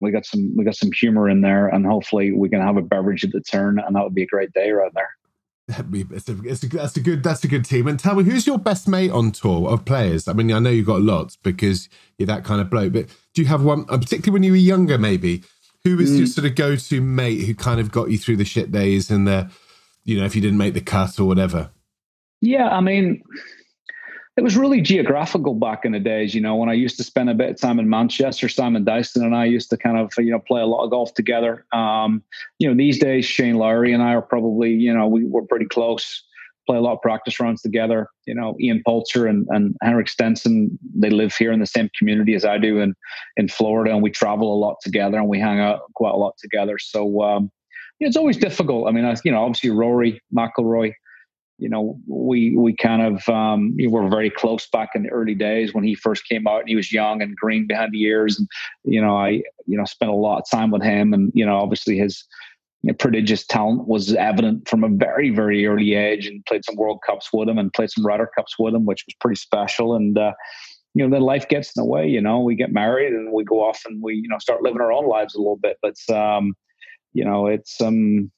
we 0.00 0.12
got 0.12 0.24
some 0.24 0.54
we 0.56 0.62
got 0.62 0.76
some 0.76 0.92
humor 0.92 1.28
in 1.28 1.40
there, 1.40 1.66
and 1.66 1.84
hopefully 1.84 2.30
we 2.30 2.48
can 2.48 2.60
have 2.60 2.76
a 2.76 2.82
beverage 2.82 3.24
at 3.24 3.32
the 3.32 3.40
turn, 3.40 3.80
and 3.80 3.96
that 3.96 4.04
would 4.04 4.14
be 4.14 4.22
a 4.22 4.28
great 4.28 4.52
day 4.52 4.70
right 4.70 4.92
there. 4.94 5.10
It's 5.70 6.28
a, 6.28 6.36
it's 6.44 6.62
a, 6.62 6.68
that's 6.68 6.96
a 6.96 7.00
good 7.00 7.22
that's 7.22 7.44
a 7.44 7.48
good 7.48 7.64
team. 7.64 7.86
And 7.86 7.98
tell 7.98 8.14
me, 8.14 8.24
who's 8.24 8.46
your 8.46 8.58
best 8.58 8.88
mate 8.88 9.10
on 9.10 9.32
tour 9.32 9.68
of 9.70 9.84
players? 9.84 10.28
I 10.28 10.32
mean, 10.32 10.52
I 10.52 10.58
know 10.58 10.70
you've 10.70 10.86
got 10.86 11.02
lots 11.02 11.36
because 11.36 11.88
you're 12.18 12.26
that 12.26 12.44
kind 12.44 12.60
of 12.60 12.70
bloke. 12.70 12.92
But 12.92 13.06
do 13.34 13.42
you 13.42 13.48
have 13.48 13.62
one, 13.62 13.86
uh, 13.88 13.98
particularly 13.98 14.32
when 14.32 14.42
you 14.42 14.52
were 14.52 14.56
younger, 14.56 14.98
maybe? 14.98 15.42
Who 15.84 15.96
was 15.96 16.10
mm. 16.10 16.18
your 16.18 16.26
sort 16.26 16.46
of 16.46 16.56
go-to 16.56 17.00
mate 17.00 17.46
who 17.46 17.54
kind 17.54 17.80
of 17.80 17.90
got 17.90 18.10
you 18.10 18.18
through 18.18 18.36
the 18.36 18.44
shit 18.44 18.70
days 18.70 19.10
and 19.10 19.26
the, 19.26 19.50
you 20.04 20.18
know, 20.18 20.26
if 20.26 20.36
you 20.36 20.42
didn't 20.42 20.58
make 20.58 20.74
the 20.74 20.82
cut 20.82 21.18
or 21.18 21.24
whatever? 21.24 21.70
Yeah, 22.42 22.68
I 22.68 22.80
mean, 22.80 23.22
it 24.36 24.42
was 24.42 24.56
really 24.56 24.80
geographical 24.80 25.54
back 25.54 25.84
in 25.84 25.92
the 25.92 25.98
days. 25.98 26.34
You 26.34 26.40
know, 26.40 26.56
when 26.56 26.68
I 26.68 26.74
used 26.74 26.96
to 26.98 27.04
spend 27.04 27.30
a 27.30 27.34
bit 27.34 27.50
of 27.50 27.60
time 27.60 27.78
in 27.78 27.88
Manchester, 27.88 28.48
Simon 28.48 28.84
Dyson 28.84 29.24
and 29.24 29.34
I 29.34 29.44
used 29.44 29.70
to 29.70 29.76
kind 29.76 29.98
of 29.98 30.12
you 30.18 30.30
know 30.30 30.38
play 30.38 30.60
a 30.60 30.66
lot 30.66 30.84
of 30.84 30.90
golf 30.90 31.14
together. 31.14 31.66
Um, 31.72 32.22
you 32.58 32.68
know, 32.68 32.76
these 32.76 32.98
days 32.98 33.24
Shane 33.24 33.56
Lowry 33.56 33.92
and 33.92 34.02
I 34.02 34.14
are 34.14 34.22
probably 34.22 34.70
you 34.70 34.94
know 34.94 35.06
we 35.06 35.26
were 35.26 35.44
pretty 35.44 35.66
close. 35.66 36.24
Play 36.66 36.76
a 36.76 36.80
lot 36.80 36.92
of 36.92 37.02
practice 37.02 37.40
rounds 37.40 37.62
together. 37.62 38.08
You 38.26 38.34
know, 38.34 38.56
Ian 38.60 38.82
Poulter 38.86 39.26
and, 39.26 39.46
and 39.48 39.74
Henrik 39.82 40.08
Stenson, 40.08 40.78
they 40.94 41.10
live 41.10 41.34
here 41.34 41.50
in 41.50 41.58
the 41.58 41.66
same 41.66 41.90
community 41.98 42.34
as 42.34 42.44
I 42.44 42.58
do 42.58 42.78
in 42.78 42.94
in 43.36 43.48
Florida, 43.48 43.92
and 43.92 44.02
we 44.02 44.10
travel 44.10 44.54
a 44.54 44.58
lot 44.58 44.76
together 44.80 45.18
and 45.18 45.28
we 45.28 45.40
hang 45.40 45.58
out 45.58 45.80
quite 45.94 46.14
a 46.14 46.16
lot 46.16 46.34
together. 46.38 46.78
So 46.78 47.22
um, 47.22 47.50
it's 47.98 48.16
always 48.16 48.36
difficult. 48.36 48.86
I 48.88 48.92
mean, 48.92 49.04
I, 49.04 49.16
you 49.24 49.32
know, 49.32 49.42
obviously 49.42 49.70
Rory 49.70 50.22
McIlroy 50.34 50.92
you 51.60 51.68
know, 51.68 52.00
we 52.06 52.56
we 52.56 52.74
kind 52.74 53.02
of 53.02 53.28
um, 53.28 53.74
we 53.76 53.86
were 53.86 54.08
very 54.08 54.30
close 54.30 54.66
back 54.66 54.90
in 54.94 55.02
the 55.02 55.10
early 55.10 55.34
days 55.34 55.74
when 55.74 55.84
he 55.84 55.94
first 55.94 56.26
came 56.26 56.46
out 56.46 56.60
and 56.60 56.68
he 56.68 56.74
was 56.74 56.90
young 56.90 57.20
and 57.20 57.36
green 57.36 57.66
behind 57.66 57.92
the 57.92 58.02
ears. 58.02 58.38
And 58.38 58.48
you 58.84 59.00
know, 59.00 59.16
I 59.16 59.42
you 59.66 59.76
know 59.76 59.84
spent 59.84 60.10
a 60.10 60.14
lot 60.14 60.38
of 60.38 60.50
time 60.50 60.70
with 60.70 60.82
him, 60.82 61.12
and 61.12 61.30
you 61.34 61.44
know, 61.44 61.58
obviously 61.58 61.98
his 61.98 62.24
prodigious 62.98 63.46
talent 63.46 63.86
was 63.86 64.14
evident 64.14 64.66
from 64.66 64.82
a 64.84 64.88
very 64.88 65.28
very 65.28 65.66
early 65.66 65.94
age, 65.94 66.26
and 66.26 66.44
played 66.46 66.64
some 66.64 66.76
World 66.76 67.00
Cups 67.06 67.28
with 67.30 67.48
him 67.48 67.58
and 67.58 67.72
played 67.74 67.90
some 67.90 68.06
Ryder 68.06 68.30
Cups 68.34 68.58
with 68.58 68.74
him, 68.74 68.86
which 68.86 69.04
was 69.06 69.14
pretty 69.20 69.36
special. 69.36 69.94
And 69.94 70.16
uh, 70.16 70.32
you 70.94 71.04
know, 71.04 71.14
then 71.14 71.22
life 71.22 71.46
gets 71.48 71.76
in 71.76 71.82
the 71.82 71.86
way. 71.86 72.08
You 72.08 72.22
know, 72.22 72.40
we 72.40 72.54
get 72.54 72.72
married 72.72 73.12
and 73.12 73.32
we 73.32 73.44
go 73.44 73.62
off 73.62 73.82
and 73.84 74.02
we 74.02 74.14
you 74.14 74.28
know 74.28 74.38
start 74.38 74.62
living 74.62 74.80
our 74.80 74.92
own 74.92 75.06
lives 75.06 75.34
a 75.34 75.38
little 75.38 75.58
bit. 75.58 75.76
But 75.82 75.98
um, 76.10 76.54
you 77.12 77.24
know, 77.24 77.48
it's 77.48 77.82
um 77.82 78.30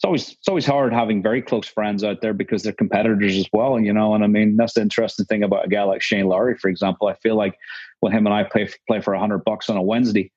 it's 0.00 0.06
always 0.06 0.30
it's 0.30 0.48
always 0.48 0.64
hard 0.64 0.94
having 0.94 1.22
very 1.22 1.42
close 1.42 1.66
friends 1.66 2.02
out 2.02 2.22
there 2.22 2.32
because 2.32 2.62
they're 2.62 2.72
competitors 2.72 3.36
as 3.36 3.46
well. 3.52 3.78
You 3.78 3.92
know, 3.92 4.14
and 4.14 4.24
I 4.24 4.28
mean 4.28 4.56
that's 4.56 4.72
the 4.72 4.80
interesting 4.80 5.26
thing 5.26 5.42
about 5.42 5.66
a 5.66 5.68
guy 5.68 5.82
like 5.82 6.00
Shane 6.00 6.24
Lowry, 6.24 6.56
for 6.56 6.68
example. 6.70 7.08
I 7.08 7.14
feel 7.16 7.36
like 7.36 7.58
when 8.00 8.10
him 8.10 8.26
and 8.26 8.34
I 8.34 8.44
play 8.44 8.66
play 8.88 9.02
for 9.02 9.12
a 9.12 9.20
hundred 9.20 9.44
bucks 9.44 9.68
on 9.68 9.76
a 9.76 9.82
Wednesday, 9.82 10.32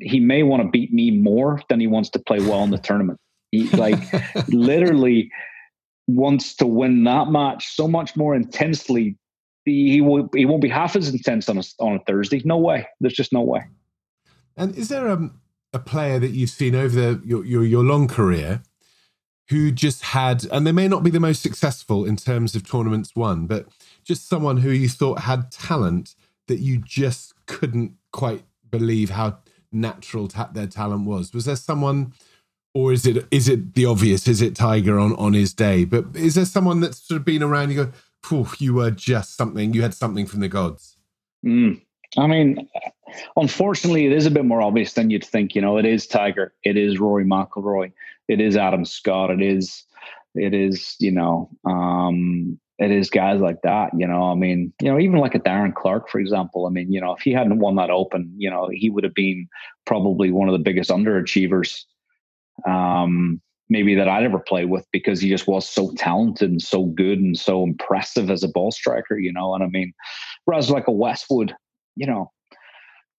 he 0.00 0.18
may 0.18 0.42
want 0.42 0.64
to 0.64 0.68
beat 0.68 0.92
me 0.92 1.12
more 1.12 1.62
than 1.68 1.78
he 1.78 1.86
wants 1.86 2.10
to 2.10 2.18
play 2.18 2.40
well 2.40 2.64
in 2.64 2.70
the 2.70 2.78
tournament. 2.78 3.20
He 3.52 3.68
like 3.68 4.00
literally 4.48 5.30
wants 6.08 6.56
to 6.56 6.66
win 6.66 7.04
that 7.04 7.28
match 7.28 7.76
so 7.76 7.86
much 7.86 8.16
more 8.16 8.34
intensely. 8.34 9.16
He, 9.64 9.88
he 9.92 10.00
will 10.00 10.28
he 10.34 10.46
won't 10.46 10.62
be 10.62 10.68
half 10.68 10.96
as 10.96 11.08
intense 11.10 11.48
on 11.48 11.58
a 11.58 11.62
on 11.78 11.94
a 11.94 12.00
Thursday. 12.08 12.42
No 12.44 12.58
way. 12.58 12.88
There's 12.98 13.14
just 13.14 13.32
no 13.32 13.42
way. 13.42 13.66
And 14.56 14.74
is 14.74 14.88
there 14.88 15.06
a 15.06 15.30
a 15.72 15.78
player 15.78 16.18
that 16.18 16.30
you've 16.30 16.50
seen 16.50 16.74
over 16.74 17.00
the, 17.00 17.22
your, 17.24 17.44
your 17.44 17.64
your 17.64 17.84
long 17.84 18.08
career 18.08 18.62
who 19.48 19.70
just 19.70 20.02
had, 20.02 20.44
and 20.50 20.66
they 20.66 20.72
may 20.72 20.88
not 20.88 21.02
be 21.02 21.10
the 21.10 21.20
most 21.20 21.42
successful 21.42 22.04
in 22.04 22.16
terms 22.16 22.54
of 22.54 22.68
tournaments 22.68 23.14
won, 23.14 23.46
but 23.46 23.66
just 24.04 24.28
someone 24.28 24.58
who 24.58 24.70
you 24.70 24.88
thought 24.88 25.20
had 25.20 25.50
talent 25.50 26.14
that 26.48 26.58
you 26.58 26.78
just 26.78 27.34
couldn't 27.46 27.92
quite 28.12 28.44
believe 28.70 29.10
how 29.10 29.38
natural 29.70 30.28
ta- 30.28 30.50
their 30.52 30.66
talent 30.66 31.06
was. 31.06 31.32
Was 31.32 31.44
there 31.44 31.56
someone, 31.56 32.12
or 32.74 32.92
is 32.92 33.06
it 33.06 33.26
is 33.30 33.48
it 33.48 33.74
the 33.74 33.86
obvious? 33.86 34.26
Is 34.26 34.42
it 34.42 34.56
Tiger 34.56 34.98
on 34.98 35.14
on 35.16 35.32
his 35.32 35.52
day? 35.52 35.84
But 35.84 36.04
is 36.14 36.34
there 36.34 36.44
someone 36.44 36.80
that's 36.80 36.98
sort 36.98 37.20
of 37.20 37.24
been 37.24 37.42
around? 37.42 37.70
You 37.70 37.92
go, 38.30 38.48
you 38.58 38.74
were 38.74 38.90
just 38.90 39.36
something. 39.36 39.74
You 39.74 39.82
had 39.82 39.94
something 39.94 40.26
from 40.26 40.40
the 40.40 40.48
gods. 40.48 40.96
Mm. 41.44 41.82
I 42.18 42.26
mean, 42.26 42.68
unfortunately, 43.36 44.06
it 44.06 44.12
is 44.12 44.26
a 44.26 44.30
bit 44.30 44.44
more 44.44 44.62
obvious 44.62 44.94
than 44.94 45.10
you'd 45.10 45.24
think. 45.24 45.54
You 45.54 45.60
know, 45.60 45.76
it 45.76 45.84
is 45.84 46.06
Tiger, 46.06 46.52
it 46.64 46.76
is 46.76 46.98
Rory 46.98 47.24
McIlroy, 47.24 47.92
it 48.28 48.40
is 48.40 48.56
Adam 48.56 48.84
Scott, 48.84 49.30
it 49.30 49.42
is, 49.42 49.84
it 50.34 50.54
is, 50.54 50.96
you 50.98 51.12
know, 51.12 51.50
um, 51.64 52.58
it 52.78 52.90
is 52.90 53.08
guys 53.08 53.40
like 53.40 53.62
that. 53.62 53.90
You 53.96 54.06
know, 54.06 54.30
I 54.30 54.34
mean, 54.34 54.72
you 54.80 54.90
know, 54.90 54.98
even 54.98 55.18
like 55.18 55.34
a 55.34 55.40
Darren 55.40 55.74
Clarke, 55.74 56.10
for 56.10 56.18
example. 56.18 56.66
I 56.66 56.70
mean, 56.70 56.92
you 56.92 57.00
know, 57.00 57.12
if 57.12 57.22
he 57.22 57.32
hadn't 57.32 57.58
won 57.58 57.76
that 57.76 57.90
Open, 57.90 58.32
you 58.36 58.50
know, 58.50 58.68
he 58.70 58.90
would 58.90 59.04
have 59.04 59.14
been 59.14 59.48
probably 59.86 60.30
one 60.30 60.48
of 60.48 60.52
the 60.52 60.58
biggest 60.58 60.90
underachievers. 60.90 61.82
Um, 62.66 63.40
maybe 63.68 63.94
that 63.94 64.08
I'd 64.08 64.24
ever 64.24 64.38
play 64.38 64.64
with 64.64 64.86
because 64.92 65.20
he 65.20 65.28
just 65.28 65.46
was 65.46 65.68
so 65.68 65.92
talented 65.96 66.50
and 66.50 66.62
so 66.62 66.84
good 66.84 67.18
and 67.18 67.36
so 67.36 67.62
impressive 67.62 68.30
as 68.30 68.42
a 68.42 68.48
ball 68.48 68.70
striker, 68.70 69.18
you 69.18 69.32
know. 69.32 69.54
And 69.54 69.64
I 69.64 69.68
mean, 69.68 69.92
whereas 70.44 70.70
like 70.70 70.86
a 70.86 70.92
Westwood, 70.92 71.54
you 71.96 72.06
know, 72.06 72.30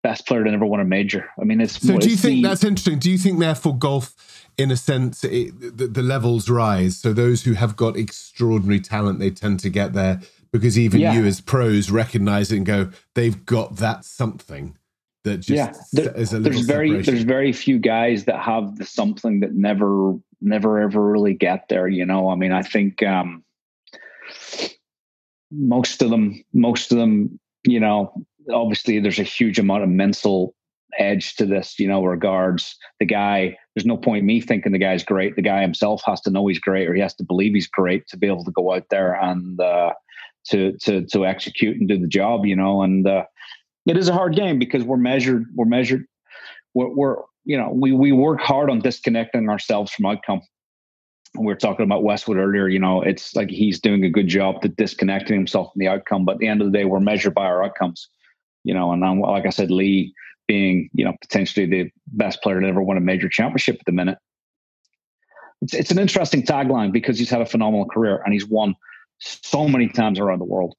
best 0.03 0.27
player 0.27 0.43
to 0.43 0.51
never 0.51 0.65
won 0.65 0.79
a 0.79 0.85
major. 0.85 1.29
I 1.39 1.43
mean, 1.43 1.61
it's 1.61 1.79
so. 1.79 1.97
Do 1.97 2.09
you 2.09 2.17
think 2.17 2.43
the, 2.43 2.49
that's 2.49 2.63
interesting? 2.63 2.99
Do 2.99 3.11
you 3.11 3.17
think 3.17 3.39
therefore 3.39 3.77
golf, 3.77 4.15
in 4.57 4.71
a 4.71 4.77
sense, 4.77 5.23
it, 5.23 5.77
the, 5.77 5.87
the, 5.87 6.01
levels 6.01 6.49
rise? 6.49 6.97
So 6.97 7.13
those 7.13 7.43
who 7.43 7.53
have 7.53 7.75
got 7.75 7.97
extraordinary 7.97 8.79
talent, 8.79 9.19
they 9.19 9.31
tend 9.31 9.59
to 9.61 9.69
get 9.69 9.93
there 9.93 10.21
because 10.51 10.77
even 10.77 11.01
yeah. 11.01 11.13
you 11.13 11.25
as 11.25 11.41
pros 11.41 11.91
recognize 11.91 12.51
it 12.51 12.57
and 12.57 12.65
go, 12.65 12.91
they've 13.13 13.45
got 13.45 13.77
that 13.77 14.05
something 14.05 14.77
that 15.23 15.37
just 15.37 15.49
yeah. 15.49 15.73
There, 15.93 16.15
is 16.15 16.33
a 16.33 16.39
there's 16.39 16.61
very 16.61 16.89
separation. 16.89 17.13
there's 17.13 17.25
very 17.25 17.53
few 17.53 17.79
guys 17.79 18.25
that 18.25 18.39
have 18.39 18.77
the 18.77 18.85
something 18.85 19.41
that 19.41 19.53
never 19.53 20.15
never 20.41 20.79
ever 20.79 21.11
really 21.11 21.33
get 21.33 21.67
there. 21.69 21.87
You 21.87 22.05
know, 22.05 22.29
I 22.29 22.35
mean, 22.35 22.51
I 22.51 22.63
think. 22.63 23.03
um 23.03 23.43
most 25.51 26.01
of 26.01 26.09
them 26.09 26.43
most 26.53 26.91
of 26.91 26.97
them 26.97 27.39
you 27.63 27.79
know 27.79 28.13
obviously 28.53 28.99
there's 28.99 29.19
a 29.19 29.23
huge 29.23 29.59
amount 29.59 29.83
of 29.83 29.89
mental 29.89 30.53
edge 30.97 31.35
to 31.35 31.45
this, 31.45 31.79
you 31.79 31.87
know, 31.87 32.03
regards 32.03 32.75
the 32.99 33.05
guy. 33.05 33.57
There's 33.75 33.85
no 33.85 33.97
point 33.97 34.25
me 34.25 34.41
thinking 34.41 34.71
the 34.71 34.77
guy's 34.77 35.03
great. 35.03 35.35
The 35.35 35.41
guy 35.41 35.61
himself 35.61 36.01
has 36.05 36.21
to 36.21 36.29
know 36.29 36.47
he's 36.47 36.59
great, 36.59 36.87
or 36.87 36.93
he 36.93 37.01
has 37.01 37.13
to 37.15 37.23
believe 37.23 37.53
he's 37.53 37.67
great 37.67 38.07
to 38.07 38.17
be 38.17 38.27
able 38.27 38.43
to 38.43 38.51
go 38.51 38.73
out 38.73 38.85
there 38.89 39.13
and 39.13 39.59
uh, 39.59 39.93
to 40.49 40.77
to 40.83 41.05
to 41.07 41.25
execute 41.25 41.77
and 41.77 41.87
do 41.87 41.97
the 41.97 42.07
job, 42.07 42.45
you 42.45 42.55
know. 42.55 42.81
And 42.81 43.07
uh, 43.07 43.25
it 43.85 43.97
is 43.97 44.09
a 44.09 44.13
hard 44.13 44.35
game 44.35 44.59
because 44.59 44.83
we're 44.83 44.97
measured. 44.97 45.45
We're 45.55 45.65
measured. 45.65 46.05
We're, 46.73 46.93
we're 46.93 47.15
you 47.45 47.57
know 47.57 47.71
we 47.73 47.91
we 47.91 48.11
work 48.11 48.39
hard 48.39 48.69
on 48.69 48.79
disconnecting 48.79 49.49
ourselves 49.49 49.91
from 49.91 50.05
outcome. 50.05 50.41
We 51.37 51.45
were 51.45 51.55
talking 51.55 51.83
about 51.83 52.03
Westwood 52.03 52.37
earlier. 52.37 52.67
You 52.67 52.79
know, 52.79 53.01
it's 53.01 53.35
like 53.35 53.49
he's 53.49 53.79
doing 53.79 54.03
a 54.05 54.09
good 54.09 54.27
job 54.27 54.61
to 54.61 54.69
disconnecting 54.69 55.35
himself 55.35 55.71
from 55.73 55.79
the 55.79 55.87
outcome. 55.87 56.25
But 56.25 56.35
at 56.35 56.37
the 56.39 56.47
end 56.47 56.61
of 56.61 56.71
the 56.71 56.77
day, 56.77 56.85
we're 56.85 56.99
measured 56.99 57.35
by 57.35 57.45
our 57.45 57.63
outcomes 57.63 58.09
you 58.67 58.73
know, 58.73 58.91
and 58.91 59.21
like 59.21 59.45
I 59.45 59.49
said, 59.49 59.71
Lee 59.71 60.13
being, 60.45 60.89
you 60.91 61.05
know, 61.05 61.13
potentially 61.21 61.65
the 61.65 61.89
best 62.07 62.41
player 62.43 62.59
to 62.59 62.67
ever 62.67 62.83
win 62.83 62.97
a 62.97 63.01
major 63.01 63.29
championship 63.29 63.77
at 63.79 63.85
the 63.85 63.93
minute. 63.93 64.17
It's, 65.61 65.73
it's 65.73 65.91
an 65.91 65.99
interesting 65.99 66.43
tagline 66.43 66.91
because 66.91 67.17
he's 67.17 67.29
had 67.29 67.39
a 67.39 67.45
phenomenal 67.45 67.85
career 67.85 68.21
and 68.25 68.33
he's 68.33 68.45
won 68.45 68.75
so 69.19 69.69
many 69.69 69.87
times 69.87 70.19
around 70.19 70.39
the 70.39 70.45
world. 70.45 70.75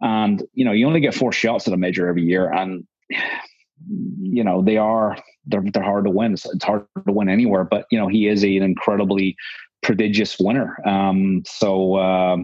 And 0.00 0.42
you 0.54 0.64
know, 0.64 0.72
you 0.72 0.88
only 0.88 0.98
get 0.98 1.14
four 1.14 1.30
shots 1.30 1.68
at 1.68 1.72
a 1.72 1.76
major 1.76 2.08
every 2.08 2.24
year, 2.24 2.52
and 2.52 2.84
you 4.20 4.42
know 4.42 4.60
they 4.60 4.76
are 4.76 5.16
they're 5.46 5.62
they're 5.72 5.84
hard 5.84 6.06
to 6.06 6.10
win. 6.10 6.32
It's, 6.32 6.46
it's 6.46 6.64
hard 6.64 6.84
to 7.06 7.12
win 7.12 7.28
anywhere, 7.28 7.62
but 7.62 7.86
you 7.92 7.98
know 7.98 8.08
he 8.08 8.26
is 8.26 8.44
a, 8.44 8.56
an 8.56 8.64
incredibly 8.64 9.36
prodigious 9.82 10.36
winner. 10.40 10.76
Um, 10.84 11.44
so 11.46 11.94
uh, 11.94 12.36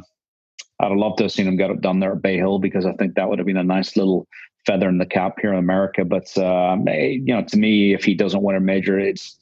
I'd 0.81 0.93
love 0.93 1.17
to 1.17 1.25
have 1.25 1.33
seen 1.33 1.49
him 1.49 1.57
get 1.57 1.71
it 1.71 1.81
done 1.81 1.99
there 1.99 2.13
at 2.13 2.23
Bay 2.23 2.37
Hill 2.37 2.61
because 2.61 2.87
I 2.87 2.93
think 2.93 3.17
that 3.17 3.29
would 3.29 3.41
have 3.41 3.47
been 3.47 3.57
a 3.57 3.65
nice 3.65 3.97
little 3.97 4.27
feather 4.67 4.89
in 4.89 4.99
the 4.99 5.07
cap 5.07 5.37
here 5.41 5.53
in 5.53 5.59
America. 5.59 6.05
But 6.05 6.37
uh, 6.37 6.77
you 6.87 7.35
know, 7.35 7.43
to 7.43 7.57
me, 7.57 7.95
if 7.95 8.05
he 8.05 8.15
doesn't 8.15 8.43
win 8.43 8.57
a 8.57 8.61
major, 8.61 8.99
it's 8.99 9.37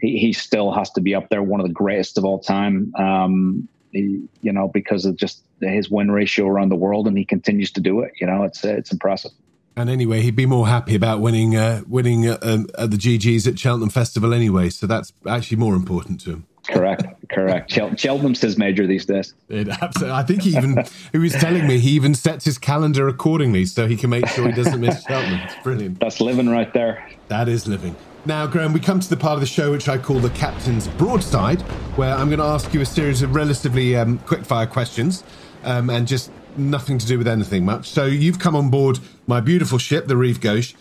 he, 0.00 0.18
he 0.18 0.32
still 0.32 0.72
has 0.72 0.90
to 0.92 1.00
be 1.00 1.14
up 1.14 1.28
there, 1.28 1.42
one 1.42 1.60
of 1.60 1.66
the 1.66 1.72
greatest 1.72 2.18
of 2.18 2.24
all 2.24 2.38
time. 2.38 2.92
Um, 2.96 3.68
he, 3.92 4.22
you 4.40 4.52
know, 4.52 4.68
because 4.68 5.04
of 5.04 5.16
just 5.16 5.42
his 5.60 5.90
win 5.90 6.10
ratio 6.10 6.46
around 6.46 6.70
the 6.70 6.76
world, 6.76 7.06
and 7.06 7.16
he 7.16 7.24
continues 7.24 7.70
to 7.72 7.80
do 7.80 8.00
it. 8.00 8.12
You 8.20 8.26
know, 8.26 8.44
it's 8.44 8.64
it's 8.64 8.92
impressive. 8.92 9.32
And 9.74 9.88
anyway, 9.88 10.20
he'd 10.20 10.36
be 10.36 10.44
more 10.44 10.68
happy 10.68 10.94
about 10.94 11.20
winning 11.20 11.56
uh, 11.56 11.82
winning 11.86 12.28
uh, 12.28 12.38
um, 12.42 12.66
at 12.76 12.90
the 12.90 12.96
GGs 12.96 13.46
at 13.46 13.58
Cheltenham 13.58 13.90
Festival 13.90 14.34
anyway. 14.34 14.68
So 14.68 14.86
that's 14.86 15.12
actually 15.26 15.56
more 15.56 15.74
important 15.74 16.20
to 16.22 16.30
him. 16.30 16.46
Correct, 16.72 17.04
correct. 17.28 17.70
Chel- 17.70 17.94
Cheltenham's 17.96 18.40
his 18.40 18.56
major 18.56 18.86
these 18.86 19.04
days. 19.04 19.34
It, 19.48 19.68
absolutely. 19.68 20.16
I 20.16 20.22
think 20.22 20.42
he 20.42 20.56
even 20.56 20.84
he 21.12 21.18
was 21.18 21.32
telling 21.32 21.66
me 21.66 21.78
he 21.78 21.90
even 21.90 22.14
sets 22.14 22.44
his 22.44 22.58
calendar 22.58 23.08
accordingly 23.08 23.66
so 23.66 23.86
he 23.86 23.96
can 23.96 24.10
make 24.10 24.26
sure 24.28 24.46
he 24.46 24.52
doesn't 24.52 24.80
miss 24.80 25.04
Cheltenham. 25.04 25.40
It's 25.44 25.54
brilliant. 25.62 26.00
That's 26.00 26.20
living 26.20 26.48
right 26.48 26.72
there. 26.72 27.08
That 27.28 27.48
is 27.48 27.68
living. 27.68 27.94
Now, 28.24 28.46
Graeme, 28.46 28.72
we 28.72 28.80
come 28.80 29.00
to 29.00 29.08
the 29.08 29.16
part 29.16 29.34
of 29.34 29.40
the 29.40 29.46
show 29.46 29.72
which 29.72 29.88
I 29.88 29.98
call 29.98 30.20
the 30.20 30.30
Captain's 30.30 30.86
Broadside, 30.86 31.60
where 31.96 32.14
I'm 32.14 32.28
going 32.28 32.38
to 32.38 32.44
ask 32.44 32.72
you 32.72 32.80
a 32.80 32.86
series 32.86 33.20
of 33.20 33.34
relatively 33.34 33.96
um, 33.96 34.18
quick-fire 34.20 34.66
questions, 34.66 35.24
um, 35.64 35.90
and 35.90 36.06
just 36.06 36.30
nothing 36.56 36.98
to 36.98 37.06
do 37.06 37.18
with 37.18 37.26
anything 37.26 37.64
much. 37.64 37.88
So 37.88 38.06
you've 38.06 38.38
come 38.38 38.54
on 38.54 38.70
board 38.70 39.00
my 39.26 39.40
beautiful 39.40 39.78
ship, 39.78 40.06
the 40.06 40.16
Rive 40.16 40.40
Gauche, 40.40 40.74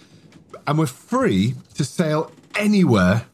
and 0.68 0.78
we're 0.78 0.86
free 0.86 1.56
to 1.74 1.84
sail 1.84 2.32
anywhere 2.56 3.26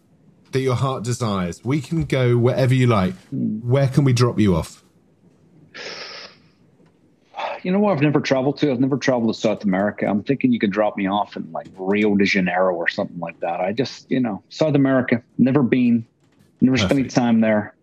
that 0.51 0.59
your 0.59 0.75
heart 0.75 1.03
desires. 1.03 1.63
We 1.63 1.81
can 1.81 2.03
go 2.05 2.37
wherever 2.37 2.73
you 2.73 2.87
like. 2.87 3.13
Where 3.31 3.87
can 3.87 4.03
we 4.03 4.13
drop 4.13 4.39
you 4.39 4.55
off? 4.55 4.83
You 7.63 7.71
know 7.71 7.79
what? 7.79 7.91
I've 7.93 8.01
never 8.01 8.21
traveled 8.21 8.57
to. 8.59 8.71
I've 8.71 8.79
never 8.79 8.97
traveled 8.97 9.33
to 9.33 9.39
South 9.39 9.63
America. 9.63 10.05
I'm 10.05 10.23
thinking 10.23 10.53
you 10.53 10.59
could 10.59 10.71
drop 10.71 10.95
me 10.97 11.07
off 11.07 11.35
in 11.35 11.51
like 11.51 11.67
Rio 11.77 12.15
de 12.15 12.25
Janeiro 12.25 12.75
or 12.75 12.87
something 12.87 13.19
like 13.19 13.39
that. 13.41 13.59
I 13.59 13.73
just, 13.73 14.09
you 14.09 14.19
know, 14.19 14.43
South 14.49 14.75
America. 14.75 15.21
Never 15.37 15.63
been. 15.63 16.05
Never 16.61 16.77
spent 16.77 16.93
any 16.93 17.07
time 17.07 17.41
there. 17.41 17.75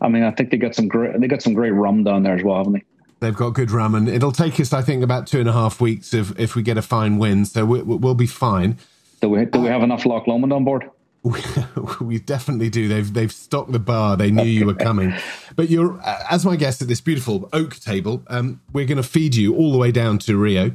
I 0.00 0.08
mean, 0.08 0.24
I 0.24 0.32
think 0.32 0.50
they 0.50 0.56
got 0.56 0.74
some 0.74 0.88
great. 0.88 1.20
They 1.20 1.28
got 1.28 1.42
some 1.42 1.54
great 1.54 1.72
rum 1.72 2.02
down 2.02 2.24
there 2.24 2.34
as 2.34 2.42
well, 2.42 2.56
haven't 2.56 2.72
they? 2.72 2.84
They've 3.20 3.36
got 3.36 3.50
good 3.50 3.70
rum, 3.70 3.94
and 3.94 4.08
it'll 4.08 4.32
take 4.32 4.58
us, 4.58 4.72
I 4.72 4.82
think, 4.82 5.04
about 5.04 5.28
two 5.28 5.38
and 5.38 5.48
a 5.48 5.52
half 5.52 5.80
weeks 5.80 6.12
if 6.12 6.38
if 6.40 6.56
we 6.56 6.62
get 6.62 6.76
a 6.76 6.82
fine 6.82 7.18
wind. 7.18 7.46
So 7.48 7.64
we, 7.64 7.82
will 7.82 8.16
be 8.16 8.26
fine. 8.26 8.78
Do 9.20 9.28
we 9.28 9.44
do 9.44 9.60
we 9.60 9.68
have 9.68 9.84
enough 9.84 10.04
Loch 10.04 10.26
Lomond 10.26 10.52
on 10.52 10.64
board? 10.64 10.90
we 12.00 12.18
definitely 12.18 12.68
do. 12.68 12.88
They've 12.88 13.12
they've 13.12 13.32
stocked 13.32 13.72
the 13.72 13.78
bar. 13.78 14.16
They 14.16 14.30
knew 14.30 14.42
you 14.42 14.66
were 14.66 14.74
coming. 14.74 15.14
But 15.54 15.70
you're 15.70 16.00
as 16.02 16.44
my 16.44 16.56
guest 16.56 16.82
at 16.82 16.88
this 16.88 17.00
beautiful 17.00 17.48
oak 17.52 17.76
table. 17.78 18.22
Um, 18.26 18.60
we're 18.72 18.86
going 18.86 18.96
to 18.96 19.02
feed 19.04 19.36
you 19.36 19.54
all 19.54 19.70
the 19.70 19.78
way 19.78 19.92
down 19.92 20.18
to 20.20 20.36
Rio. 20.36 20.72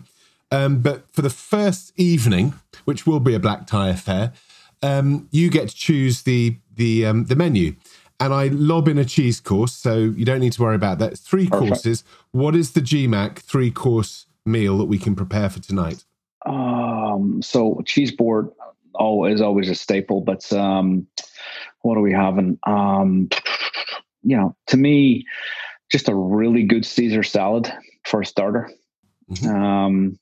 Um, 0.49 0.79
but 0.79 1.11
for 1.11 1.21
the 1.21 1.29
first 1.29 1.91
evening, 1.97 2.53
which 2.85 3.05
will 3.05 3.19
be 3.19 3.33
a 3.33 3.39
black 3.39 3.67
tie 3.67 3.89
affair, 3.89 4.31
um, 4.81 5.27
you 5.31 5.49
get 5.49 5.69
to 5.69 5.75
choose 5.75 6.21
the 6.21 6.57
the 6.73 7.05
um, 7.05 7.25
the 7.25 7.35
menu. 7.35 7.75
And 8.19 8.33
I 8.33 8.47
lob 8.47 8.87
in 8.87 8.97
a 8.97 9.05
cheese 9.05 9.39
course, 9.39 9.73
so 9.73 9.95
you 9.97 10.25
don't 10.25 10.39
need 10.39 10.53
to 10.53 10.61
worry 10.61 10.75
about 10.75 10.97
that. 10.99 11.11
It's 11.11 11.21
Three 11.21 11.47
Perfect. 11.47 11.67
courses. 11.67 12.03
What 12.31 12.55
is 12.55 12.71
the 12.71 12.81
GMAC 12.81 13.39
three 13.39 13.69
course 13.69 14.25
meal 14.43 14.77
that 14.79 14.85
we 14.85 14.97
can 14.97 15.15
prepare 15.15 15.49
for 15.49 15.59
tonight? 15.59 16.03
Um, 16.45 17.41
so 17.43 17.81
cheese 17.85 18.11
board 18.11 18.49
oh 18.99 19.25
is 19.25 19.41
always 19.41 19.69
a 19.69 19.75
staple. 19.75 20.21
But 20.21 20.51
um, 20.53 21.07
what 21.81 21.97
are 21.97 22.01
we 22.01 22.13
having? 22.13 22.57
Um, 22.65 23.29
you 24.23 24.35
know, 24.35 24.55
to 24.67 24.77
me, 24.77 25.25
just 25.91 26.09
a 26.09 26.15
really 26.15 26.63
good 26.63 26.85
Caesar 26.85 27.23
salad 27.23 27.71
for 28.05 28.21
a 28.21 28.25
starter. 28.25 28.69
Mm-hmm. 29.31 29.55
Um, 29.55 30.19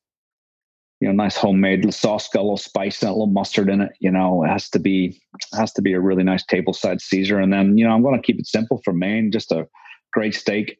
you 1.01 1.07
know, 1.07 1.13
nice 1.13 1.35
homemade 1.35 1.93
sauce, 1.93 2.29
got 2.29 2.39
a 2.39 2.43
little 2.43 2.57
spice 2.57 3.01
and 3.01 3.09
a 3.09 3.13
little 3.13 3.27
mustard 3.27 3.69
in 3.69 3.81
it. 3.81 3.91
You 3.99 4.11
know, 4.11 4.43
it 4.43 4.47
has 4.47 4.69
to 4.69 4.79
be 4.79 5.21
has 5.53 5.73
to 5.73 5.81
be 5.81 5.93
a 5.93 5.99
really 5.99 6.23
nice 6.23 6.45
table 6.45 6.73
side 6.73 7.01
Caesar. 7.01 7.39
And 7.39 7.51
then, 7.51 7.77
you 7.77 7.85
know, 7.85 7.91
I'm 7.91 8.01
going 8.01 8.15
to 8.15 8.25
keep 8.25 8.39
it 8.39 8.47
simple 8.47 8.81
for 8.83 8.93
main. 8.93 9.31
Just 9.31 9.51
a 9.51 9.67
great 10.13 10.33
steak, 10.33 10.79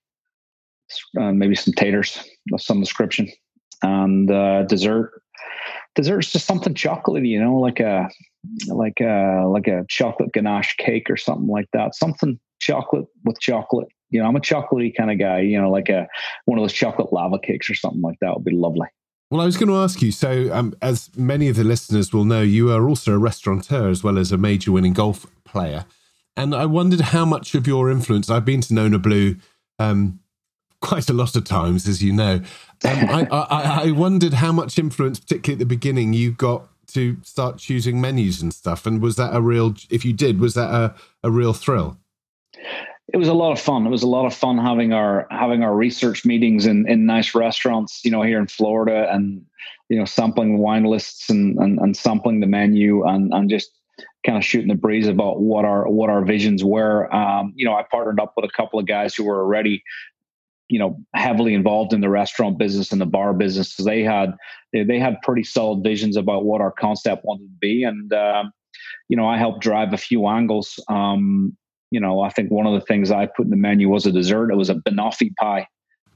uh, 1.19 1.31
maybe 1.31 1.55
some 1.55 1.73
taters 1.73 2.17
of 2.53 2.61
some 2.61 2.79
description, 2.79 3.29
and 3.83 4.31
uh, 4.31 4.63
dessert 4.63 5.21
dessert's 5.95 6.31
just 6.31 6.45
something 6.45 6.73
chocolatey, 6.73 7.29
you 7.29 7.39
know, 7.39 7.55
like 7.55 7.79
a 7.79 8.09
like 8.67 8.99
a 9.01 9.45
like 9.47 9.67
a 9.67 9.85
chocolate 9.89 10.31
ganache 10.33 10.75
cake 10.77 11.09
or 11.09 11.17
something 11.17 11.47
like 11.47 11.67
that. 11.73 11.95
Something 11.95 12.39
chocolate 12.59 13.05
with 13.23 13.39
chocolate. 13.39 13.87
You 14.09 14.21
know, 14.21 14.27
I'm 14.27 14.35
a 14.35 14.41
chocolatey 14.41 14.95
kind 14.95 15.11
of 15.11 15.19
guy. 15.19 15.39
You 15.39 15.59
know, 15.59 15.71
like 15.71 15.89
a 15.89 16.07
one 16.45 16.57
of 16.59 16.63
those 16.63 16.73
chocolate 16.73 17.11
lava 17.11 17.39
cakes 17.39 17.69
or 17.69 17.75
something 17.75 18.01
like 18.01 18.17
that 18.21 18.35
would 18.35 18.45
be 18.45 18.55
lovely. 18.55 18.87
Well, 19.31 19.41
I 19.41 19.45
was 19.45 19.57
going 19.57 19.69
to 19.69 19.77
ask 19.77 20.01
you. 20.01 20.11
So, 20.11 20.53
um, 20.53 20.75
as 20.83 21.09
many 21.17 21.49
of 21.49 21.55
the 21.55 21.63
listeners 21.63 22.13
will 22.13 22.25
know, 22.25 22.41
you 22.41 22.71
are 22.71 22.87
also 22.87 23.13
a 23.13 23.17
restaurateur 23.17 23.89
as 23.89 24.03
well 24.03 24.19
as 24.19 24.31
a 24.31 24.37
major 24.37 24.71
winning 24.71 24.93
golf 24.93 25.25
player. 25.43 25.85
And 26.37 26.53
I 26.53 26.65
wondered 26.67 27.01
how 27.01 27.25
much 27.25 27.55
of 27.55 27.65
your 27.65 27.89
influence. 27.89 28.29
I've 28.29 28.45
been 28.45 28.61
to 28.61 28.73
Nona 28.73 28.99
Blue 28.99 29.37
um, 29.79 30.19
quite 30.82 31.09
a 31.09 31.13
lot 31.13 31.36
of 31.36 31.43
times, 31.43 31.88
as 31.88 32.03
you 32.03 32.13
know. 32.13 32.41
Um, 32.84 33.09
I, 33.09 33.28
I, 33.32 33.82
I 33.88 33.91
wondered 33.91 34.34
how 34.34 34.51
much 34.51 34.78
influence, 34.78 35.19
particularly 35.19 35.55
at 35.55 35.59
the 35.59 35.65
beginning, 35.65 36.13
you 36.13 36.32
got 36.32 36.67
to 36.88 37.17
start 37.23 37.57
choosing 37.57 37.99
menus 37.99 38.41
and 38.41 38.53
stuff. 38.53 38.86
And 38.86 39.01
was 39.01 39.15
that 39.15 39.36
a 39.36 39.41
real? 39.41 39.76
If 39.89 40.05
you 40.05 40.13
did, 40.13 40.39
was 40.39 40.53
that 40.53 40.69
a, 40.69 40.95
a 41.23 41.32
real 41.32 41.53
thrill? 41.53 41.97
it 43.13 43.17
was 43.17 43.28
a 43.28 43.34
lot 43.34 43.51
of 43.51 43.59
fun. 43.59 43.86
It 43.86 43.91
was 43.91 44.03
a 44.03 44.07
lot 44.07 44.26
of 44.26 44.34
fun 44.34 44.57
having 44.57 44.91
our 44.91 45.28
having 45.30 45.63
our 45.63 45.76
research 45.76 46.26
meetings 46.26 46.65
in, 46.65 46.89
in 46.89 47.05
nice 47.05 47.36
restaurants, 47.36 48.03
you 48.03 48.11
know, 48.11 48.21
here 48.21 48.39
in 48.39 48.47
Florida, 48.47 49.07
and 49.11 49.45
you 49.89 49.97
know, 49.97 50.05
sampling 50.05 50.57
wine 50.57 50.84
lists 50.84 51.30
and 51.30 51.57
and, 51.57 51.80
and 51.80 51.95
sampling 51.95 52.39
the 52.39 52.47
menu 52.47 53.05
and 53.05 53.34
and 53.34 53.49
just 53.49 53.71
kind 54.26 54.38
of 54.38 54.43
shooting 54.43 54.67
the 54.67 54.76
breeze 54.76 55.07
about 55.07 55.39
what 55.39 55.65
our 55.65 55.88
what 55.88 56.09
our 56.09 56.26
visions 56.26 56.63
were. 56.63 57.13
Um, 57.13 57.53
you 57.55 57.65
know, 57.65 57.76
I 57.76 57.84
partnered 57.89 58.19
up 58.19 58.34
with 58.36 58.45
a 58.45 58.53
couple 58.55 58.80
of 58.80 58.88
guys 58.88 59.13
who 59.13 59.23
were 59.23 59.39
already 59.39 59.84
you 60.70 60.80
know 60.80 60.97
heavily 61.13 61.53
involved 61.53 61.93
in 61.93 62.01
the 62.01 62.09
restaurant 62.09 62.57
business 62.57 62.91
and 62.91 62.99
the 62.99 63.05
bar 63.05 63.34
business 63.34 63.74
so 63.74 63.84
they 63.84 64.03
had 64.03 64.34
they 64.74 64.99
had 64.99 65.22
pretty 65.22 65.43
solid 65.43 65.84
visions 65.84 66.18
about 66.18 66.45
what 66.45 66.61
our 66.61 66.72
concept 66.72 67.24
wanted 67.24 67.45
to 67.45 67.57
be. 67.59 67.84
And 67.84 68.11
um, 68.13 68.51
you 69.09 69.18
know 69.18 69.28
i 69.28 69.38
helped 69.38 69.61
drive 69.61 69.93
a 69.93 69.97
few 69.97 70.28
angles. 70.28 70.80
Um, 70.89 71.55
you 71.91 71.99
know 71.99 72.22
i 72.22 72.30
think 72.30 72.51
one 72.51 72.66
of 72.66 72.74
the 72.74 72.86
things 72.86 73.11
i 73.11 73.26
put 73.26 73.45
in 73.45 73.51
the 73.51 73.57
menu 73.57 73.89
was 73.89 74.05
a 74.05 74.11
dessert. 74.11 74.51
It 74.51 74.57
was 74.57 74.70
a 74.70 74.76
banoffee 74.76 75.36
pie 75.36 75.68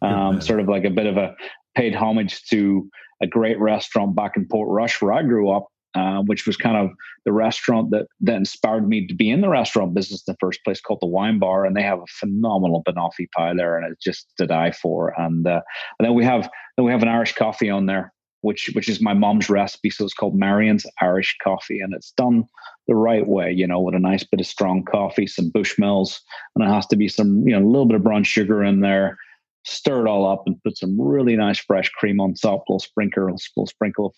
um, 0.01 0.41
sort 0.41 0.59
of 0.59 0.67
like 0.67 0.85
a 0.85 0.89
bit 0.89 1.05
of 1.05 1.17
a 1.17 1.35
paid 1.75 1.93
homage 1.93 2.43
to 2.45 2.89
a 3.21 3.27
great 3.27 3.59
restaurant 3.59 4.15
back 4.15 4.35
in 4.35 4.47
portrush 4.47 5.01
where 5.01 5.13
i 5.13 5.21
grew 5.21 5.49
up 5.51 5.67
uh, 5.95 6.21
which 6.21 6.45
was 6.45 6.57
kind 6.57 6.77
of 6.77 6.91
the 7.25 7.31
restaurant 7.31 7.91
that 7.91 8.07
that 8.21 8.35
inspired 8.35 8.87
me 8.87 9.07
to 9.07 9.13
be 9.13 9.29
in 9.29 9.41
the 9.41 9.49
restaurant 9.49 9.93
business 9.93 10.23
in 10.27 10.33
the 10.33 10.37
first 10.39 10.63
place, 10.63 10.79
called 10.79 10.99
the 11.01 11.07
Wine 11.07 11.39
Bar, 11.39 11.65
and 11.65 11.75
they 11.75 11.81
have 11.81 11.99
a 11.99 12.07
phenomenal 12.07 12.83
banoffee 12.83 13.29
pie 13.35 13.53
there, 13.55 13.77
and 13.77 13.91
it's 13.91 14.03
just 14.03 14.27
to 14.37 14.45
die 14.45 14.71
for. 14.71 15.13
And 15.19 15.47
uh, 15.47 15.61
and 15.97 16.05
then 16.05 16.13
we 16.13 16.23
have 16.23 16.49
then 16.77 16.85
we 16.85 16.91
have 16.91 17.01
an 17.01 17.09
Irish 17.09 17.33
coffee 17.33 17.69
on 17.69 17.87
there, 17.87 18.13
which 18.41 18.69
which 18.73 18.87
is 18.87 19.01
my 19.01 19.13
mom's 19.13 19.49
recipe, 19.49 19.89
so 19.89 20.05
it's 20.05 20.13
called 20.13 20.35
Marion's 20.35 20.85
Irish 21.01 21.35
Coffee, 21.43 21.79
and 21.79 21.93
it's 21.93 22.11
done 22.11 22.43
the 22.87 22.95
right 22.95 23.27
way, 23.27 23.51
you 23.51 23.67
know, 23.67 23.79
with 23.79 23.95
a 23.95 23.99
nice 23.99 24.23
bit 24.23 24.39
of 24.39 24.47
strong 24.47 24.83
coffee, 24.83 25.27
some 25.27 25.51
Bushmills, 25.51 26.19
and 26.55 26.63
it 26.63 26.71
has 26.71 26.85
to 26.87 26.95
be 26.95 27.07
some 27.07 27.47
you 27.47 27.57
know 27.57 27.65
a 27.65 27.69
little 27.69 27.85
bit 27.85 27.95
of 27.95 28.03
brown 28.03 28.23
sugar 28.23 28.63
in 28.63 28.81
there 28.81 29.17
stir 29.65 30.05
it 30.05 30.09
all 30.09 30.29
up 30.29 30.43
and 30.45 30.61
put 30.63 30.77
some 30.77 30.99
really 30.99 31.35
nice 31.35 31.59
fresh 31.59 31.89
cream 31.89 32.19
on 32.19 32.33
top, 32.33 32.63
little 32.67 32.79
sprinkle, 32.79 33.25
little 33.25 33.67
sprinkle 33.67 34.13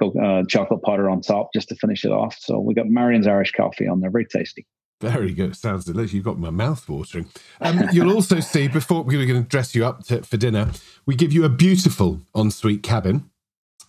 of 0.00 0.16
uh, 0.16 0.44
chocolate 0.48 0.82
powder 0.82 1.10
on 1.10 1.20
top 1.20 1.50
just 1.52 1.68
to 1.68 1.76
finish 1.76 2.04
it 2.04 2.12
off. 2.12 2.36
So 2.38 2.58
we 2.58 2.74
got 2.74 2.86
Marion's 2.88 3.26
Irish 3.26 3.52
coffee 3.52 3.88
on 3.88 4.00
there, 4.00 4.10
very 4.10 4.26
tasty. 4.26 4.66
Very 5.00 5.32
good. 5.32 5.54
Sounds 5.54 5.84
delicious. 5.84 6.14
You've 6.14 6.24
got 6.24 6.38
my 6.38 6.48
mouth 6.48 6.88
watering. 6.88 7.28
Um, 7.60 7.82
you'll 7.92 8.12
also 8.12 8.40
see 8.40 8.66
before 8.66 9.02
we're 9.02 9.26
going 9.26 9.42
to 9.42 9.48
dress 9.48 9.74
you 9.74 9.84
up 9.84 10.04
to, 10.04 10.22
for 10.22 10.38
dinner, 10.38 10.70
we 11.04 11.14
give 11.14 11.32
you 11.32 11.44
a 11.44 11.50
beautiful 11.50 12.20
ensuite 12.34 12.82
cabin, 12.82 13.30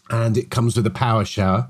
and 0.09 0.37
it 0.37 0.49
comes 0.49 0.75
with 0.75 0.85
a 0.85 0.91
power 0.91 1.23
shower. 1.23 1.69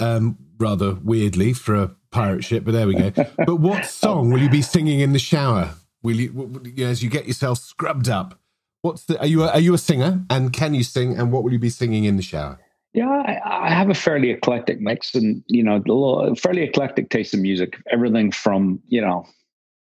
Um, 0.00 0.38
rather 0.58 0.94
weirdly 0.94 1.52
for 1.52 1.74
a 1.74 1.94
pirate 2.10 2.44
ship, 2.44 2.64
but 2.64 2.72
there 2.72 2.86
we 2.86 2.94
go. 2.94 3.10
but 3.46 3.56
what 3.56 3.84
song 3.84 4.30
will 4.30 4.40
you 4.40 4.48
be 4.48 4.62
singing 4.62 5.00
in 5.00 5.12
the 5.12 5.18
shower? 5.18 5.74
Will 6.02 6.16
you, 6.16 6.74
as 6.78 7.02
you 7.02 7.10
get 7.10 7.26
yourself 7.26 7.58
scrubbed 7.58 8.08
up? 8.08 8.40
What's 8.82 9.04
the? 9.04 9.18
Are 9.20 9.26
you 9.26 9.44
a, 9.44 9.48
are 9.48 9.60
you 9.60 9.74
a 9.74 9.78
singer? 9.78 10.24
And 10.28 10.52
can 10.52 10.74
you 10.74 10.82
sing? 10.82 11.16
And 11.16 11.32
what 11.32 11.44
will 11.44 11.52
you 11.52 11.58
be 11.58 11.70
singing 11.70 12.04
in 12.04 12.16
the 12.16 12.22
shower? 12.22 12.58
Yeah, 12.92 13.08
I, 13.08 13.68
I 13.68 13.70
have 13.70 13.88
a 13.88 13.94
fairly 13.94 14.30
eclectic 14.30 14.80
mix, 14.80 15.14
and 15.14 15.42
you 15.46 15.62
know, 15.62 15.76
a 15.76 15.78
little, 15.78 16.34
fairly 16.34 16.62
eclectic 16.62 17.08
taste 17.08 17.32
of 17.32 17.40
music. 17.40 17.80
Everything 17.90 18.32
from 18.32 18.80
you 18.88 19.00
know, 19.00 19.24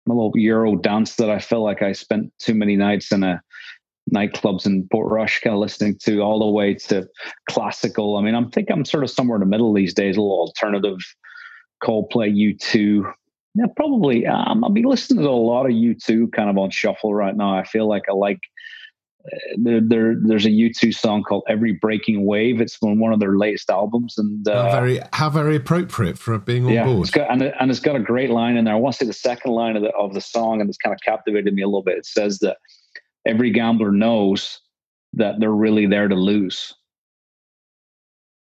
a 0.09 0.13
little 0.13 0.33
Euro 0.37 0.77
dance 0.77 1.17
that 1.17 1.29
I 1.29 1.41
feel 1.41 1.63
like 1.63 1.83
I 1.83 1.93
spent 1.93 2.33
too 2.39 2.55
many 2.55 2.77
nights 2.77 3.13
in 3.13 3.25
a 3.25 3.43
nightclubs 4.13 4.65
in 4.65 4.89
Portrush, 4.89 5.41
kind 5.43 5.55
of 5.55 5.61
listening 5.61 5.99
to 6.05 6.21
all 6.21 6.39
the 6.39 6.47
way 6.47 6.75
to 6.75 7.09
classical. 7.51 8.17
I 8.17 8.23
mean, 8.23 8.35
I'm 8.35 8.51
think 8.51 8.71
I'm 8.71 8.85
sort 8.85 9.03
of 9.03 9.11
somewhere 9.11 9.37
in 9.37 9.41
the 9.41 9.47
middle 9.47 9.73
these 9.73 9.95
days, 9.95 10.17
a 10.17 10.21
little 10.21 10.39
alternative, 10.39 10.99
Coldplay, 11.83 12.33
U2. 12.33 13.13
Yeah, 13.57 13.67
probably. 13.77 14.27
Um, 14.27 14.65
I'll 14.65 14.71
be 14.71 14.85
listening 14.85 15.25
to 15.25 15.31
a 15.31 15.33
lot 15.33 15.67
of 15.67 15.73
U2 15.73 16.33
kind 16.33 16.51
of 16.51 16.59
on 16.59 16.71
shuffle 16.71 17.15
right 17.15 17.37
now. 17.37 17.57
I 17.57 17.65
feel 17.65 17.89
like 17.89 18.05
I 18.09 18.13
like 18.13 18.41
there, 19.57 19.81
there, 19.81 20.15
there's 20.21 20.45
a 20.45 20.51
U2 20.51 20.95
song 20.95 21.23
called 21.23 21.45
"Every 21.49 21.73
Breaking 21.73 22.27
Wave." 22.27 22.61
It's 22.61 22.77
from 22.77 22.99
one 22.99 23.13
of 23.13 23.21
their 23.21 23.37
latest 23.37 23.71
albums, 23.71 24.19
and 24.19 24.47
uh, 24.47 24.65
how 24.65 24.81
very 24.81 25.01
how 25.13 25.31
very 25.31 25.57
appropriate 25.57 26.19
for 26.19 26.39
being 26.39 26.67
on 26.67 26.73
yeah, 26.73 26.85
board. 26.85 27.03
It's 27.03 27.11
got, 27.11 27.31
and, 27.31 27.43
and 27.43 27.71
it's 27.71 27.81
got 27.81 27.97
a 27.97 28.01
great 28.01 28.31
line 28.31 28.57
in 28.57 28.65
there. 28.65 28.75
I 28.75 28.77
want 28.77 28.97
to 28.97 29.05
say 29.05 29.07
the 29.07 29.15
second 29.15 29.53
line 29.53 29.77
of 29.77 29.83
the 29.83 29.91
of 29.91 30.13
the 30.13 30.21
song, 30.21 30.61
and 30.61 30.69
it's 30.69 30.79
kind 30.79 30.95
of 30.95 31.01
captivated 31.01 31.55
me 31.55 31.63
a 31.63 31.67
little 31.67 31.83
bit. 31.83 31.97
It 31.97 32.07
says 32.07 32.39
that 32.41 32.59
every 33.27 33.51
gambler 33.51 33.91
knows 33.91 34.61
that 35.15 35.41
they're 35.41 35.51
really 35.51 35.87
there 35.87 36.09
to 36.09 36.15
lose, 36.15 36.75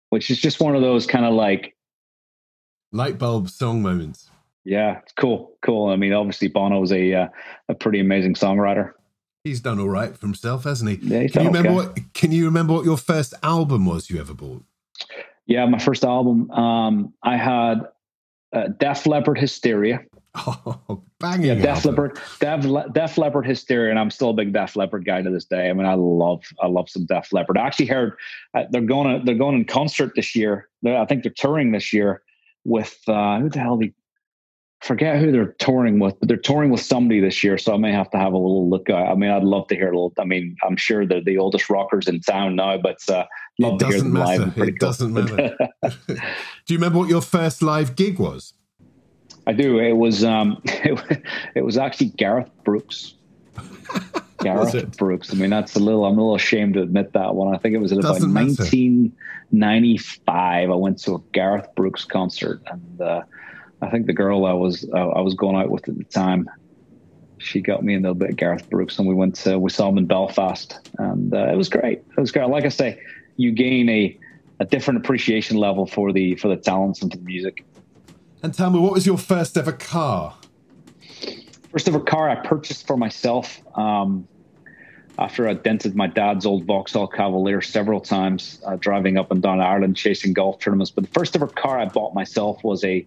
which 0.10 0.32
is 0.32 0.40
just 0.40 0.60
one 0.60 0.76
of 0.76 0.82
those 0.82 1.06
kind 1.06 1.26
of 1.26 1.34
like 1.34 1.76
light 2.92 3.20
bulb 3.20 3.50
song 3.50 3.84
moments. 3.84 4.32
Yeah, 4.64 5.02
cool, 5.16 5.56
cool. 5.62 5.90
I 5.90 5.96
mean, 5.96 6.12
obviously 6.12 6.48
Bono's 6.48 6.92
a 6.92 7.14
uh, 7.14 7.28
a 7.70 7.76
pretty 7.76 8.00
amazing 8.00 8.34
songwriter. 8.34 8.94
He's 9.46 9.62
done 9.62 9.80
all 9.80 9.88
right 9.88 10.18
for 10.18 10.26
himself, 10.26 10.64
hasn't 10.64 10.90
he? 10.90 10.96
Yeah, 11.08 11.28
can 11.28 11.44
you 11.44 11.48
remember 11.50 11.70
okay. 11.70 12.02
what? 12.02 12.14
Can 12.14 12.32
you 12.32 12.46
remember 12.46 12.74
what 12.74 12.84
your 12.84 12.98
first 12.98 13.36
album 13.44 13.86
was 13.86 14.10
you 14.10 14.20
ever 14.20 14.34
bought? 14.34 14.64
Yeah, 15.46 15.68
my 15.68 15.78
first 15.78 16.04
album. 16.04 16.50
Um, 16.50 17.14
I 17.22 17.38
had 17.38 17.82
uh, 18.52 18.70
Def 18.80 19.06
Leppard 19.06 19.38
Hysteria. 19.38 20.02
Oh, 20.38 21.02
banging! 21.20 21.46
Yeah, 21.46 21.76
Def. 21.76 21.86
Leppard, 21.86 22.20
Def, 22.42 22.66
Le- 22.66 22.90
Def 22.90 23.18
Leppard 23.18 23.46
Hysteria, 23.46 23.90
and 23.92 23.98
I'm 23.98 24.12
still 24.12 24.32
a 24.32 24.34
big 24.34 24.52
Def 24.52 24.76
Leppard 24.76 25.06
guy 25.06 25.22
to 25.22 25.30
this 25.30 25.46
day. 25.46 25.70
I 25.70 25.74
mean, 25.74 25.86
I 25.86 25.94
love, 25.94 26.44
I 26.62 26.68
love 26.68 26.90
some 26.90 27.06
Def 27.06 27.32
Leppard. 27.32 27.58
I 27.58 27.66
actually 27.66 27.86
heard 27.86 28.18
uh, 28.54 28.64
they're 28.70 28.82
going, 28.82 29.20
to, 29.20 29.26
they're 29.26 29.36
going 29.36 29.56
in 29.56 29.64
concert 29.64 30.12
this 30.14 30.36
year. 30.36 30.68
They're, 30.82 31.00
I 31.00 31.06
think 31.06 31.24
they're 31.24 31.32
touring 31.32 31.72
this 31.72 31.94
year 31.94 32.22
with 32.66 33.00
uh, 33.08 33.40
who 33.40 33.50
the 33.50 33.60
hell? 33.60 33.78
They, 33.78 33.94
forget 34.82 35.20
who 35.20 35.32
they're 35.32 35.56
touring 35.60 36.00
with, 36.00 36.20
but 36.20 36.28
they're 36.28 36.38
touring 36.38 36.70
with 36.70 36.82
somebody 36.82 37.20
this 37.20 37.44
year. 37.44 37.58
So 37.58 37.74
I 37.74 37.78
may 37.78 37.92
have 37.92 38.10
to 38.12 38.18
have 38.18 38.34
a 38.34 38.38
little 38.38 38.70
look. 38.70 38.90
At, 38.90 38.96
I 38.96 39.16
mean, 39.16 39.32
I'd 39.32 39.44
love 39.44 39.68
to 39.68 39.76
hear 39.76 39.88
a 39.88 39.92
little. 39.92 40.14
I 40.20 40.26
mean, 40.26 40.56
I'm 40.64 40.78
sure 40.78 41.06
they're 41.06 41.24
the 41.24 41.38
oldest 41.38 41.70
rockers 41.70 42.08
in 42.08 42.22
town 42.22 42.56
now, 42.56 42.78
but 42.78 42.98
uh, 43.10 43.26
love 43.60 43.76
it 43.76 43.80
to 43.80 43.86
hear 43.86 43.94
doesn't 43.96 44.14
them 44.14 44.24
live. 44.24 44.40
matter. 44.40 44.52
Pretty 44.52 44.72
It 44.74 44.80
doesn't 44.80 45.14
matter. 45.14 45.58
Do 46.08 46.16
you 46.68 46.78
remember 46.78 47.00
what 47.00 47.10
your 47.10 47.22
first 47.22 47.62
live 47.62 47.96
gig 47.96 48.20
was? 48.20 48.54
I 49.48 49.54
do. 49.54 49.80
It 49.80 49.94
was 49.94 50.24
um, 50.24 50.60
it, 50.66 51.24
it 51.56 51.62
was 51.62 51.78
actually 51.78 52.08
Gareth 52.08 52.50
Brooks. 52.64 53.14
Gareth? 54.40 54.98
Brooks. 54.98 55.32
I 55.32 55.36
mean, 55.36 55.52
that's 55.52 55.76
a 55.76 55.80
little. 55.80 56.06
I'm 56.06 56.14
a 56.14 56.22
little 56.22 56.36
ashamed 56.36 56.74
to 56.76 56.82
admit 56.82 57.14
that 57.14 57.36
one. 57.36 57.56
I 57.56 57.58
think 57.58 57.76
it 57.76 57.80
was 57.80 57.92
at 57.92 57.98
about 58.00 58.22
matter. 58.22 58.28
1995. 58.28 60.70
I 60.70 60.76
went 60.76 61.00
to 61.04 61.16
a 61.16 61.20
Gareth 61.32 61.68
Brooks 61.76 62.06
concert, 62.06 62.62
and 62.68 63.02
uh, 63.02 63.22
I 63.82 63.90
think 63.90 64.08
the 64.08 64.14
girl 64.14 64.46
I 64.46 64.54
was 64.54 64.88
uh, 64.94 65.10
I 65.10 65.22
was 65.22 65.34
going 65.34 65.56
out 65.56 65.70
with 65.70 65.88
at 65.88 65.98
the 65.98 66.04
time, 66.06 66.50
she 67.38 67.62
got 67.62 67.84
me 67.84 67.96
a 67.96 68.00
little 68.00 68.16
bit 68.16 68.32
of 68.32 68.36
Gareth 68.36 68.70
Brooks, 68.70 68.98
and 68.98 69.08
we 69.08 69.14
went 69.14 69.36
to 69.38 69.60
we 69.60 69.70
saw 69.70 69.90
him 69.90 69.98
in 69.98 70.06
Belfast, 70.06 70.90
and 70.98 71.34
uh, 71.34 71.48
it 71.52 71.56
was 71.56 71.70
great. 71.70 72.00
It 72.00 72.20
was 72.20 72.32
great. 72.32 72.48
Like 72.48 72.66
I 72.66 72.70
say, 72.70 73.00
you 73.38 73.52
gain 73.52 73.90
a 73.90 74.18
a 74.60 74.66
different 74.66 75.00
appreciation 75.00 75.58
level 75.58 75.86
for 75.86 76.14
the 76.14 76.36
for 76.36 76.48
the 76.48 76.58
talents 76.58 77.02
and 77.02 77.12
for 77.12 77.18
the 77.18 77.26
music. 77.26 77.66
And 78.42 78.54
tell 78.54 78.70
me, 78.70 78.80
what 78.80 78.94
was 78.94 79.06
your 79.06 79.18
first 79.18 79.58
ever 79.58 79.72
car? 79.72 80.36
First 81.72 81.88
ever 81.88 82.00
car 82.00 82.30
I 82.30 82.36
purchased 82.36 82.88
for 82.88 82.96
myself 82.96 83.62
um, 83.78 84.28
after 85.18 85.48
I 85.48 85.54
dented 85.54 85.96
my 85.96 86.08
dad's 86.08 86.46
old 86.46 86.66
Vauxhall 86.66 87.08
Cavalier 87.08 87.62
several 87.62 88.00
times, 88.02 88.60
uh, 88.66 88.76
driving 88.76 89.18
up 89.18 89.32
and 89.32 89.42
down 89.42 89.62
Ireland 89.62 89.96
chasing 89.96 90.34
golf 90.34 90.60
tournaments. 90.60 90.92
But 90.92 91.06
the 91.06 91.12
first 91.12 91.36
ever 91.36 91.48
car 91.48 91.80
I 91.80 91.86
bought 91.86 92.14
myself 92.14 92.64
was 92.64 92.84
a, 92.84 93.06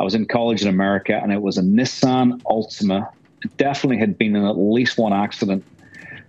I 0.00 0.04
was 0.04 0.14
in 0.14 0.26
college 0.26 0.62
in 0.62 0.68
America 0.68 1.18
and 1.22 1.32
it 1.32 1.40
was 1.40 1.56
a 1.58 1.62
Nissan 1.62 2.42
Altima. 2.42 3.08
It 3.44 3.56
definitely 3.56 3.98
had 3.98 4.18
been 4.18 4.34
in 4.34 4.44
at 4.44 4.58
least 4.58 4.98
one 4.98 5.12
accident. 5.12 5.64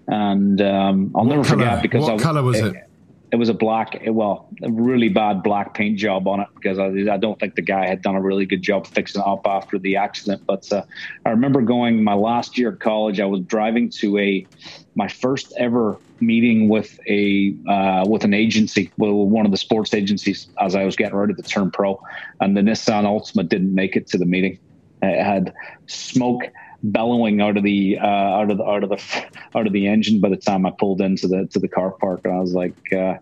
And 0.08 0.62
um, 0.62 1.12
I'll 1.16 1.26
What 1.26 1.36
never 1.36 1.44
colour? 1.44 1.60
forget 1.66 1.82
because 1.82 2.04
What 2.04 2.20
I, 2.20 2.24
colour 2.24 2.44
was 2.44 2.60
it? 2.60 2.76
it 2.76 2.87
was 3.36 3.50
a 3.50 3.54
black, 3.54 4.02
well, 4.08 4.48
a 4.64 4.72
really 4.72 5.10
bad 5.10 5.44
black 5.44 5.74
paint 5.74 5.98
job 5.98 6.28
on 6.28 6.40
it 6.40 6.48
because 6.56 6.80
I, 6.80 6.86
I 7.14 7.18
don't 7.18 7.38
think 7.38 7.56
the 7.56 7.62
guy 7.62 7.86
had 7.86 8.02
done 8.02 8.16
a 8.16 8.22
really 8.22 8.46
good 8.46 8.62
job 8.62 8.88
fixing 8.88 9.22
it 9.22 9.28
up 9.28 9.46
after 9.46 9.78
the 9.78 9.98
accident. 9.98 10.44
But 10.48 10.72
uh, 10.72 10.84
I 11.26 11.32
remember 11.32 11.62
going 11.62 12.04
my 12.04 12.14
last 12.14 12.58
year 12.58 12.72
at 12.72 12.80
college. 12.80 13.20
I 13.20 13.26
was 13.26 13.42
driving 13.42 13.90
to 14.02 14.18
a 14.18 14.48
my 14.96 15.10
first 15.10 15.54
ever 15.58 15.98
meeting 16.22 16.70
with 16.70 17.00
a 17.08 17.54
uh, 17.68 18.06
with 18.08 18.24
an 18.24 18.34
agency, 18.34 18.92
with 18.98 19.12
one 19.12 19.46
of 19.46 19.52
the 19.52 19.58
sports 19.58 19.94
agencies, 19.94 20.48
as 20.60 20.76
I 20.76 20.86
was 20.86 20.96
getting 20.96 21.16
ready 21.16 21.34
to 21.34 21.44
turn 21.44 21.70
pro, 21.70 22.02
and 22.40 22.56
the 22.56 22.62
Nissan 22.62 23.04
Altima 23.04 23.48
didn't 23.48 23.76
make 23.76 23.96
it 23.98 24.08
to 24.08 24.18
the 24.18 24.26
meeting. 24.26 24.58
It 25.02 25.22
had 25.22 25.54
smoke 25.86 26.44
bellowing 26.84 27.42
out 27.42 27.58
of 27.58 27.64
the 27.64 27.98
uh, 28.00 28.06
out 28.06 28.52
of 28.52 28.58
the 28.58 28.64
out 28.64 28.84
of 28.84 28.90
the 28.90 29.26
out 29.56 29.68
of 29.68 29.74
the 29.74 29.88
engine 29.88 30.22
by 30.22 30.30
the 30.30 30.38
time 30.38 30.66
I 30.66 30.72
pulled 30.78 31.02
into 31.02 31.28
the 31.28 31.48
to 31.48 31.60
the 31.60 31.68
car 31.68 31.92
park, 31.92 32.22
and 32.24 32.34
I 32.34 32.40
was 32.40 32.54
like, 32.54 32.76
uh, 32.94 33.16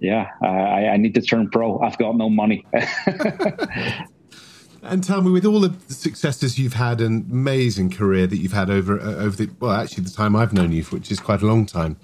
"Yeah, 0.00 0.28
I, 0.42 0.88
I 0.88 0.96
need 0.96 1.14
to 1.14 1.22
turn 1.22 1.50
pro. 1.50 1.80
I've 1.80 1.98
got 1.98 2.16
no 2.16 2.28
money." 2.28 2.66
And 4.80 5.02
tell 5.02 5.20
me, 5.22 5.30
with 5.30 5.44
all 5.44 5.60
the 5.60 5.74
successes 5.92 6.58
you've 6.58 6.74
had 6.74 7.00
and 7.00 7.30
amazing 7.30 7.90
career 7.90 8.26
that 8.26 8.36
you've 8.36 8.52
had 8.52 8.70
over 8.70 9.00
uh, 9.00 9.16
over 9.16 9.36
the 9.36 9.50
well, 9.58 9.72
actually 9.72 10.04
the 10.04 10.10
time 10.10 10.36
I've 10.36 10.52
known 10.52 10.72
you, 10.72 10.84
which 10.84 11.10
is 11.10 11.18
quite 11.18 11.42
a 11.42 11.46
long 11.46 11.66
time, 11.66 11.96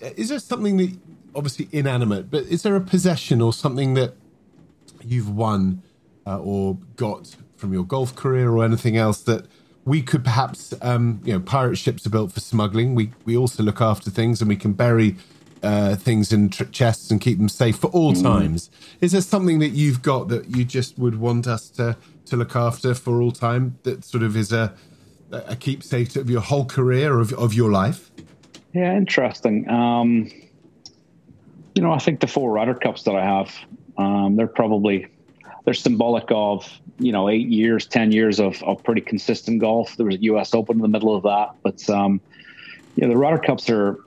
is 0.00 0.28
there 0.28 0.38
something 0.38 0.76
that 0.76 0.96
obviously 1.34 1.68
inanimate, 1.72 2.30
but 2.30 2.44
is 2.44 2.62
there 2.62 2.76
a 2.76 2.80
possession 2.80 3.40
or 3.40 3.52
something 3.52 3.94
that 3.94 4.14
you've 5.02 5.30
won 5.30 5.82
uh, 6.26 6.38
or 6.38 6.78
got 6.96 7.36
from 7.56 7.72
your 7.72 7.84
golf 7.84 8.14
career 8.14 8.50
or 8.50 8.64
anything 8.64 8.96
else 8.96 9.22
that 9.22 9.46
we 9.84 10.02
could 10.02 10.24
perhaps, 10.24 10.72
um, 10.80 11.20
you 11.24 11.32
know, 11.32 11.40
pirate 11.40 11.76
ships 11.76 12.06
are 12.06 12.10
built 12.10 12.32
for 12.32 12.40
smuggling. 12.40 12.94
We 12.94 13.12
we 13.24 13.36
also 13.36 13.62
look 13.62 13.80
after 13.80 14.10
things 14.10 14.40
and 14.40 14.48
we 14.48 14.56
can 14.56 14.72
bury 14.72 15.16
uh, 15.62 15.96
things 15.96 16.32
in 16.32 16.50
tr- 16.50 16.64
chests 16.64 17.10
and 17.10 17.20
keep 17.20 17.38
them 17.38 17.48
safe 17.48 17.76
for 17.76 17.88
all 17.88 18.12
times. 18.12 18.70
Is 19.00 19.12
there 19.12 19.20
something 19.20 19.58
that 19.60 19.70
you've 19.70 20.02
got 20.02 20.28
that 20.28 20.56
you 20.56 20.64
just 20.64 20.98
would 20.98 21.18
want 21.18 21.46
us 21.46 21.70
to 21.70 21.96
to 22.26 22.36
look 22.36 22.56
after 22.56 22.94
for 22.94 23.20
all 23.20 23.32
time 23.32 23.78
that 23.82 24.04
sort 24.04 24.22
of 24.22 24.36
is 24.36 24.52
a 24.52 24.74
a 25.30 25.56
keepsake 25.56 26.14
of 26.16 26.30
your 26.30 26.40
whole 26.40 26.64
career 26.64 27.18
of 27.18 27.32
of 27.34 27.54
your 27.54 27.70
life? 27.70 28.10
Yeah, 28.72 28.96
interesting. 28.96 29.68
Um, 29.68 30.30
you 31.74 31.82
know, 31.82 31.92
I 31.92 31.98
think 31.98 32.20
the 32.20 32.26
four 32.26 32.52
Ryder 32.52 32.74
Cups 32.74 33.02
that 33.04 33.14
I 33.14 33.24
have, 33.24 33.54
um, 33.98 34.36
they're 34.36 34.46
probably 34.46 35.08
they're 35.64 35.74
symbolic 35.74 36.26
of 36.30 36.70
you 36.98 37.12
know 37.12 37.28
eight 37.28 37.48
years, 37.48 37.86
ten 37.86 38.12
years 38.12 38.40
of, 38.40 38.62
of 38.62 38.82
pretty 38.82 39.00
consistent 39.00 39.60
golf. 39.60 39.96
There 39.96 40.06
was 40.06 40.16
a 40.16 40.22
U.S. 40.22 40.54
Open 40.54 40.76
in 40.76 40.82
the 40.82 40.88
middle 40.88 41.14
of 41.14 41.24
that, 41.24 41.56
but 41.62 41.88
um, 41.90 42.20
yeah, 42.96 43.08
the 43.08 43.16
Ryder 43.16 43.38
Cups 43.38 43.68
are 43.70 43.98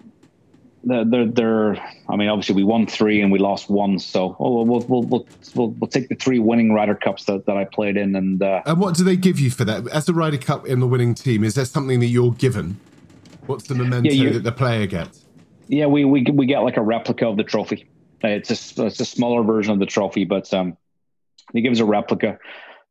they're, 0.83 1.05
they're, 1.05 1.25
they're 1.25 1.75
I 2.07 2.15
mean, 2.15 2.29
obviously 2.29 2.55
we 2.55 2.63
won 2.63 2.87
three 2.87 3.21
and 3.21 3.31
we 3.31 3.39
lost 3.39 3.69
one, 3.69 3.99
so 3.99 4.35
oh, 4.39 4.63
we'll, 4.63 4.81
we'll 4.85 5.03
we'll 5.03 5.27
we'll 5.55 5.69
we'll 5.71 5.89
take 5.89 6.09
the 6.09 6.15
three 6.15 6.39
winning 6.39 6.71
Ryder 6.71 6.95
Cups 6.95 7.25
that, 7.25 7.45
that 7.45 7.57
I 7.57 7.65
played 7.65 7.97
in, 7.97 8.15
and 8.15 8.41
uh, 8.41 8.61
And 8.65 8.79
what 8.79 8.95
do 8.95 9.03
they 9.03 9.17
give 9.17 9.39
you 9.39 9.51
for 9.51 9.65
that? 9.65 9.87
As 9.89 10.07
a 10.07 10.13
Ryder 10.13 10.37
Cup 10.37 10.65
in 10.65 10.79
the 10.79 10.87
winning 10.87 11.13
team, 11.13 11.43
is 11.43 11.55
there 11.55 11.65
something 11.65 11.99
that 11.99 12.07
you're 12.07 12.31
given? 12.33 12.79
What's 13.47 13.67
the 13.67 13.75
memento 13.75 14.11
you- 14.11 14.33
that 14.33 14.43
the 14.43 14.51
player 14.51 14.85
gets? 14.85 15.25
Yeah, 15.69 15.87
we 15.87 16.05
we 16.05 16.23
we 16.23 16.45
get 16.45 16.59
like 16.59 16.77
a 16.77 16.81
replica 16.81 17.27
of 17.27 17.35
the 17.35 17.43
trophy. 17.43 17.87
It's 18.21 18.77
a 18.77 18.85
it's 18.85 18.99
a 19.01 19.05
smaller 19.05 19.43
version 19.43 19.73
of 19.73 19.79
the 19.79 19.85
trophy, 19.85 20.23
but 20.23 20.53
um, 20.53 20.77
he 21.51 21.61
gives 21.61 21.81
a 21.81 21.85
replica. 21.85 22.39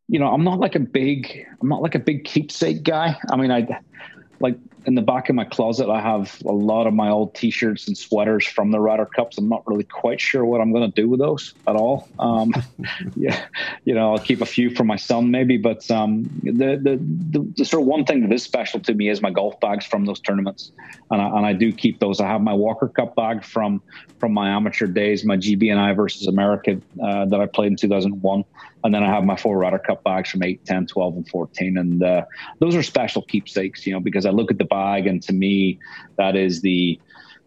You 0.09 0.19
know, 0.21 0.29
I'm 0.29 0.45
not 0.45 0.61
like 0.61 0.75
a 0.75 0.81
big 0.81 1.47
I'm 1.61 1.69
not 1.69 1.83
like 1.83 1.95
a 1.95 1.99
big 1.99 2.25
keepsake 2.25 2.83
guy. 2.83 3.19
I 3.31 3.37
mean, 3.37 3.51
I 3.51 3.81
like 4.41 4.57
in 4.87 4.95
the 4.95 5.03
back 5.03 5.29
of 5.29 5.35
my 5.35 5.45
closet, 5.45 5.91
I 5.91 6.01
have 6.01 6.41
a 6.45 6.53
lot 6.53 6.87
of 6.87 6.95
my 6.95 7.11
old 7.11 7.35
T-shirts 7.35 7.89
and 7.89 7.99
sweaters 7.99 8.47
from 8.47 8.71
the 8.71 8.79
Ryder 8.79 9.07
Cups. 9.07 9.37
I'm 9.37 9.49
not 9.49 9.67
really 9.67 9.83
quite 9.83 10.21
sure 10.21 10.45
what 10.45 10.61
I'm 10.61 10.73
going 10.73 10.91
to 10.91 11.03
do 11.03 11.09
with 11.09 11.19
those 11.19 11.55
at 11.67 11.75
all. 11.75 12.09
Um, 12.21 12.55
yeah, 13.17 13.47
you 13.85 13.95
know, 13.95 14.13
I'll 14.13 14.21
keep 14.21 14.41
a 14.41 14.47
few 14.47 14.71
for 14.71 14.85
my 14.85 14.95
son 14.95 15.33
maybe, 15.33 15.57
but 15.57 15.91
um, 15.91 16.31
the, 16.45 16.79
the 16.81 17.01
the 17.31 17.53
the 17.57 17.65
sort 17.65 17.83
of 17.83 17.89
one 17.89 18.05
thing 18.05 18.23
that 18.23 18.33
is 18.33 18.45
special 18.45 18.79
to 18.81 18.95
me 18.95 19.09
is 19.09 19.21
my 19.21 19.31
golf 19.31 19.59
bags 19.59 19.85
from 19.85 20.05
those 20.05 20.21
tournaments, 20.21 20.71
and 21.11 21.21
I, 21.21 21.27
and 21.27 21.47
I 21.47 21.53
do 21.53 21.73
keep 21.73 21.99
those. 21.99 22.21
I 22.21 22.29
have 22.29 22.41
my 22.41 22.55
Walker 22.55 22.89
Cup 22.89 23.17
bag 23.17 23.45
from 23.45 23.83
from 24.21 24.33
my 24.33 24.51
amateur 24.51 24.87
days, 24.87 25.25
my 25.25 25.37
GBNI 25.37 25.97
versus 25.97 26.29
America 26.29 26.81
uh, 27.03 27.25
that 27.27 27.41
I 27.41 27.47
played 27.47 27.73
in 27.73 27.77
2001. 27.77 28.45
And 28.87 28.95
then 28.95 29.03
I 29.03 29.09
have 29.09 29.25
my 29.25 29.35
four 29.35 29.59
Ryder 29.59 29.81
Cup 29.81 30.05
bags 30.05 30.31
from 30.31 30.45
8, 30.45 30.65
10, 30.65 30.87
12, 30.87 31.17
and 31.17 31.29
14. 31.29 31.77
And 31.77 32.03
uh, 32.03 32.25
those 32.61 32.77
are 32.77 32.85
special 32.85 33.23
keepsakes, 33.23 33.85
you 33.85 33.93
know, 33.93 33.99
because 33.99 34.27
I 34.27 34.31
look 34.31 34.53
at 34.53 34.59
the 34.59 34.65
bag 34.65 35.09
and 35.09 35.21
to 35.25 35.33
me, 35.33 35.81
that 36.19 36.37
is 36.37 36.61
the, 36.61 37.01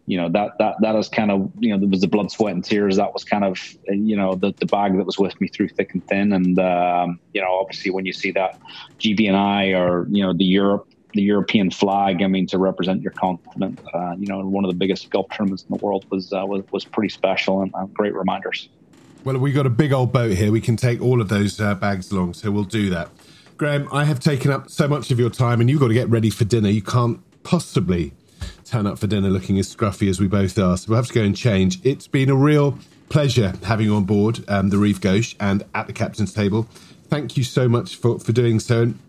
you 0.05 0.17
know, 0.17 0.27
that, 0.27 0.57
that, 0.59 0.75
that 0.81 0.97
is 0.97 1.07
kind 1.07 1.31
of, 1.31 1.49
you 1.57 1.71
know, 1.71 1.79
there 1.79 1.87
was 1.87 2.01
the 2.01 2.09
blood, 2.09 2.29
sweat, 2.29 2.55
and 2.55 2.65
tears. 2.65 2.97
That 2.97 3.13
was 3.13 3.23
kind 3.23 3.45
of, 3.45 3.57
you 3.87 4.17
know, 4.17 4.35
the, 4.35 4.53
the 4.59 4.65
bag 4.65 4.97
that 4.97 5.05
was 5.05 5.17
with 5.17 5.39
me 5.39 5.47
through 5.47 5.69
thick 5.69 5.93
and 5.93 6.05
thin. 6.09 6.33
And, 6.33 6.59
um, 6.59 7.21
you 7.33 7.39
know, 7.39 7.59
obviously 7.61 7.91
when 7.91 8.05
you 8.05 8.11
see 8.11 8.31
that 8.31 8.59
GBNI 8.99 9.79
or, 9.79 10.07
you 10.09 10.21
know, 10.21 10.33
the 10.33 10.43
Europe 10.43 10.89
the 11.13 11.23
European 11.23 11.71
flag. 11.71 12.21
I 12.21 12.27
mean, 12.27 12.45
to 12.47 12.59
represent 12.59 13.01
your 13.01 13.13
continent, 13.13 13.79
uh, 13.95 14.15
you 14.19 14.27
know, 14.27 14.45
one 14.45 14.63
of 14.63 14.69
the 14.69 14.77
biggest 14.77 15.09
golf 15.09 15.25
tournaments 15.35 15.65
in 15.67 15.75
the 15.75 15.83
world 15.83 16.05
was 16.11 16.31
uh, 16.31 16.45
was, 16.45 16.63
was 16.71 16.85
pretty 16.85 17.09
special 17.09 17.61
and, 17.61 17.71
and, 17.73 17.91
great 17.95 18.13
reminders. 18.13 18.69
Well, 19.25 19.37
we've 19.37 19.53
got 19.53 19.65
a 19.65 19.69
big 19.69 19.91
old 19.91 20.13
boat 20.13 20.31
here. 20.31 20.49
We 20.49 20.61
can 20.61 20.77
take 20.77 21.01
all 21.01 21.19
of 21.19 21.27
those 21.27 21.59
uh, 21.59 21.75
bags 21.75 22.09
along, 22.09 22.35
so 22.35 22.51
we'll 22.51 22.63
do 22.63 22.89
that. 22.91 23.09
Graeme, 23.57 23.89
I 23.91 24.05
have 24.05 24.21
taken 24.21 24.49
up 24.49 24.69
so 24.69 24.87
much 24.87 25.11
of 25.11 25.19
your 25.19 25.29
time, 25.29 25.59
and 25.59 25.69
you've 25.69 25.81
got 25.81 25.89
to 25.89 25.93
get 25.93 26.07
ready 26.07 26.29
for 26.29 26.45
dinner. 26.45 26.69
You 26.69 26.81
can't 26.81 27.19
possibly 27.43 28.13
turn 28.63 28.87
up 28.87 28.97
for 28.97 29.07
dinner 29.07 29.29
looking 29.29 29.59
as 29.59 29.75
scruffy 29.75 30.09
as 30.09 30.21
we 30.21 30.27
both 30.27 30.57
are, 30.57 30.77
so 30.77 30.85
we'll 30.87 30.95
have 30.95 31.07
to 31.07 31.13
go 31.13 31.21
and 31.21 31.35
change. 31.35 31.79
It's 31.83 32.07
been 32.07 32.29
a 32.29 32.35
real 32.35 32.79
pleasure 33.09 33.53
having 33.63 33.87
you 33.87 33.95
on 33.95 34.05
board 34.05 34.45
um, 34.47 34.69
the 34.69 34.77
Rive 34.77 35.01
Gauche 35.01 35.35
and 35.39 35.65
at 35.75 35.87
the 35.87 35.93
captain's 35.93 36.33
table. 36.33 36.69
Thank 37.09 37.35
you 37.35 37.43
so 37.43 37.67
much 37.67 37.97
for, 37.97 38.19
for 38.19 38.31
doing 38.31 38.61
so. 38.61 38.83
And 38.83 38.99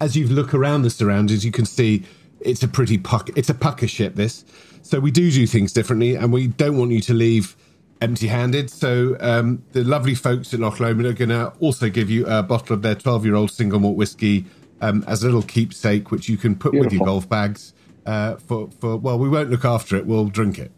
as 0.00 0.16
you 0.16 0.28
look 0.28 0.54
around 0.54 0.82
the 0.82 0.90
surroundings, 0.90 1.44
you 1.44 1.50
can 1.50 1.66
see 1.66 2.04
it's 2.40 2.62
a 2.62 2.68
pretty 2.68 2.98
puck. 2.98 3.30
It's 3.34 3.50
a 3.50 3.54
pucker 3.54 3.88
ship. 3.88 4.14
This, 4.14 4.44
so 4.82 5.00
we 5.00 5.10
do 5.10 5.32
do 5.32 5.46
things 5.48 5.72
differently, 5.72 6.14
and 6.14 6.32
we 6.32 6.46
don't 6.46 6.76
want 6.76 6.92
you 6.92 7.00
to 7.00 7.14
leave 7.14 7.56
empty-handed. 8.00 8.70
So 8.70 9.16
um, 9.20 9.62
the 9.72 9.84
lovely 9.84 10.14
folks 10.14 10.52
at 10.52 10.60
Loch 10.60 10.80
Lomond 10.80 11.06
are 11.06 11.12
going 11.12 11.30
to 11.30 11.52
also 11.60 11.88
give 11.88 12.10
you 12.10 12.26
a 12.26 12.42
bottle 12.42 12.74
of 12.74 12.82
their 12.82 12.94
12-year-old 12.94 13.50
single 13.50 13.80
malt 13.80 13.96
whiskey 13.96 14.44
um, 14.80 15.04
as 15.06 15.22
a 15.22 15.26
little 15.26 15.42
keepsake, 15.42 16.10
which 16.10 16.28
you 16.28 16.36
can 16.36 16.54
put 16.54 16.72
Beautiful. 16.72 16.86
with 16.86 16.92
your 16.92 17.06
golf 17.06 17.28
bags. 17.28 17.72
Uh, 18.06 18.36
for 18.36 18.68
for 18.80 18.96
well, 18.96 19.18
we 19.18 19.28
won't 19.28 19.50
look 19.50 19.64
after 19.64 19.96
it. 19.96 20.06
We'll 20.06 20.26
drink 20.26 20.58
it. 20.58 20.70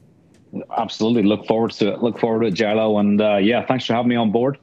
Absolutely. 0.76 1.24
Look 1.24 1.46
forward 1.46 1.72
to 1.72 1.92
it. 1.92 2.02
Look 2.02 2.18
forward 2.18 2.42
to 2.42 2.46
it, 2.46 2.54
Gilo. 2.54 3.00
And 3.00 3.20
uh, 3.20 3.36
yeah, 3.36 3.66
thanks 3.66 3.84
for 3.84 3.94
having 3.94 4.08
me 4.08 4.16
on 4.16 4.30
board. 4.30 4.58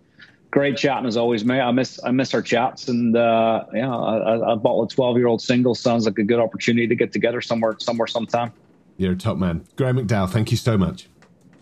Great 0.51 0.78
chatting 0.78 1.08
as 1.08 1.18
always, 1.18 1.43
mate. 1.43 1.62
I 1.62 1.72
miss 1.72 1.99
I 2.04 2.12
miss 2.12 2.34
our 2.34 2.41
chats, 2.41 2.88
and 2.88 3.18
uh, 3.18 3.66
yeah, 3.74 3.88
a, 3.88 4.51
a 4.51 4.56
bottle 4.56 4.84
of 4.84 4.89
twelve 4.89 5.18
year 5.18 5.28
old 5.28 5.41
single 5.41 5.76
sounds 5.76 6.06
like 6.06 6.18
a 6.20 6.24
good 6.24 6.39
opportunity 6.39 6.88
to 6.88 6.95
get 6.95 7.12
together 7.12 7.41
somewhere, 7.41 7.76
somewhere, 7.80 8.08
sometime. 8.08 8.54
You're 8.97 9.14
a 9.14 9.18
top 9.18 9.38
man, 9.38 9.66
Graeme 9.76 9.97
McDowell. 9.97 10.30
Thank 10.30 10.51
you 10.51 10.58
so 10.58 10.78
much. 10.78 11.10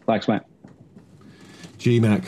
Thanks, 0.05 0.27
mate. 0.27 0.41
GMAC, 1.81 2.25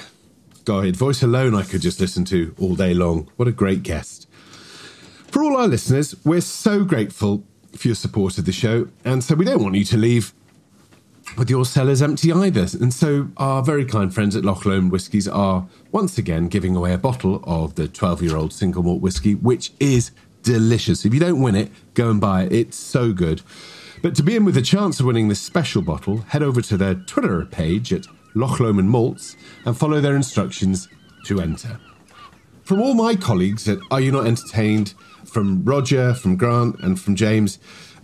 go 0.66 0.80
ahead. 0.80 0.96
Voice 0.96 1.22
alone, 1.22 1.54
I 1.54 1.62
could 1.62 1.82
just 1.82 2.00
listen 2.00 2.26
to 2.26 2.56
all 2.60 2.76
day 2.76 2.96
long. 2.96 3.30
What 3.36 3.48
a 3.48 3.52
great 3.52 3.84
guest. 3.84 4.28
For 5.28 5.44
all 5.44 5.56
our 5.58 5.68
listeners, 5.68 6.16
we're 6.26 6.42
so 6.42 6.84
grateful 6.84 7.44
for 7.76 7.88
your 7.88 7.96
support 7.96 8.40
of 8.40 8.46
the 8.46 8.52
show, 8.52 8.88
and 9.06 9.24
so 9.24 9.36
we 9.36 9.46
don't 9.46 9.62
want 9.62 9.76
you 9.76 9.86
to 9.86 9.98
leave 9.98 10.34
with 11.38 11.52
your 11.52 11.66
cellars 11.66 12.02
empty 12.02 12.32
either. 12.32 12.66
And 12.82 12.92
so 12.92 13.30
our 13.38 13.62
very 13.62 13.86
kind 13.86 14.12
friends 14.12 14.36
at 14.36 14.44
Loch 14.44 14.66
Lomond 14.66 14.92
Whiskies 14.92 15.28
are 15.28 15.68
once 15.92 16.18
again 16.18 16.48
giving 16.48 16.76
away 16.76 16.92
a 16.92 16.98
bottle 16.98 17.44
of 17.44 17.76
the 17.76 17.88
12 17.88 18.24
year 18.24 18.36
old 18.36 18.54
single 18.54 18.82
malt 18.82 19.02
whiskey, 19.02 19.36
which 19.36 19.72
is 19.80 20.10
delicious. 20.42 21.06
If 21.06 21.14
you 21.14 21.20
don't 21.20 21.42
win 21.42 21.56
it, 21.56 21.72
go 21.94 22.10
and 22.10 22.20
buy 22.20 22.44
it. 22.44 22.54
It's 22.54 22.78
so 22.78 23.14
good. 23.14 23.44
But 24.02 24.16
to 24.16 24.24
be 24.24 24.36
in 24.36 24.46
with 24.46 24.58
a 24.58 24.64
chance 24.64 25.00
of 25.00 25.06
winning 25.06 25.28
this 25.28 25.40
special 25.40 25.84
bottle, 25.84 26.18
head 26.30 26.42
over 26.42 26.62
to 26.62 26.76
their 26.76 26.96
Twitter 26.96 27.46
page 27.46 27.94
at 27.94 28.08
Loch 28.36 28.60
Lomond 28.60 28.90
Malts 28.90 29.36
and 29.66 29.78
follow 29.78 30.02
their 30.02 30.16
instructions 30.16 30.88
to 31.26 31.42
enter. 31.42 31.80
From 32.64 32.82
all 32.82 32.94
my 32.94 33.16
colleagues 33.16 33.68
at 33.68 33.80
Are 33.92 34.00
You 34.00 34.12
Not 34.12 34.26
Entertained, 34.26 34.94
from 35.26 35.64
Roger, 35.66 36.14
from 36.14 36.38
Grant, 36.38 36.80
and 36.80 37.00
from 37.00 37.16
James, 37.16 37.60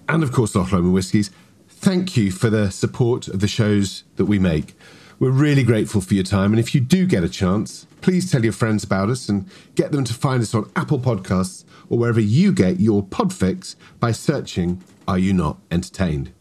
and 0.08 0.24
of 0.24 0.32
course 0.32 0.56
Loch 0.56 0.72
Lomond 0.72 0.94
Whiskies, 0.94 1.32
thank 1.68 2.18
you 2.18 2.32
for 2.32 2.50
the 2.50 2.70
support 2.70 3.28
of 3.28 3.40
the 3.40 3.48
shows 3.48 4.04
that 4.18 4.26
we 4.26 4.40
make. 4.40 4.76
We're 5.20 5.32
really 5.32 5.64
grateful 5.64 6.00
for 6.00 6.14
your 6.14 6.24
time. 6.24 6.54
And 6.54 6.60
if 6.60 6.74
you 6.74 6.80
do 6.80 7.06
get 7.06 7.24
a 7.26 7.30
chance, 7.30 7.86
please 8.00 8.32
tell 8.32 8.44
your 8.44 8.54
friends 8.54 8.86
about 8.86 9.10
us 9.10 9.28
and 9.28 9.50
get 9.76 9.92
them 9.92 10.06
to 10.06 10.14
find 10.14 10.42
us 10.42 10.56
on 10.56 10.72
Apple 10.78 11.00
Podcasts 11.00 11.66
or 11.90 11.98
wherever 11.98 12.22
you 12.22 12.54
get 12.54 12.80
your 12.80 13.04
podfix 13.04 13.76
by 14.00 14.14
searching 14.14 14.82
Are 15.08 15.20
You 15.20 15.34
Not 15.34 15.58
Entertained? 15.72 16.32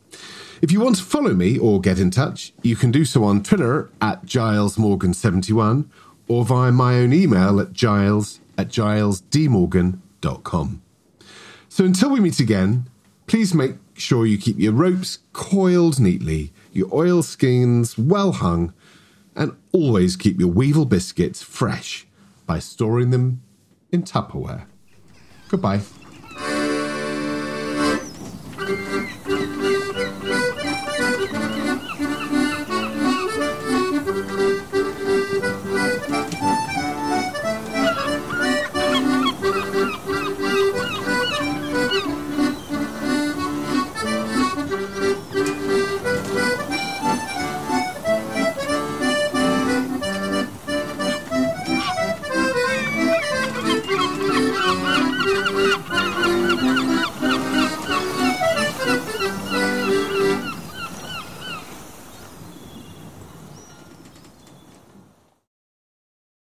If 0.61 0.73
you 0.73 0.81
want 0.81 0.97
to 0.97 1.05
follow 1.05 1.35
me 1.35 1.57
or 1.57 1.81
get 1.81 2.01
in 2.01 2.11
touch, 2.11 2.53
you 2.63 2.75
can 2.75 2.91
do 2.91 3.05
so 3.05 3.23
on 3.23 3.45
Twitter 3.45 3.91
at 4.01 4.27
GilesMorgan71 4.27 5.89
or 6.27 6.45
via 6.45 6.73
my 6.73 6.97
own 6.97 7.13
email 7.13 7.61
at 7.61 7.73
giles 7.73 8.41
at 8.57 8.67
gilesdmorgan.com. 8.69 10.83
So 11.69 11.85
until 11.85 12.11
we 12.11 12.19
meet 12.19 12.41
again, 12.41 12.91
please 13.29 13.55
make 13.55 13.77
sure 13.95 14.27
you 14.27 14.39
keep 14.39 14.59
your 14.59 14.73
ropes 14.73 15.21
coiled 15.33 16.01
neatly, 16.01 16.53
your 16.73 16.93
oilskins 16.93 17.97
well 17.97 18.33
hung, 18.33 18.73
and 19.37 19.57
always 19.73 20.17
keep 20.17 20.41
your 20.41 20.51
Weevil 20.51 20.87
biscuits 20.87 21.41
fresh 21.43 22.09
by 22.47 22.59
storing 22.59 23.11
them 23.11 23.43
in 23.93 24.03
Tupperware. 24.03 24.65
Goodbye. 25.49 25.83